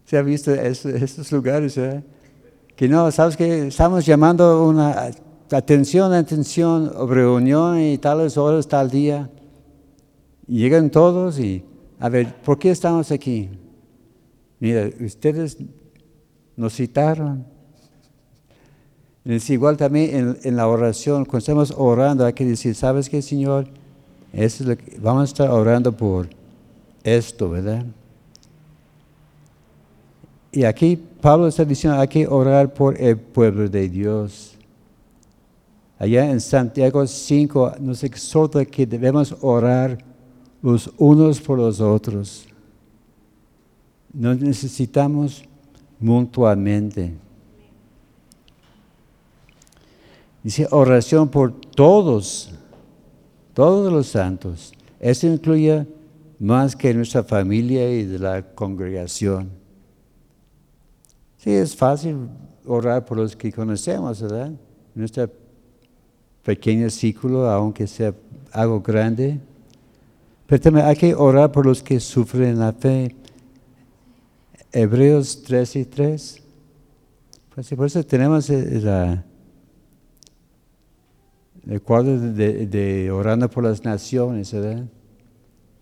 se 0.05 0.17
ha 0.17 0.23
visto 0.23 0.55
estos 0.55 1.31
lugares, 1.33 1.77
¿eh? 1.77 2.03
que 2.77 2.89
no, 2.89 3.11
sabes 3.11 3.37
que 3.37 3.67
estamos 3.67 4.07
llamando 4.07 4.67
una 4.67 5.11
atención, 5.51 6.13
atención, 6.13 6.91
reunión 7.09 7.81
y 7.81 7.99
tales 7.99 8.37
horas, 8.37 8.69
tal 8.69 8.89
día. 8.89 9.29
Llegan 10.47 10.91
todos 10.91 11.39
y, 11.39 11.65
a 11.99 12.09
ver, 12.09 12.35
¿por 12.37 12.59
qué 12.59 12.71
estamos 12.71 13.11
aquí? 13.11 13.51
Mira, 14.61 14.89
ustedes 15.05 15.59
nos 16.57 16.73
citaron. 16.75 17.45
Igual 19.25 19.77
también 19.77 20.17
en, 20.17 20.39
en, 20.43 20.57
la 20.57 20.69
oración, 20.69 21.25
cuando 21.25 21.39
estamos 21.39 21.75
orando 21.77 22.25
hay 22.25 22.33
que 22.33 22.47
decir, 22.47 22.75
¿sabes 22.75 23.11
qué, 23.11 23.21
Señor? 23.21 23.67
es 24.33 24.61
lo 24.61 24.77
que, 24.77 24.99
vamos 25.01 25.23
a 25.23 25.25
estar 25.25 25.51
orando 25.51 25.97
por 25.97 26.29
esto, 27.03 27.51
¿verdad? 27.51 27.85
Y 30.51 30.65
aquí 30.65 30.97
Pablo 31.21 31.49
está 31.49 31.65
diciendo, 31.65 32.01
hay 32.01 32.09
que 32.09 32.27
orar 32.27 32.73
por 32.73 33.01
el 33.01 33.17
pueblo 33.19 33.69
de 33.69 33.89
Dios. 33.89 34.55
Allá 35.99 36.31
en 36.31 36.41
Santiago 36.41 37.07
5 37.07 37.75
nos 37.81 38.05
exhorta 38.05 38.65
que 38.65 38.87
debemos 38.87 39.35
orar 39.41 39.99
los 40.63 40.91
unos 40.97 41.41
por 41.41 41.59
los 41.59 41.81
otros. 41.81 42.47
Nos 44.13 44.41
necesitamos 44.41 45.45
mutuamente. 45.99 47.15
Dice 50.43 50.67
oración 50.71 51.29
por 51.29 51.53
todos, 51.53 52.51
todos 53.53 53.93
los 53.93 54.07
santos. 54.07 54.73
Eso 55.01 55.27
incluye 55.27 55.87
más 56.39 56.75
que 56.75 56.95
nuestra 56.95 57.25
familia 57.25 57.91
y 57.91 58.05
de 58.05 58.19
la 58.19 58.43
congregación. 58.55 59.51
Es 61.49 61.75
fácil 61.75 62.29
orar 62.67 63.07
por 63.07 63.17
los 63.17 63.35
que 63.35 63.51
conocemos, 63.51 64.21
¿verdad? 64.21 64.53
Nuestro 64.95 65.31
pequeño 66.43 66.91
círculo, 66.91 67.49
aunque 67.49 67.87
sea 67.87 68.13
algo 68.53 68.83
grande. 68.83 69.41
Pero 70.47 70.61
también 70.61 70.85
hay 70.85 70.95
que 70.95 71.15
orar 71.15 71.51
por 71.51 71.65
los 71.65 71.83
que 71.83 72.01
sufren 72.01 72.59
la 72.59 72.75
fe. 72.75 73.17
Hebreos 74.73 75.43
3 75.43 75.77
y 75.77 75.85
3. 75.87 76.43
Pues, 77.55 77.69
por 77.71 77.87
eso 77.87 78.05
tenemos 78.05 78.51
la, 78.51 79.25
el 81.67 81.81
cuadro 81.81 82.21
de, 82.21 82.67
de, 82.67 83.11
orando 83.11 83.49
por 83.49 83.65
las 83.65 83.83
naciones, 83.83 84.53
¿verdad? 84.53 84.85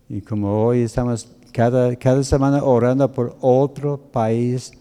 Y 0.07 0.21
como 0.21 0.63
hoy 0.63 0.83
estamos 0.83 1.29
cada, 1.51 1.93
cada 1.97 2.23
semana 2.23 2.63
orando 2.63 3.11
por 3.11 3.35
otro 3.41 3.97
país 3.97 4.71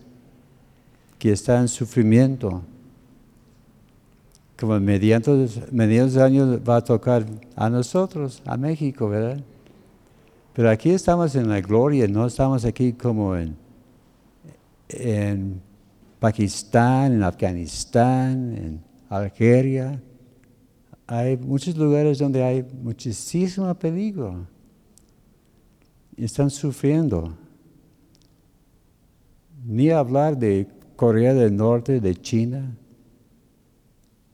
que 1.26 1.32
está 1.32 1.58
en 1.60 1.66
sufrimiento. 1.66 2.62
Como 4.56 4.78
mediante, 4.78 5.48
mediante 5.72 6.22
años 6.22 6.60
va 6.60 6.76
a 6.76 6.84
tocar 6.84 7.26
a 7.56 7.68
nosotros, 7.68 8.40
a 8.46 8.56
México, 8.56 9.08
¿verdad? 9.08 9.42
Pero 10.54 10.70
aquí 10.70 10.90
estamos 10.90 11.34
en 11.34 11.48
la 11.48 11.60
gloria, 11.60 12.06
no 12.06 12.28
estamos 12.28 12.64
aquí 12.64 12.92
como 12.92 13.34
en, 13.36 13.56
en 14.88 15.60
Pakistán, 16.20 17.14
en 17.14 17.24
Afganistán, 17.24 18.56
en 18.56 18.84
Algeria. 19.08 20.00
Hay 21.08 21.36
muchos 21.36 21.76
lugares 21.76 22.18
donde 22.20 22.40
hay 22.44 22.62
muchísimo 22.62 23.74
peligro. 23.74 24.46
Están 26.16 26.50
sufriendo. 26.50 27.36
Ni 29.64 29.90
hablar 29.90 30.38
de 30.38 30.75
Corea 30.96 31.34
del 31.34 31.54
Norte, 31.54 32.00
de 32.00 32.14
China. 32.16 32.76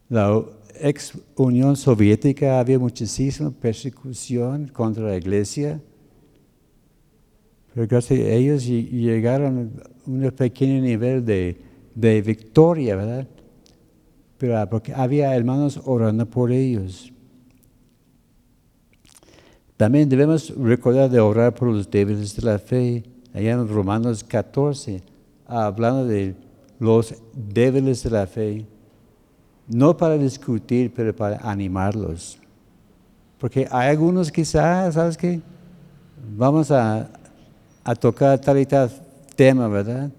La 0.09 0.43
ex 0.79 1.13
Unión 1.35 1.75
Soviética 1.75 2.59
había 2.59 2.79
muchísima 2.79 3.51
persecución 3.51 4.67
contra 4.67 5.03
la 5.03 5.17
iglesia. 5.17 5.81
Pero 7.73 7.87
gracias 7.87 8.19
a 8.19 8.31
ellos 8.31 8.65
llegaron 8.65 9.71
a 9.83 10.09
un 10.09 10.31
pequeño 10.31 10.81
nivel 10.81 11.25
de, 11.25 11.57
de 11.95 12.21
victoria, 12.21 12.95
¿verdad? 12.95 13.27
Pero 14.37 14.57
ah, 14.57 14.69
porque 14.69 14.93
había 14.93 15.35
hermanos 15.35 15.79
orando 15.85 16.25
por 16.25 16.51
ellos. 16.51 17.11
También 19.77 20.07
debemos 20.07 20.55
recordar 20.55 21.09
de 21.09 21.19
orar 21.19 21.53
por 21.55 21.69
los 21.69 21.89
débiles 21.89 22.35
de 22.35 22.41
la 22.43 22.59
fe. 22.59 23.03
Allá 23.33 23.53
en 23.53 23.67
Romanos 23.67 24.23
14, 24.23 25.01
hablando 25.47 26.05
de 26.05 26.35
los 26.83 27.15
débiles 27.33 28.03
de 28.03 28.09
la 28.09 28.27
fe, 28.27 28.65
no 29.69 29.95
para 29.95 30.17
discutir, 30.17 30.91
pero 30.93 31.15
para 31.15 31.37
animarlos. 31.37 32.37
Porque 33.39 33.65
hay 33.71 33.89
algunos 33.89 34.29
quizás, 34.29 34.93
¿sabes 34.93 35.15
qué? 35.15 35.39
Vamos 36.35 36.71
a, 36.71 37.09
a 37.85 37.95
tocar 37.95 38.39
tal 38.39 38.59
y 38.59 38.65
tal 38.65 38.91
tema, 39.35 39.69
¿verdad? 39.69 40.11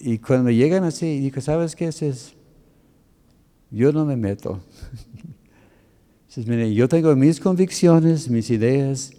Y 0.00 0.18
cuando 0.18 0.50
llegan 0.50 0.82
así, 0.82 1.20
digo, 1.20 1.40
¿sabes 1.40 1.76
qué? 1.76 1.86
Es, 1.86 2.34
yo 3.70 3.92
no 3.92 4.04
me 4.04 4.16
meto. 4.16 4.60
Dices, 6.26 6.48
mire, 6.48 6.74
yo 6.74 6.88
tengo 6.88 7.14
mis 7.14 7.38
convicciones, 7.38 8.28
mis 8.28 8.50
ideas, 8.50 9.12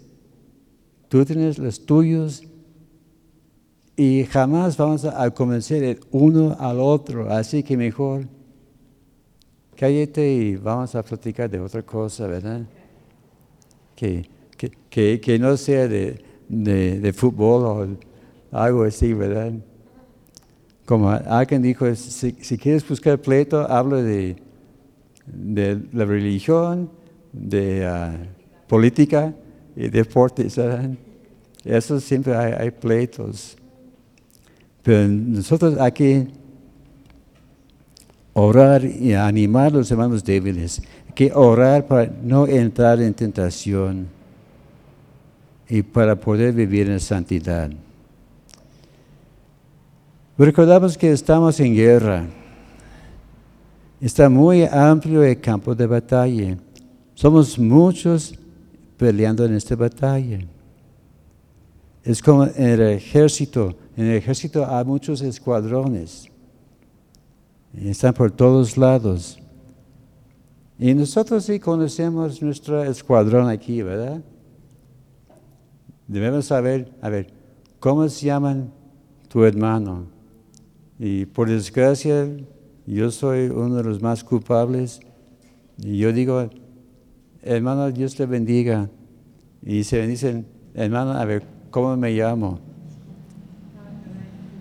tú 1.08 1.24
tienes 1.24 1.58
las 1.58 1.80
tuyas, 1.80 2.42
y 3.96 4.24
jamás 4.24 4.76
vamos 4.76 5.04
a 5.04 5.30
convencer 5.30 5.82
el 5.82 6.00
uno 6.10 6.54
al 6.60 6.78
otro, 6.80 7.30
así 7.30 7.62
que 7.62 7.76
mejor 7.76 8.26
cállate 9.76 10.32
y 10.32 10.56
vamos 10.56 10.94
a 10.94 11.02
platicar 11.02 11.48
de 11.48 11.60
otra 11.60 11.82
cosa, 11.82 12.26
¿verdad? 12.26 12.62
Que, 13.94 14.28
que, 14.90 15.20
que, 15.20 15.38
no 15.38 15.56
sea 15.56 15.88
de, 15.88 16.18
de, 16.48 17.12
fútbol 17.12 17.64
o 18.52 18.58
algo 18.58 18.84
así, 18.84 19.12
¿verdad? 19.12 19.52
Como 20.84 21.10
alguien 21.10 21.62
dijo, 21.62 21.94
si, 21.94 22.32
quieres 22.32 22.86
buscar 22.86 23.18
pleito, 23.18 23.60
habla 23.70 24.02
de, 24.02 24.36
de 25.26 25.80
la 25.92 26.04
religión, 26.04 26.90
de 27.32 27.86
ah, 27.86 28.16
política 28.66 29.34
y 29.74 29.88
deportes, 29.88 30.56
¿verdad? 30.56 30.90
Eso 31.64 31.98
siempre 32.00 32.34
hay, 32.34 32.52
hay 32.52 32.70
pleitos. 32.70 33.56
Pero 34.86 35.08
nosotros 35.08 35.76
hay 35.80 35.90
que 35.90 36.28
orar 38.34 38.84
y 38.84 39.14
animar 39.14 39.66
a 39.66 39.78
los 39.78 39.90
hermanos 39.90 40.22
débiles. 40.22 40.80
Hay 41.08 41.12
que 41.12 41.32
orar 41.34 41.88
para 41.88 42.08
no 42.22 42.46
entrar 42.46 43.02
en 43.02 43.12
tentación 43.12 44.06
y 45.68 45.82
para 45.82 46.14
poder 46.14 46.52
vivir 46.54 46.88
en 46.88 47.00
santidad. 47.00 47.68
Recordamos 50.38 50.96
que 50.96 51.10
estamos 51.10 51.58
en 51.58 51.74
guerra. 51.74 52.24
Está 54.00 54.28
muy 54.28 54.62
amplio 54.62 55.24
el 55.24 55.40
campo 55.40 55.74
de 55.74 55.86
batalla. 55.88 56.56
Somos 57.12 57.58
muchos 57.58 58.38
peleando 58.96 59.46
en 59.46 59.54
esta 59.56 59.74
batalla. 59.74 60.38
Es 62.04 62.22
como 62.22 62.44
en 62.44 62.68
el 62.68 62.82
ejército 62.82 63.74
en 63.96 64.06
el 64.06 64.16
ejército 64.16 64.66
hay 64.66 64.84
muchos 64.84 65.22
escuadrones. 65.22 66.30
Están 67.74 68.12
por 68.12 68.30
todos 68.30 68.76
lados. 68.76 69.38
Y 70.78 70.92
nosotros 70.92 71.44
sí 71.44 71.58
conocemos 71.58 72.42
nuestro 72.42 72.82
escuadrón 72.82 73.48
aquí, 73.48 73.82
¿verdad? 73.82 74.22
Debemos 76.06 76.44
saber, 76.44 76.92
a 77.00 77.08
ver, 77.08 77.32
¿cómo 77.80 78.06
se 78.08 78.26
llaman 78.26 78.70
tu 79.28 79.44
hermano? 79.44 80.06
Y 80.98 81.24
por 81.24 81.48
desgracia, 81.48 82.28
yo 82.86 83.10
soy 83.10 83.48
uno 83.48 83.76
de 83.76 83.84
los 83.84 84.02
más 84.02 84.22
culpables. 84.22 85.00
Y 85.78 85.98
yo 85.98 86.12
digo, 86.12 86.50
hermano, 87.42 87.90
Dios 87.90 88.14
te 88.14 88.26
bendiga. 88.26 88.90
Y 89.62 89.84
se 89.84 90.06
dicen, 90.06 90.46
hermano, 90.74 91.12
a 91.12 91.24
ver, 91.24 91.44
¿cómo 91.70 91.96
me 91.96 92.12
llamo? 92.12 92.65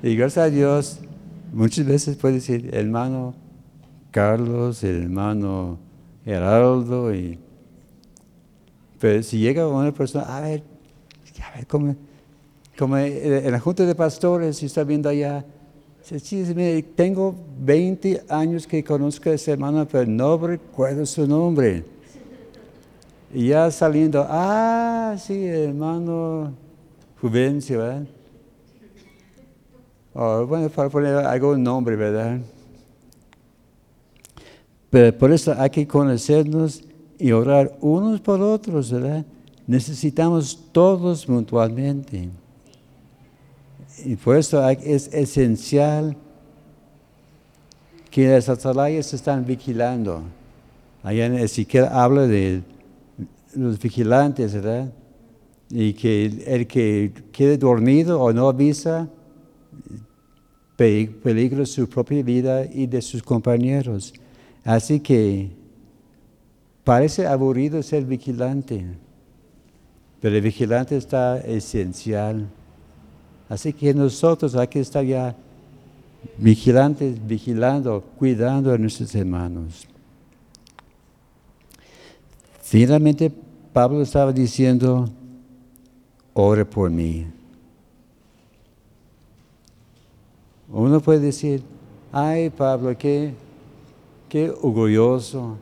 Y 0.06 0.16
gracias 0.16 0.46
a 0.46 0.50
Dios, 0.52 1.00
muchas 1.52 1.84
veces 1.84 2.16
puede 2.16 2.36
decir 2.36 2.70
hermano 2.72 3.34
Carlos, 4.12 4.84
hermano 4.84 5.80
Geraldo, 6.24 7.12
y, 7.12 7.40
pero 9.00 9.24
si 9.24 9.40
llega 9.40 9.68
una 9.68 9.92
persona, 9.92 10.26
a 10.26 10.42
ver, 10.42 10.62
a 11.44 11.56
ver, 11.56 11.66
como, 11.66 11.96
como 12.78 13.00
en 13.00 13.52
la 13.52 13.60
junta 13.60 13.84
de 13.84 13.96
pastores, 13.96 14.58
si 14.58 14.68
está 14.68 14.84
viendo 14.84 15.10
allá, 15.10 15.44
sí, 16.04 16.86
tengo 16.96 17.34
20 17.62 18.26
años 18.30 18.68
que 18.68 18.84
conozco 18.84 19.32
a 19.32 19.34
ese 19.34 19.54
hermano, 19.54 19.88
pero 19.92 20.06
no 20.06 20.38
recuerdo 20.38 21.04
su 21.08 21.26
nombre. 21.26 21.84
Y 23.34 23.48
ya 23.48 23.72
saliendo, 23.72 24.24
ah, 24.30 25.16
sí, 25.18 25.48
hermano 25.48 26.54
Juvencio, 27.20 27.80
¿verdad? 27.80 28.06
Oh, 30.18 30.46
bueno, 30.46 30.70
para 30.70 30.88
poner 30.88 31.14
algún 31.14 31.62
nombre, 31.62 31.98
¿verdad? 31.98 32.40
Pero 34.90 35.18
por 35.18 35.30
eso 35.34 35.54
hay 35.58 35.70
que 35.70 35.86
conocernos 35.86 36.82
y 37.20 37.34
orar 37.34 37.76
unos 37.82 38.22
por 38.22 38.40
otros, 38.40 38.94
¿verdad? 38.94 39.26
Necesitamos 39.68 40.58
todos 40.72 41.28
mutuamente. 41.28 42.30
Y 44.06 44.16
por 44.16 44.38
eso 44.38 44.66
es 44.70 45.14
esencial 45.14 46.16
que 48.10 48.30
las 48.30 48.48
atalayas 48.48 49.14
están 49.14 49.46
vigilando. 49.46 50.22
Allá 51.04 51.26
en 51.26 51.36
Ezequiel 51.36 51.90
habla 51.92 52.26
de 52.26 52.64
los 53.54 53.78
vigilantes, 53.78 54.54
¿verdad? 54.54 54.90
Y 55.70 55.92
que 55.92 56.46
el 56.48 56.68
que 56.68 57.12
quede 57.34 57.58
dormido 57.58 58.22
o 58.22 58.32
no 58.32 58.48
avisa, 58.48 59.10
peligro 60.76 61.66
su 61.66 61.88
propia 61.88 62.24
vida 62.24 62.66
y 62.66 62.88
de 62.88 63.02
sus 63.02 63.24
compañeros. 63.24 64.14
Así 64.64 65.00
que 65.00 65.52
Parece 66.86 67.26
aburrido 67.26 67.82
ser 67.82 68.06
vigilante, 68.06 68.86
pero 70.22 70.36
el 70.36 70.42
vigilante 70.44 70.96
está 70.96 71.40
esencial. 71.40 72.48
Así 73.50 73.74
que 73.74 73.92
nosotros 73.92 74.56
hay 74.56 74.68
que 74.68 74.82
estar 74.82 75.04
ya 75.04 75.36
vigilantes, 76.38 77.18
vigilando, 77.26 78.02
cuidando 78.20 78.72
a 78.72 78.78
nuestros 78.78 79.16
hermanos. 79.16 79.88
Finalmente, 82.62 83.32
Pablo 83.74 84.04
estaba 84.04 84.32
diciendo, 84.32 85.10
ore 86.36 86.66
por 86.66 86.92
mí. 86.92 87.26
Uno 90.70 91.00
puede 91.00 91.20
decir, 91.20 91.64
ay 92.12 92.50
Pablo, 92.50 92.98
qué, 92.98 93.34
qué 94.30 94.50
orgulloso. 94.50 95.58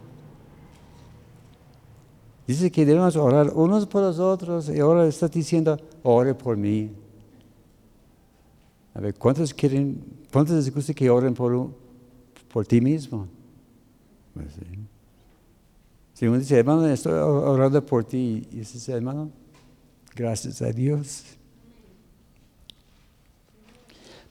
Dice 2.47 2.71
que 2.71 2.85
debemos 2.85 3.15
orar 3.15 3.51
unos 3.53 3.85
por 3.85 4.01
los 4.01 4.19
otros 4.19 4.69
y 4.69 4.79
ahora 4.79 5.07
está 5.07 5.27
diciendo, 5.27 5.79
ore 6.03 6.33
por 6.33 6.57
mí. 6.57 6.91
A 8.93 8.99
ver, 8.99 9.15
¿cuántos 9.15 9.53
quieren, 9.53 10.03
cuántos 10.31 10.55
les 10.55 10.73
gusta 10.73 10.93
que 10.93 11.09
oren 11.09 11.33
por, 11.33 11.69
por 12.51 12.65
ti 12.65 12.79
mismo? 12.79 13.27
Pues, 14.33 14.47
si 16.13 16.27
uno 16.27 16.37
dice, 16.37 16.57
hermano, 16.59 16.85
estoy 16.87 17.13
orando 17.13 17.83
por 17.83 18.03
ti, 18.03 18.47
y 18.51 18.57
dice, 18.57 18.91
hermano, 18.91 19.31
gracias 20.15 20.61
a 20.61 20.71
Dios. 20.71 21.23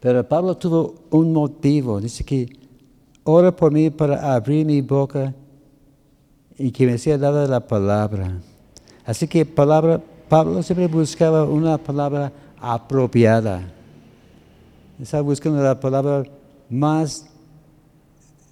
Pero 0.03 0.28
Pablo 0.28 0.57
tuvo 0.57 0.96
un 1.11 1.32
motivo, 1.32 2.00
dice 2.00 2.24
que 2.24 2.48
ora 3.22 3.55
por 3.55 3.70
mí 3.70 3.88
para 3.88 4.34
abrir 4.34 4.66
mi 4.66 4.80
boca 4.80 5.32
y 6.59 6.72
que 6.72 6.86
me 6.86 6.98
sea 6.98 7.16
dada 7.16 7.46
la 7.46 7.61
palabra. 7.61 8.40
Así 9.07 9.28
que 9.28 9.46
palabra, 9.46 10.03
Pablo 10.28 10.61
siempre 10.64 10.88
buscaba 10.88 11.44
una 11.44 11.78
palabra 11.78 12.32
apropiada. 12.61 13.62
Estaba 15.00 15.22
buscando 15.22 15.62
la 15.62 15.78
palabra 15.78 16.24
más 16.68 17.24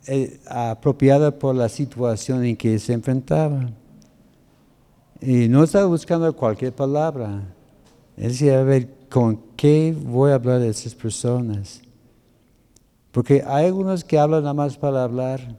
eh, 0.07 0.39
apropiada 0.47 1.33
por 1.33 1.57
la 1.57 1.69
situación 1.69 2.45
en 2.45 2.57
que 2.57 2.79
se 2.79 2.93
enfrentaba. 2.93 3.71
Y 5.21 5.49
no 5.49 5.65
estaba 5.65 5.87
buscando 5.87 6.33
cualquier 6.33 6.73
palabra. 6.73 7.43
Él 8.17 8.29
decía, 8.29 8.61
a 8.61 8.63
ver, 8.63 9.00
¿con 9.11 9.41
qué 9.57 9.95
voy 10.01 10.31
a 10.31 10.37
hablar 10.37 10.61
de 10.61 10.69
esas 10.69 10.95
personas? 10.95 11.83
Porque 13.11 13.43
hay 13.45 13.67
algunos 13.67 14.05
que 14.05 14.19
hablan 14.19 14.43
nada 14.43 14.55
más 14.55 14.79
para 14.79 15.03
hablar. 15.03 15.57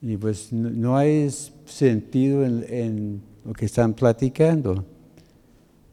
Y 0.00 0.16
pues 0.16 0.52
no, 0.52 0.96
hay 0.96 1.30
sentido 1.66 2.44
en, 2.44 2.64
en, 2.68 3.22
lo 3.44 3.52
que 3.52 3.66
están 3.66 3.92
platicando. 3.92 4.84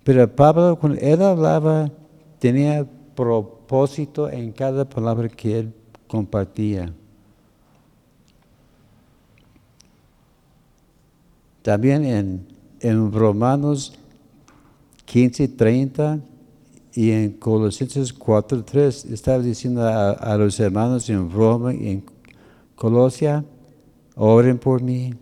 Pero 0.03 0.33
Pablo, 0.33 0.77
cuando 0.79 0.97
él 0.99 1.21
hablaba, 1.21 1.91
tenía 2.39 2.87
propósito 3.15 4.29
en 4.29 4.51
cada 4.51 4.87
palabra 4.87 5.27
que 5.27 5.59
él 5.59 5.73
compartía. 6.07 6.93
También 11.61 12.05
en, 12.05 12.47
en 12.79 13.11
Romanos 13.11 13.93
15, 15.11 15.49
30 15.49 16.21
y 16.93 17.11
en 17.11 17.31
Colosenses 17.31 18.13
4, 18.13 18.63
3 18.63 19.05
estaba 19.11 19.39
diciendo 19.39 19.85
a, 19.85 20.37
los 20.37 20.57
hermanos 20.57 21.09
en 21.09 21.29
Roma 21.29 21.73
y 21.73 21.89
en 21.89 22.03
Colosia, 22.77 23.43
oren 24.15 24.57
por 24.57 24.81
mí. 24.81 25.13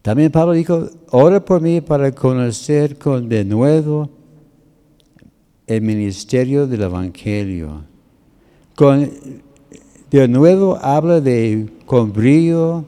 También 0.00 0.32
Pablo 0.32 0.54
dijo, 0.54 0.88
ore 1.10 1.38
por 1.42 1.60
mí 1.60 1.82
para 1.82 2.10
conocer 2.12 2.96
con 2.96 3.28
denuedo 3.28 4.08
el 5.66 5.82
ministerio 5.82 6.66
del 6.66 6.80
Evangelio. 6.80 7.84
De 10.10 10.28
nuevo 10.28 10.78
habla 10.80 11.20
de 11.20 11.68
con 11.84 12.10
brillo, 12.10 12.86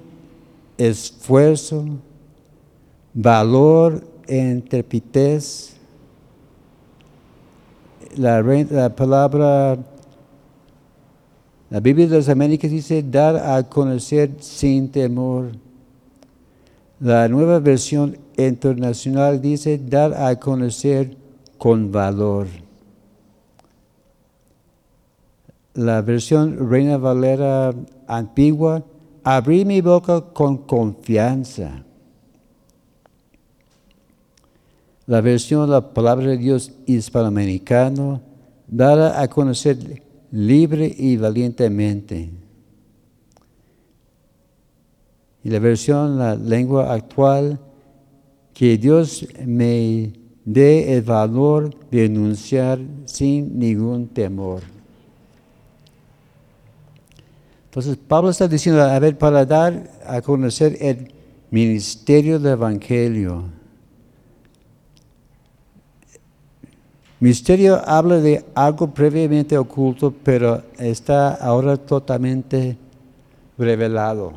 esfuerzo, 0.78 1.84
valor, 3.14 4.04
entrepitez. 4.26 5.76
La, 8.16 8.42
la 8.42 8.94
palabra, 8.94 9.78
la 11.70 11.80
Biblia 11.80 12.06
de 12.08 12.16
las 12.16 12.28
Américas 12.28 12.70
dice 12.70 13.02
dar 13.02 13.36
a 13.36 13.62
conocer 13.68 14.30
sin 14.40 14.90
temor. 14.90 15.52
La 17.00 17.28
nueva 17.28 17.58
versión 17.58 18.18
internacional 18.36 19.40
dice 19.40 19.78
dar 19.78 20.14
a 20.14 20.38
conocer 20.38 21.16
con 21.58 21.90
valor 21.90 22.46
la 25.74 26.02
versión 26.02 26.70
Reina 26.70 26.98
Valera 26.98 27.72
antigua, 28.06 28.82
abrí 29.24 29.64
mi 29.64 29.80
boca 29.80 30.20
con 30.20 30.58
confianza. 30.58 31.84
La 35.06 35.20
versión 35.20 35.70
La 35.70 35.92
Palabra 35.92 36.26
de 36.26 36.38
Dios 36.38 36.72
hispanoamericano, 36.86 38.20
dada 38.68 39.20
a 39.20 39.28
conocer 39.28 40.02
libre 40.30 40.94
y 40.96 41.16
valientemente. 41.16 42.30
Y 45.44 45.50
la 45.50 45.58
versión 45.58 46.18
La 46.18 46.36
Lengua 46.36 46.92
Actual, 46.92 47.58
que 48.54 48.78
Dios 48.78 49.26
me 49.44 50.12
dé 50.44 50.96
el 50.96 51.02
valor 51.02 51.74
de 51.90 52.04
enunciar 52.04 52.78
sin 53.06 53.58
ningún 53.58 54.08
temor. 54.08 54.62
Entonces 57.64 57.96
Pablo 57.96 58.30
está 58.30 58.46
diciendo, 58.46 58.82
a 58.82 58.98
ver, 58.98 59.16
para 59.16 59.46
dar 59.46 59.90
a 60.06 60.20
conocer 60.20 60.76
el 60.80 61.10
ministerio 61.50 62.38
del 62.38 62.52
Evangelio. 62.52 63.61
Misterio 67.22 67.80
habla 67.88 68.16
de 68.16 68.44
algo 68.52 68.92
previamente 68.92 69.56
oculto, 69.56 70.12
pero 70.24 70.60
está 70.76 71.34
ahora 71.34 71.76
totalmente 71.76 72.76
revelado. 73.56 74.32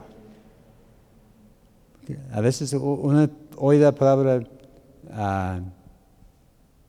A 2.32 2.42
veces 2.42 2.74
uno 2.74 3.28
oye 3.58 3.80
la 3.80 3.92
palabra 3.92 4.44
ah, 5.12 5.62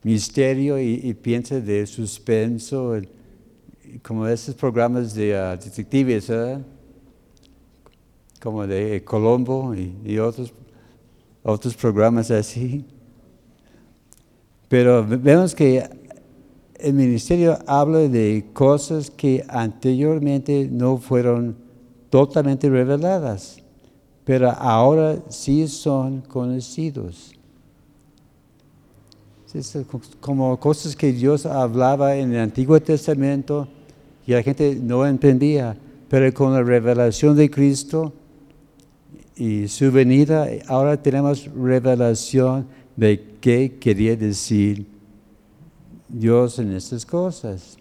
misterio 0.03 0.79
y, 0.79 1.01
y, 1.03 1.15
piensa 1.15 1.61
de 1.61 1.87
suspenso, 1.87 3.01
como 4.03 4.29
esos 4.29 4.55
programas 4.55 5.15
de 5.15 5.33
uh, 5.33 5.57
detectives, 5.57 6.31
como 8.39 8.67
de 8.67 9.03
Colombo 9.03 9.75
y, 9.75 10.19
otros, 10.19 10.53
otros 11.43 11.75
programas 11.75 12.31
así. 12.31 12.85
Pero 14.69 15.07
vemos 15.07 15.55
que 15.55 15.89
el 16.79 16.93
ministerio 16.93 17.59
habla 17.67 18.01
de 18.01 18.47
cosas 18.53 19.11
que 19.11 19.45
anteriormente 19.49 20.69
no 20.71 20.99
fueron 20.99 21.57
totalmente 22.11 22.69
reveladas, 22.69 23.63
pero 24.25 24.51
ahora 24.51 25.19
sí 25.29 25.69
son 25.69 26.21
conocidos. 26.23 27.33
como 30.21 30.59
cosas 30.59 30.95
que 30.95 31.13
Dios 31.13 31.47
hablaba 31.47 32.17
en 32.17 32.35
el 32.35 32.41
Antiguo 32.41 32.81
Testamento, 32.81 33.69
y 34.27 34.33
la 34.33 34.43
gente 34.43 34.79
no 34.83 35.07
entendía, 35.07 35.77
pero 36.09 36.33
con 36.35 36.53
la 36.53 36.63
revelación 36.63 37.37
de 37.37 37.49
Cristo 37.49 38.13
y 39.37 39.69
su 39.69 39.93
venida, 39.93 40.49
ahora 40.67 41.01
tenemos 41.01 41.49
revelación 41.55 42.67
de 42.97 43.37
qué 43.41 43.79
quería 43.79 44.17
decir 44.17 44.87
Dios 46.09 46.59
en 46.59 46.73
estas 46.73 47.05
cosas. 47.05 47.77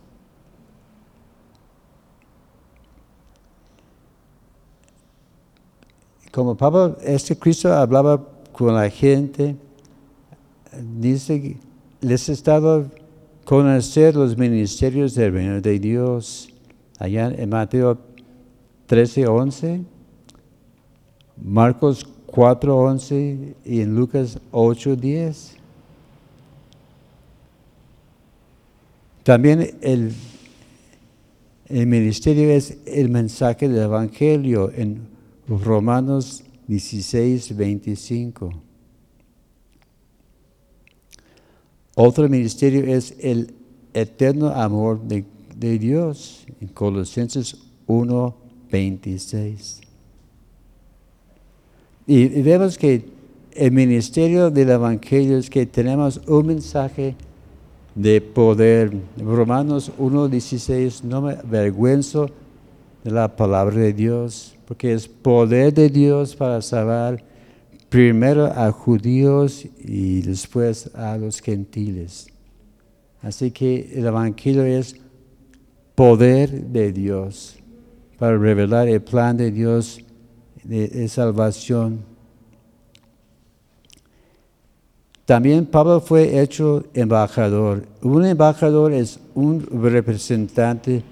Como 6.32 6.56
Pablo, 6.56 6.98
este 7.02 7.38
Cristo 7.38 7.72
hablaba 7.72 8.22
con 8.52 8.76
la 8.76 8.90
gente, 8.90 9.56
dice 11.00 11.42
que 11.42 11.58
les 12.02 12.28
estaba 12.28 12.86
conocer 13.46 14.16
los 14.16 14.36
ministerios 14.38 15.16
del 15.16 15.32
reino 15.32 15.62
de 15.62 15.80
Dios. 15.80 16.50
Allá 17.00 17.28
en 17.28 17.50
Mateo 17.50 17.98
13, 18.88 19.28
11, 19.28 19.82
Marcos 21.42 22.06
4, 22.36 22.78
11 22.78 23.56
y 23.64 23.80
en 23.80 23.96
Lucas 23.96 24.38
8, 24.52 24.98
10. 24.98 25.56
También 29.24 29.78
el, 29.80 30.14
ministerio 31.70 32.52
es 32.52 32.78
el 32.86 33.08
mensaje 33.10 33.70
del 33.70 33.84
Evangelio 33.84 34.70
en 34.76 35.08
Romanos 35.48 36.44
16, 36.68 37.56
25. 37.56 38.50
Otro 41.96 42.28
ministerio 42.28 42.84
es 42.94 43.16
el 43.22 43.54
eterno 43.94 44.50
amor 44.50 45.02
de, 45.02 45.24
de 45.56 45.80
Dios 45.80 46.46
en 46.60 46.68
Colosenses 46.68 47.56
1, 47.88 48.36
26. 48.70 49.85
Y, 52.08 52.28
vemos 52.42 52.78
que 52.78 53.04
el 53.54 53.72
ministerio 53.72 54.52
del 54.52 54.70
Evangelio 54.70 55.38
es 55.38 55.50
que 55.50 55.66
tenemos 55.66 56.22
un 56.28 56.46
mensaje 56.46 57.16
de 57.96 58.22
poder. 58.22 58.94
Romanos 59.18 59.92
1.16, 59.98 61.04
no 61.04 61.22
me 61.22 61.34
avergüenzo 61.34 62.30
de 63.04 63.12
la 63.12 63.36
palabra 63.36 63.78
de 63.78 63.94
Dios, 63.94 64.56
porque 64.68 64.94
es 64.94 65.08
poder 65.08 65.74
de 65.74 65.90
Dios 65.90 66.36
para 66.36 66.62
salvar 66.62 67.24
primero 67.90 68.46
a 68.46 68.72
judíos 68.72 69.66
y 69.80 70.22
después 70.22 70.94
a 70.94 71.18
los 71.18 71.40
gentiles. 71.40 72.28
Así 73.22 73.50
que 73.50 73.94
el 73.96 74.06
Evangelio 74.06 74.64
es 74.64 74.96
poder 75.96 76.52
de 76.68 76.92
Dios 76.92 77.56
para 78.20 78.38
revelar 78.38 78.88
el 78.90 79.02
plan 79.02 79.38
de 79.38 79.50
Dios 79.50 80.05
de, 80.66 81.08
salvación. 81.08 82.04
También 85.26 85.66
Pablo 85.66 86.02
fue 86.02 86.42
hecho 86.42 86.86
embajador. 86.94 87.86
Un 88.02 88.26
embajador 88.26 88.94
es 88.94 89.20
un 89.34 89.66
representante 89.82 91.04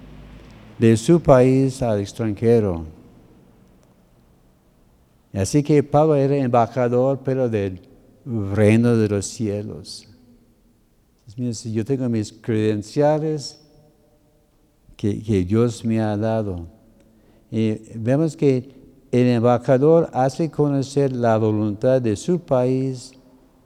de 0.78 0.96
su 0.96 1.20
país 1.20 1.82
al 1.82 2.00
extranjero. 2.00 2.84
Así 5.32 5.62
que 5.62 5.82
Pablo 5.82 6.14
era 6.14 6.36
embajador, 6.36 7.20
pero 7.24 7.48
del 7.48 7.80
reino 8.24 8.96
de 8.96 9.08
los 9.08 9.26
cielos. 9.26 10.08
Yo 11.36 11.84
tengo 11.84 12.08
mis 12.08 12.32
credenciales 12.32 13.60
que, 14.96 15.20
que 15.20 15.44
Dios 15.44 15.84
me 15.84 16.00
ha 16.00 16.16
dado. 16.16 16.68
Y 17.50 17.72
vemos 17.96 18.36
que 18.36 18.83
el 19.20 19.28
embajador 19.28 20.10
hace 20.12 20.50
conocer 20.50 21.12
la 21.12 21.38
voluntad 21.38 22.02
de 22.02 22.16
su 22.16 22.40
país 22.40 23.12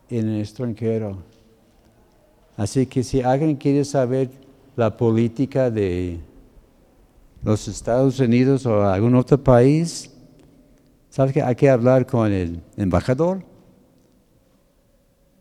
en 0.07 0.29
el 0.29 0.41
extranjero. 0.41 1.23
Así 2.55 2.85
que 2.85 3.01
si 3.03 3.23
alguien 3.23 3.55
quiere 3.55 3.83
saber 3.83 4.29
la 4.75 4.95
política 4.95 5.71
de 5.71 6.19
los 7.41 7.67
Estados 7.67 8.19
Unidos 8.19 8.63
o 8.67 8.83
algún 8.83 9.15
otro 9.15 9.43
país, 9.43 10.11
¿sabe 11.09 11.33
que 11.33 11.41
hay 11.41 11.55
que 11.55 11.67
hablar 11.67 12.05
con 12.05 12.31
el 12.31 12.61
embajador? 12.77 13.43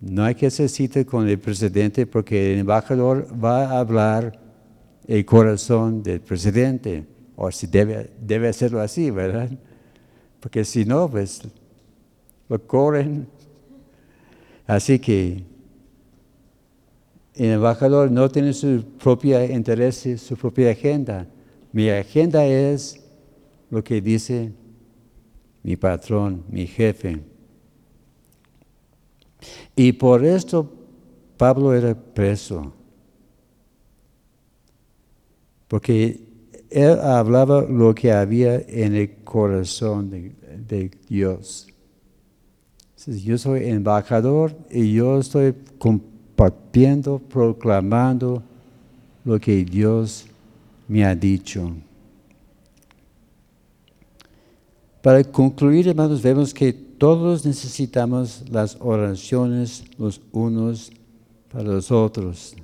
No 0.01 0.25
hay 0.25 0.35
que 0.35 0.47
hacer 0.47 0.71
cita 0.71 1.05
con 1.05 1.29
el 1.29 1.39
presidente 1.39 2.07
porque 2.07 2.55
el 2.55 2.61
embajador 2.61 3.27
va 3.45 3.67
a 3.67 3.79
hablar 3.81 4.41
el 5.07 5.23
corazón 5.27 6.03
del 6.03 6.23
presidente, 6.23 7.07
o 7.37 7.51
si 7.51 7.67
debe, 7.67 8.11
debe 8.19 8.49
hacerlo 8.49 8.81
así, 8.81 9.11
¿verdad? 9.11 9.51
Porque 10.41 10.65
si 10.65 10.85
no, 10.85 11.11
pues 11.11 11.43
lo 12.49 12.67
corren 12.67 13.29
Así 14.69 14.99
que 14.99 15.43
el 17.35 17.53
embajador 17.53 18.11
no 18.11 18.29
tiene 18.31 18.53
su 18.53 18.85
propio 19.03 19.43
interés, 19.43 20.07
su 20.21 20.37
propia 20.37 20.73
agenda. 20.73 21.27
Mi 21.73 21.89
agenda 21.89 22.45
es 22.45 23.03
lo 23.71 23.83
que 23.83 24.03
dice 24.03 24.53
mi 25.63 25.77
patrón, 25.77 26.45
mi 26.51 26.67
jefe. 26.67 27.19
Y 29.75 29.93
por 29.93 30.23
esto 30.23 30.71
Pablo 31.39 31.73
era 31.73 31.95
preso. 31.95 32.75
Porque 35.67 36.28
él 36.71 36.99
hablaba 37.01 37.63
lo 37.63 37.95
que 37.95 38.13
había 38.13 38.57
en 38.57 38.95
el 38.95 39.17
corazón 39.25 40.11
de, 40.11 40.91
Dios. 41.09 41.69
Yo 43.07 43.39
soy 43.39 43.69
embajador 43.69 44.55
y 44.71 44.93
yo 44.93 45.19
estoy 45.19 45.55
compartiendo, 45.79 47.19
proclamando 47.19 48.43
lo 49.25 49.41
que 49.41 49.65
Dios 49.65 50.27
me 50.89 51.05
ha 51.05 51.15
dicho. 51.15 51.73
Para 55.01 55.25
concluir, 55.25 55.89
hermanos, 55.89 56.21
vemos 56.21 56.53
que 56.53 56.73
todos 56.73 57.47
necesitamos 57.47 58.45
las 58.51 58.77
oraciones 58.81 59.85
los 59.97 60.21
unos 60.33 60.93
para 61.51 61.65
los 61.65 61.91
otros. 61.91 62.55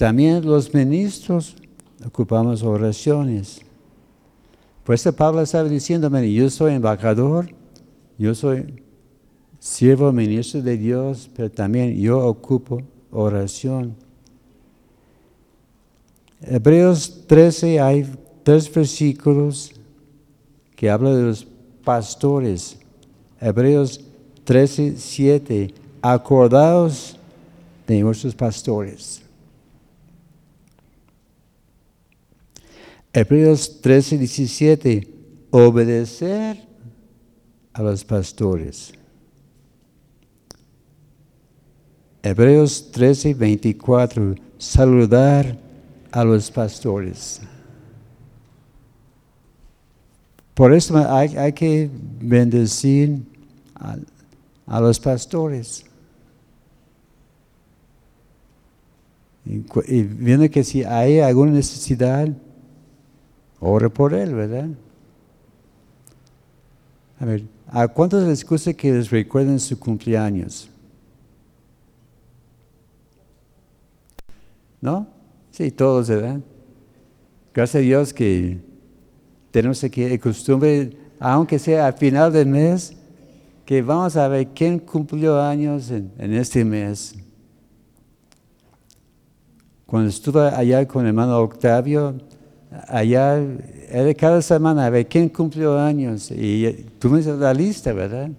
También 0.00 0.46
los 0.46 0.72
ministros 0.72 1.54
ocupamos 2.06 2.62
oraciones. 2.62 3.60
Por 4.82 4.94
eso 4.94 5.12
Pablo 5.12 5.42
estaba 5.42 5.68
diciéndome, 5.68 6.32
yo 6.32 6.48
soy 6.48 6.72
embajador, 6.72 7.54
yo 8.16 8.34
soy 8.34 8.82
siervo 9.58 10.10
ministro 10.10 10.62
de 10.62 10.78
Dios, 10.78 11.28
pero 11.36 11.50
también 11.50 12.00
yo 12.00 12.26
ocupo 12.26 12.80
oración. 13.10 13.94
Hebreos 16.40 17.26
13 17.26 17.78
hay 17.78 18.10
tres 18.42 18.72
versículos 18.72 19.70
que 20.76 20.88
hablan 20.88 21.14
de 21.14 21.22
los 21.24 21.46
pastores. 21.84 22.78
Hebreos 23.38 24.00
13, 24.44 24.94
7. 24.96 25.74
Acordaos 26.00 27.18
de 27.86 28.00
nuestros 28.00 28.34
pastores. 28.34 29.24
Hebreos 33.12 33.80
13, 33.80 34.18
17, 34.18 35.08
obedecer 35.50 36.64
a 37.72 37.82
los 37.82 38.04
pastores. 38.04 38.92
Hebreos 42.22 42.92
13, 42.92 43.34
24, 43.34 44.36
saludar 44.58 45.58
a 46.12 46.22
los 46.22 46.50
pastores. 46.52 47.40
Por 50.54 50.72
eso 50.72 50.96
hay, 50.96 51.52
que 51.52 51.90
bendecir 52.20 53.22
a, 53.74 53.96
a, 54.66 54.80
los 54.80 55.00
pastores. 55.00 55.84
Y, 59.44 59.64
y 59.86 60.02
viendo 60.02 60.48
que 60.48 60.62
si 60.62 60.84
hay 60.84 61.18
alguna 61.20 61.52
necesidad, 61.52 62.28
Ore 63.60 63.90
por 63.90 64.14
él, 64.14 64.34
¿verdad? 64.34 64.68
A 67.20 67.26
ver, 67.26 67.44
¿a 67.68 67.86
cuántos 67.86 68.26
les 68.26 68.44
gusta 68.44 68.72
que 68.72 68.90
les 68.90 69.10
recuerden 69.10 69.60
su 69.60 69.78
cumpleaños? 69.78 70.70
¿No? 74.80 75.06
Sí, 75.50 75.70
todos, 75.70 76.08
¿verdad? 76.08 76.40
Gracias 77.52 77.80
a 77.80 77.84
Dios 77.84 78.14
que 78.14 78.58
tenemos 79.50 79.84
aquí 79.84 80.04
el 80.04 80.18
costumbre, 80.18 80.96
aunque 81.18 81.58
sea 81.58 81.88
al 81.88 81.94
final 81.94 82.32
del 82.32 82.46
mes, 82.46 82.96
que 83.66 83.82
vamos 83.82 84.16
a 84.16 84.26
ver 84.28 84.48
quién 84.48 84.78
cumplió 84.78 85.38
años 85.38 85.90
en, 85.90 86.10
en 86.16 86.32
este 86.32 86.64
mes. 86.64 87.14
Cuando 89.84 90.08
estuve 90.08 90.48
allá 90.48 90.88
con 90.88 91.02
el 91.02 91.08
hermano 91.08 91.38
Octavio, 91.38 92.14
allá 92.88 93.42
era 93.88 94.14
cada 94.14 94.40
semana 94.42 94.86
a 94.86 94.90
ver 94.90 95.06
quién 95.06 95.28
cumplió 95.28 95.78
años 95.78 96.30
y 96.30 96.86
tú 96.98 97.08
me 97.08 97.18
dices 97.18 97.38
la 97.38 97.52
lista, 97.52 97.92
¿verdad? 97.92 98.30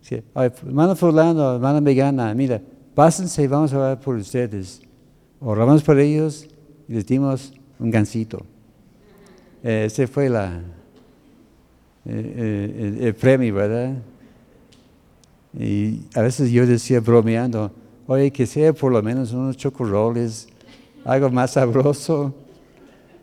Sí, 0.00 0.22
hermano 0.34 0.96
fulano, 0.96 1.54
hermana 1.54 1.80
Megana, 1.80 2.34
mira, 2.34 2.60
pásense 2.94 3.42
y 3.42 3.46
vamos 3.46 3.72
a 3.72 3.78
orar 3.78 4.00
por 4.00 4.16
ustedes. 4.16 4.80
Oramos 5.40 5.82
por 5.82 5.98
ellos 5.98 6.46
y 6.88 6.94
les 6.94 7.06
dimos 7.06 7.52
un 7.78 7.90
gancito. 7.90 8.44
ese 9.62 10.06
fue 10.06 10.28
la, 10.28 10.60
el, 12.04 13.14
premio, 13.18 13.54
¿verdad? 13.54 13.94
Y 15.58 16.00
a 16.14 16.22
veces 16.22 16.50
yo 16.50 16.66
decía 16.66 17.00
bromeando, 17.00 17.70
oye, 18.06 18.30
que 18.30 18.46
sea 18.46 18.72
por 18.72 18.92
lo 18.92 19.02
menos 19.02 19.32
unos 19.32 19.56
chocorroles, 19.56 20.48
algo 21.04 21.30
más 21.30 21.52
sabroso. 21.52 22.34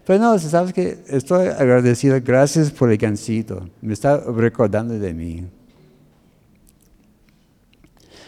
Pero 0.06 0.20
no, 0.20 0.40
sabes 0.40 0.74
que 0.74 0.98
estoy 1.08 1.48
agradecido, 1.48 2.20
gracias 2.24 2.72
por 2.72 2.92
el 2.92 2.98
gancito, 2.98 3.70
me 3.82 3.94
está 3.94 4.18
recordando 4.18 4.98
de 4.98 5.14
mí. 5.14 5.46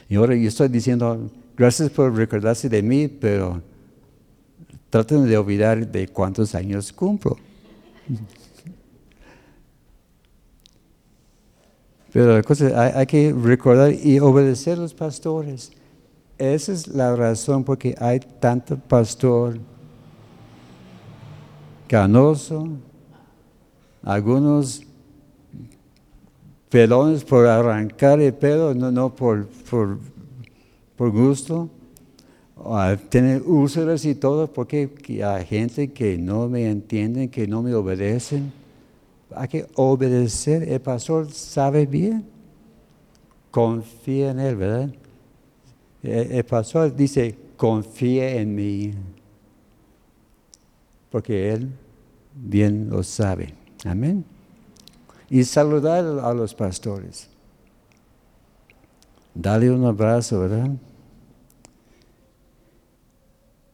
Y 0.08 0.16
ahora 0.16 0.36
yo 0.36 0.48
estoy 0.48 0.68
diciendo, 0.68 1.32
gracias 1.58 1.90
por 1.90 2.16
recordarse 2.16 2.70
de 2.70 2.84
mí, 2.84 3.08
pero 3.08 3.62
traten 4.92 5.26
de 5.28 5.36
olvidar 5.36 5.88
de 5.88 6.08
cuántos 6.08 6.54
años 6.54 6.94
cumplo. 6.94 7.38
Pero 12.12 12.36
la 12.36 12.44
cosa, 12.44 12.80
hay, 12.80 12.92
hay 12.94 13.06
que 13.08 13.34
recordar 13.34 13.92
y 13.92 14.20
obedecer 14.20 14.78
a 14.78 14.82
los 14.82 14.94
pastores. 14.94 15.72
Esa 16.38 16.72
es 16.72 16.88
la 16.88 17.16
razón 17.16 17.64
por 17.64 17.80
que 17.80 17.96
hay 18.00 18.20
tanto 18.20 18.78
pastor 18.78 19.58
canoso, 21.94 22.68
algunos 24.02 24.82
pelones 26.68 27.24
por 27.24 27.46
arrancar 27.46 28.20
el 28.20 28.34
pelo, 28.34 28.74
no, 28.74 28.92
no 28.92 29.14
por, 29.14 29.46
por, 29.70 30.00
por 30.96 31.12
gusto, 31.12 31.70
tener 33.10 33.44
úlceras 33.44 34.06
y 34.06 34.16
todo, 34.16 34.52
porque 34.52 34.90
hay 35.24 35.46
gente 35.46 35.92
que 35.92 36.18
no 36.18 36.50
me 36.50 36.68
entiende, 36.68 37.30
que 37.30 37.46
no 37.48 37.62
me 37.62 37.76
obedecen. 37.76 38.52
Hay 39.36 39.48
que 39.48 39.68
obedecer, 39.76 40.68
el 40.68 40.82
pastor 40.82 41.32
sabe 41.32 41.86
bien, 41.86 42.26
confía 43.52 44.32
en 44.32 44.40
él, 44.40 44.56
¿verdad? 44.56 44.90
El, 46.02 46.44
pastor 46.44 46.96
dice, 46.96 47.36
confía 47.56 48.32
en 48.32 48.56
mí, 48.56 48.94
porque 51.12 51.52
él 51.52 51.70
bien 52.36 52.90
lo 52.90 53.04
sabe. 53.04 53.54
Amén. 53.86 54.26
Y 55.30 55.44
saludar 55.44 56.06
a 56.24 56.34
los 56.34 56.54
pastores. 56.54 57.30
Dale 59.34 59.72
un 59.72 59.86
abrazo, 59.86 60.40
¿verdad? 60.42 60.72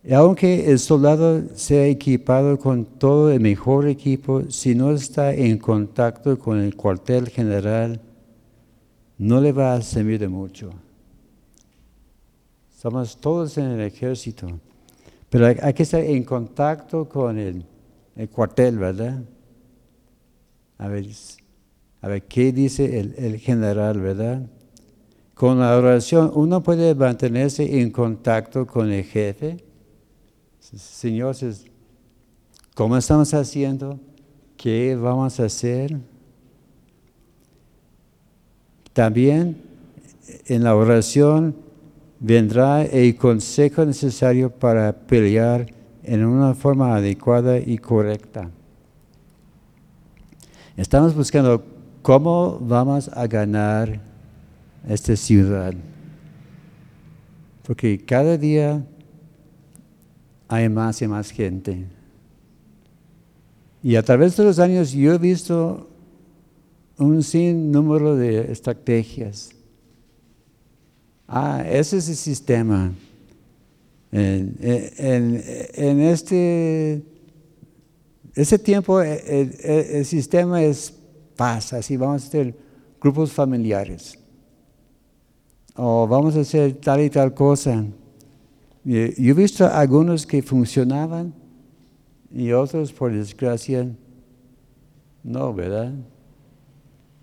Y 0.03 0.13
aunque 0.13 0.71
el 0.71 0.79
soldado 0.79 1.43
sea 1.55 1.85
equipado 1.85 2.57
con 2.57 2.85
todo 2.85 3.31
el 3.31 3.41
mejor 3.41 3.87
equipo, 3.87 4.43
si 4.49 4.73
no 4.73 4.91
está 4.91 5.33
en 5.33 5.57
contacto 5.57 6.39
con 6.39 6.59
el 6.59 6.75
cuartel 6.75 7.27
general, 7.27 7.99
no 9.17 9.41
le 9.41 9.51
va 9.51 9.73
a 9.73 9.81
servir 9.81 10.19
de 10.19 10.29
mucho. 10.29 10.71
Somos 12.77 13.17
todos 13.17 13.57
en 13.57 13.65
el 13.65 13.81
ejército, 13.81 14.47
pero 15.29 15.47
hay, 15.47 15.73
que 15.73 15.83
estar 15.83 16.01
en 16.01 16.23
contacto 16.23 17.09
con 17.09 17.37
el, 17.37 17.65
el, 18.19 18.29
cuartel, 18.29 18.77
¿verdad? 18.77 19.23
A 20.77 20.87
ver, 20.87 21.05
a 22.01 22.07
ver 22.07 22.23
qué 22.23 22.51
dice 22.51 22.99
el, 22.99 23.15
el 23.17 23.37
general, 23.37 23.99
¿verdad? 23.99 24.47
Con 25.33 25.59
la 25.59 25.75
oración 25.77 26.31
uno 26.35 26.61
puede 26.61 26.93
mantenerse 26.95 27.81
en 27.81 27.91
contacto 27.91 28.67
con 28.67 28.91
el 28.91 29.03
jefe 29.03 29.69
Señor, 30.77 31.35
¿cómo 32.75 32.95
estamos 32.95 33.33
haciendo? 33.33 33.99
¿Qué 34.55 34.95
vamos 34.95 35.39
a 35.39 35.45
hacer? 35.45 35.97
También 38.93 39.57
en 40.45 40.63
la 40.63 40.75
oración 40.75 41.55
vendrá 42.19 42.83
el 42.83 43.15
consejo 43.15 43.83
necesario 43.83 44.51
para 44.51 44.93
pelear 44.93 45.65
en 46.09 46.25
una 46.25 46.55
forma 46.55 46.95
adecuada 46.95 47.59
y 47.59 47.77
correcta. 47.77 48.49
Estamos 50.75 51.13
buscando 51.13 51.63
cómo 52.01 52.57
vamos 52.59 53.11
a 53.13 53.27
ganar 53.27 54.01
esta 54.87 55.15
ciudad. 55.15 55.71
Porque 57.61 58.03
cada 58.03 58.39
día 58.39 58.83
hay 60.47 60.67
más 60.67 60.99
y 61.03 61.07
más 61.07 61.29
gente. 61.29 61.85
Y 63.83 63.95
a 63.95 64.01
través 64.01 64.35
de 64.35 64.45
los 64.45 64.57
años 64.57 64.91
yo 64.91 65.13
he 65.13 65.17
visto 65.19 65.87
un 66.97 67.21
sinnúmero 67.21 68.15
de 68.15 68.51
estrategias. 68.51 69.51
Ah, 71.27 71.63
ese 71.69 71.97
es 71.97 72.09
el 72.09 72.15
sistema. 72.15 72.91
En, 74.11 75.99
este 76.01 77.03
ese 78.35 78.57
tiempo 78.57 79.01
el, 79.01 80.05
sistema 80.05 80.63
es 80.63 80.93
paz, 81.35 81.73
así 81.73 81.97
vamos 81.97 82.23
a 82.23 82.27
hacer 82.27 82.55
grupos 82.99 83.31
familiares. 83.31 84.17
O 85.75 86.07
vamos 86.07 86.35
a 86.35 86.41
hacer 86.41 86.73
tal 86.75 87.01
y 87.01 87.09
tal 87.09 87.33
cosa. 87.33 87.85
Yo 88.83 88.97
he 88.97 89.33
visto 89.33 89.67
algunos 89.67 90.25
que 90.25 90.41
funcionaban 90.41 91.33
y 92.31 92.51
otros, 92.51 92.91
por 92.91 93.13
desgracia, 93.13 93.87
no, 95.23 95.53
¿verdad? 95.53 95.93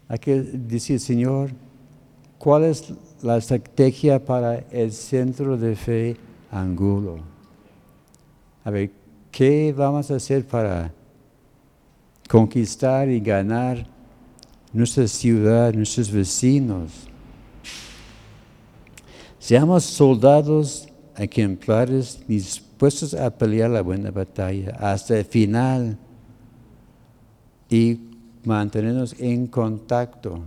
Hay 0.09 0.18
que 0.18 0.41
decir, 0.41 1.01
Señor, 1.01 1.51
¿cuál 2.39 2.64
es 2.64 2.93
la 3.22 3.39
estrategia 3.39 4.24
para 4.24 4.59
el 4.70 4.93
centro 4.93 5.57
de 5.57 5.74
fe 5.74 6.16
Angulo? 6.61 7.18
A 8.64 8.70
ver, 8.70 8.90
¿qué 9.30 9.74
vamos 9.76 10.11
a 10.11 10.16
hacer 10.16 10.46
para 10.46 10.92
conquistar 12.28 13.09
y 13.09 13.20
ganar 13.20 13.86
nuestra 14.72 15.07
ciudad, 15.07 15.72
nuestros 15.72 16.11
vecinos? 16.11 16.92
Seamos 19.38 19.84
soldados 19.84 20.88
ejemplares 21.16 22.26
dispuestos 22.26 23.14
a 23.14 23.30
pelear 23.30 23.70
la 23.70 23.82
buena 23.82 24.11
batalla 24.11 24.76
hasta 24.80 25.18
el 25.18 25.24
final 25.24 25.96
y 27.70 28.00
mantenernos 28.44 29.14
en 29.18 29.46
contacto 29.46 30.40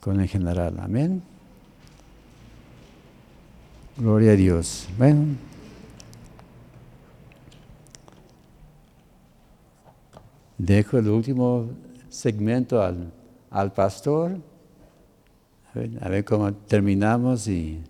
con 0.00 0.20
el 0.20 0.28
general. 0.28 0.76
Amén. 0.80 1.33
Gloria 3.96 4.32
a 4.32 4.36
Dios. 4.36 4.88
Bueno. 4.98 5.36
Dejo 10.58 10.98
el 10.98 11.08
último 11.08 11.68
segmento 12.08 12.82
al, 12.82 13.12
al 13.50 13.72
pastor. 13.72 14.36
A 16.00 16.08
ver, 16.08 16.24
cómo 16.24 16.52
terminamos 16.52 17.48
y 17.48 17.80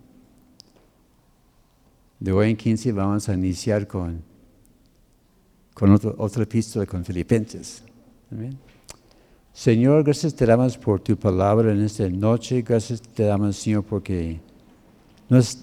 de 2.19 2.31
hoy 2.31 2.51
en 2.51 2.57
15 2.57 2.91
vamos 2.91 3.29
a 3.29 3.33
iniciar 3.33 3.87
con, 3.87 4.21
con 5.73 5.91
otro, 5.91 6.15
otra 6.17 6.43
epístola 6.43 6.85
con 6.85 7.05
Filipenses. 7.05 7.83
Señor, 9.53 10.03
gracias 10.03 10.35
te 10.35 10.45
damos 10.45 10.77
por 10.77 10.99
tu 10.99 11.15
palabra 11.15 11.71
en 11.71 11.81
esta 11.81 12.09
noche. 12.09 12.61
Gracias 12.61 13.01
te 13.01 13.23
damos, 13.23 13.55
Señor, 13.55 13.83
porque 13.83 14.39
nos, 15.29 15.59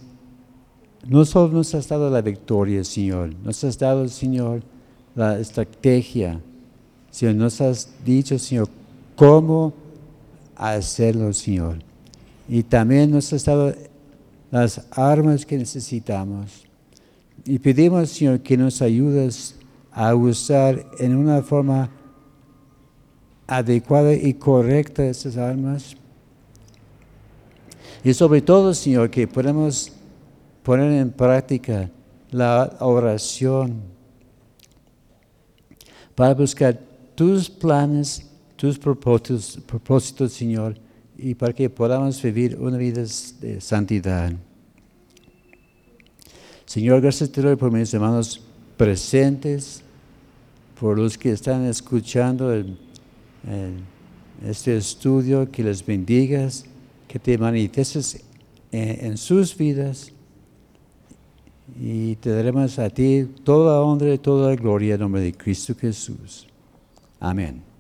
no 1.07 1.25
solo 1.25 1.53
nos 1.53 1.75
has 1.75 1.89
dado 1.89 2.09
la 2.11 2.21
victoria, 2.21 2.85
Señor, 2.85 3.35
nos 3.43 3.63
has 3.65 3.79
dado, 3.79 4.09
Señor, 4.09 4.63
la 5.15 5.39
estrategia. 5.39 6.41
Señor, 7.11 7.35
nos 7.35 7.61
has 7.61 7.89
dicho, 8.05 8.39
Señor, 8.39 8.69
cómo 9.17 9.75
hacerlo, 10.57 11.33
Señor. 11.33 11.79
Y 12.49 12.63
también 12.63 13.11
nos 13.11 13.33
has 13.33 13.45
dado 13.45 13.75
las 14.51 14.87
armas 14.93 15.45
que 15.45 15.59
necesitamos. 15.59 16.65
Y 17.45 17.59
pedimos, 17.59 18.11
Señor, 18.11 18.41
que 18.41 18.57
nos 18.57 18.81
ayudes 18.81 19.57
a 19.91 20.15
usar 20.15 20.87
en 20.99 21.17
una 21.17 21.43
forma 21.43 21.91
adecuada 23.47 24.15
y 24.15 24.35
correcta 24.35 25.05
esas 25.05 25.37
armas. 25.37 25.97
Y 28.05 28.15
sobre 28.15 28.41
todo, 28.41 28.73
Señor, 28.73 29.11
que 29.11 29.27
podamos 29.27 29.93
poner 30.63 30.93
en 30.93 31.11
práctica 31.11 31.91
la 32.31 32.77
oración 32.81 33.83
para 36.15 36.35
buscar 36.35 36.79
tus 37.15 37.49
planes, 37.49 38.27
tus 38.57 38.79
propósitos, 38.79 39.59
propósitos 39.67 40.33
Señor, 40.33 40.77
y 41.17 41.35
para 41.35 41.53
que 41.53 41.69
podamos 41.69 42.21
vivir 42.23 42.57
una 42.59 42.77
vida 42.77 43.03
de 43.41 43.61
santidad. 43.61 44.33
Señor, 46.65 47.01
gracias 47.01 47.31
te 47.31 47.43
doy 47.43 47.57
por 47.57 47.71
mis 47.71 47.93
hermanos 47.93 48.41
presentes, 48.77 49.83
por 50.81 50.99
los 50.99 51.19
que 51.19 51.33
están 51.33 51.67
escuchando 51.67 52.53
este 54.45 54.77
estudio, 54.77 55.51
que 55.51 55.63
les 55.63 55.85
bendigas, 55.85 56.65
que 57.07 57.19
te 57.19 57.37
manifiestes 57.37 58.25
en, 58.71 59.07
en 59.07 59.17
sus 59.17 59.57
vidas 59.57 60.13
y 61.81 62.17
te 62.17 62.31
daremos 62.31 62.79
a 62.79 62.91
ti 62.91 63.29
toda 63.45 63.81
honra 63.81 64.15
y 64.15 64.19
toda 64.19 64.55
gloria 64.57 64.95
en 64.95 65.01
nombre 65.01 65.23
de 65.23 65.33
Cristo 65.33 65.75
Jesús. 65.75 66.47
Amén. 67.21 67.72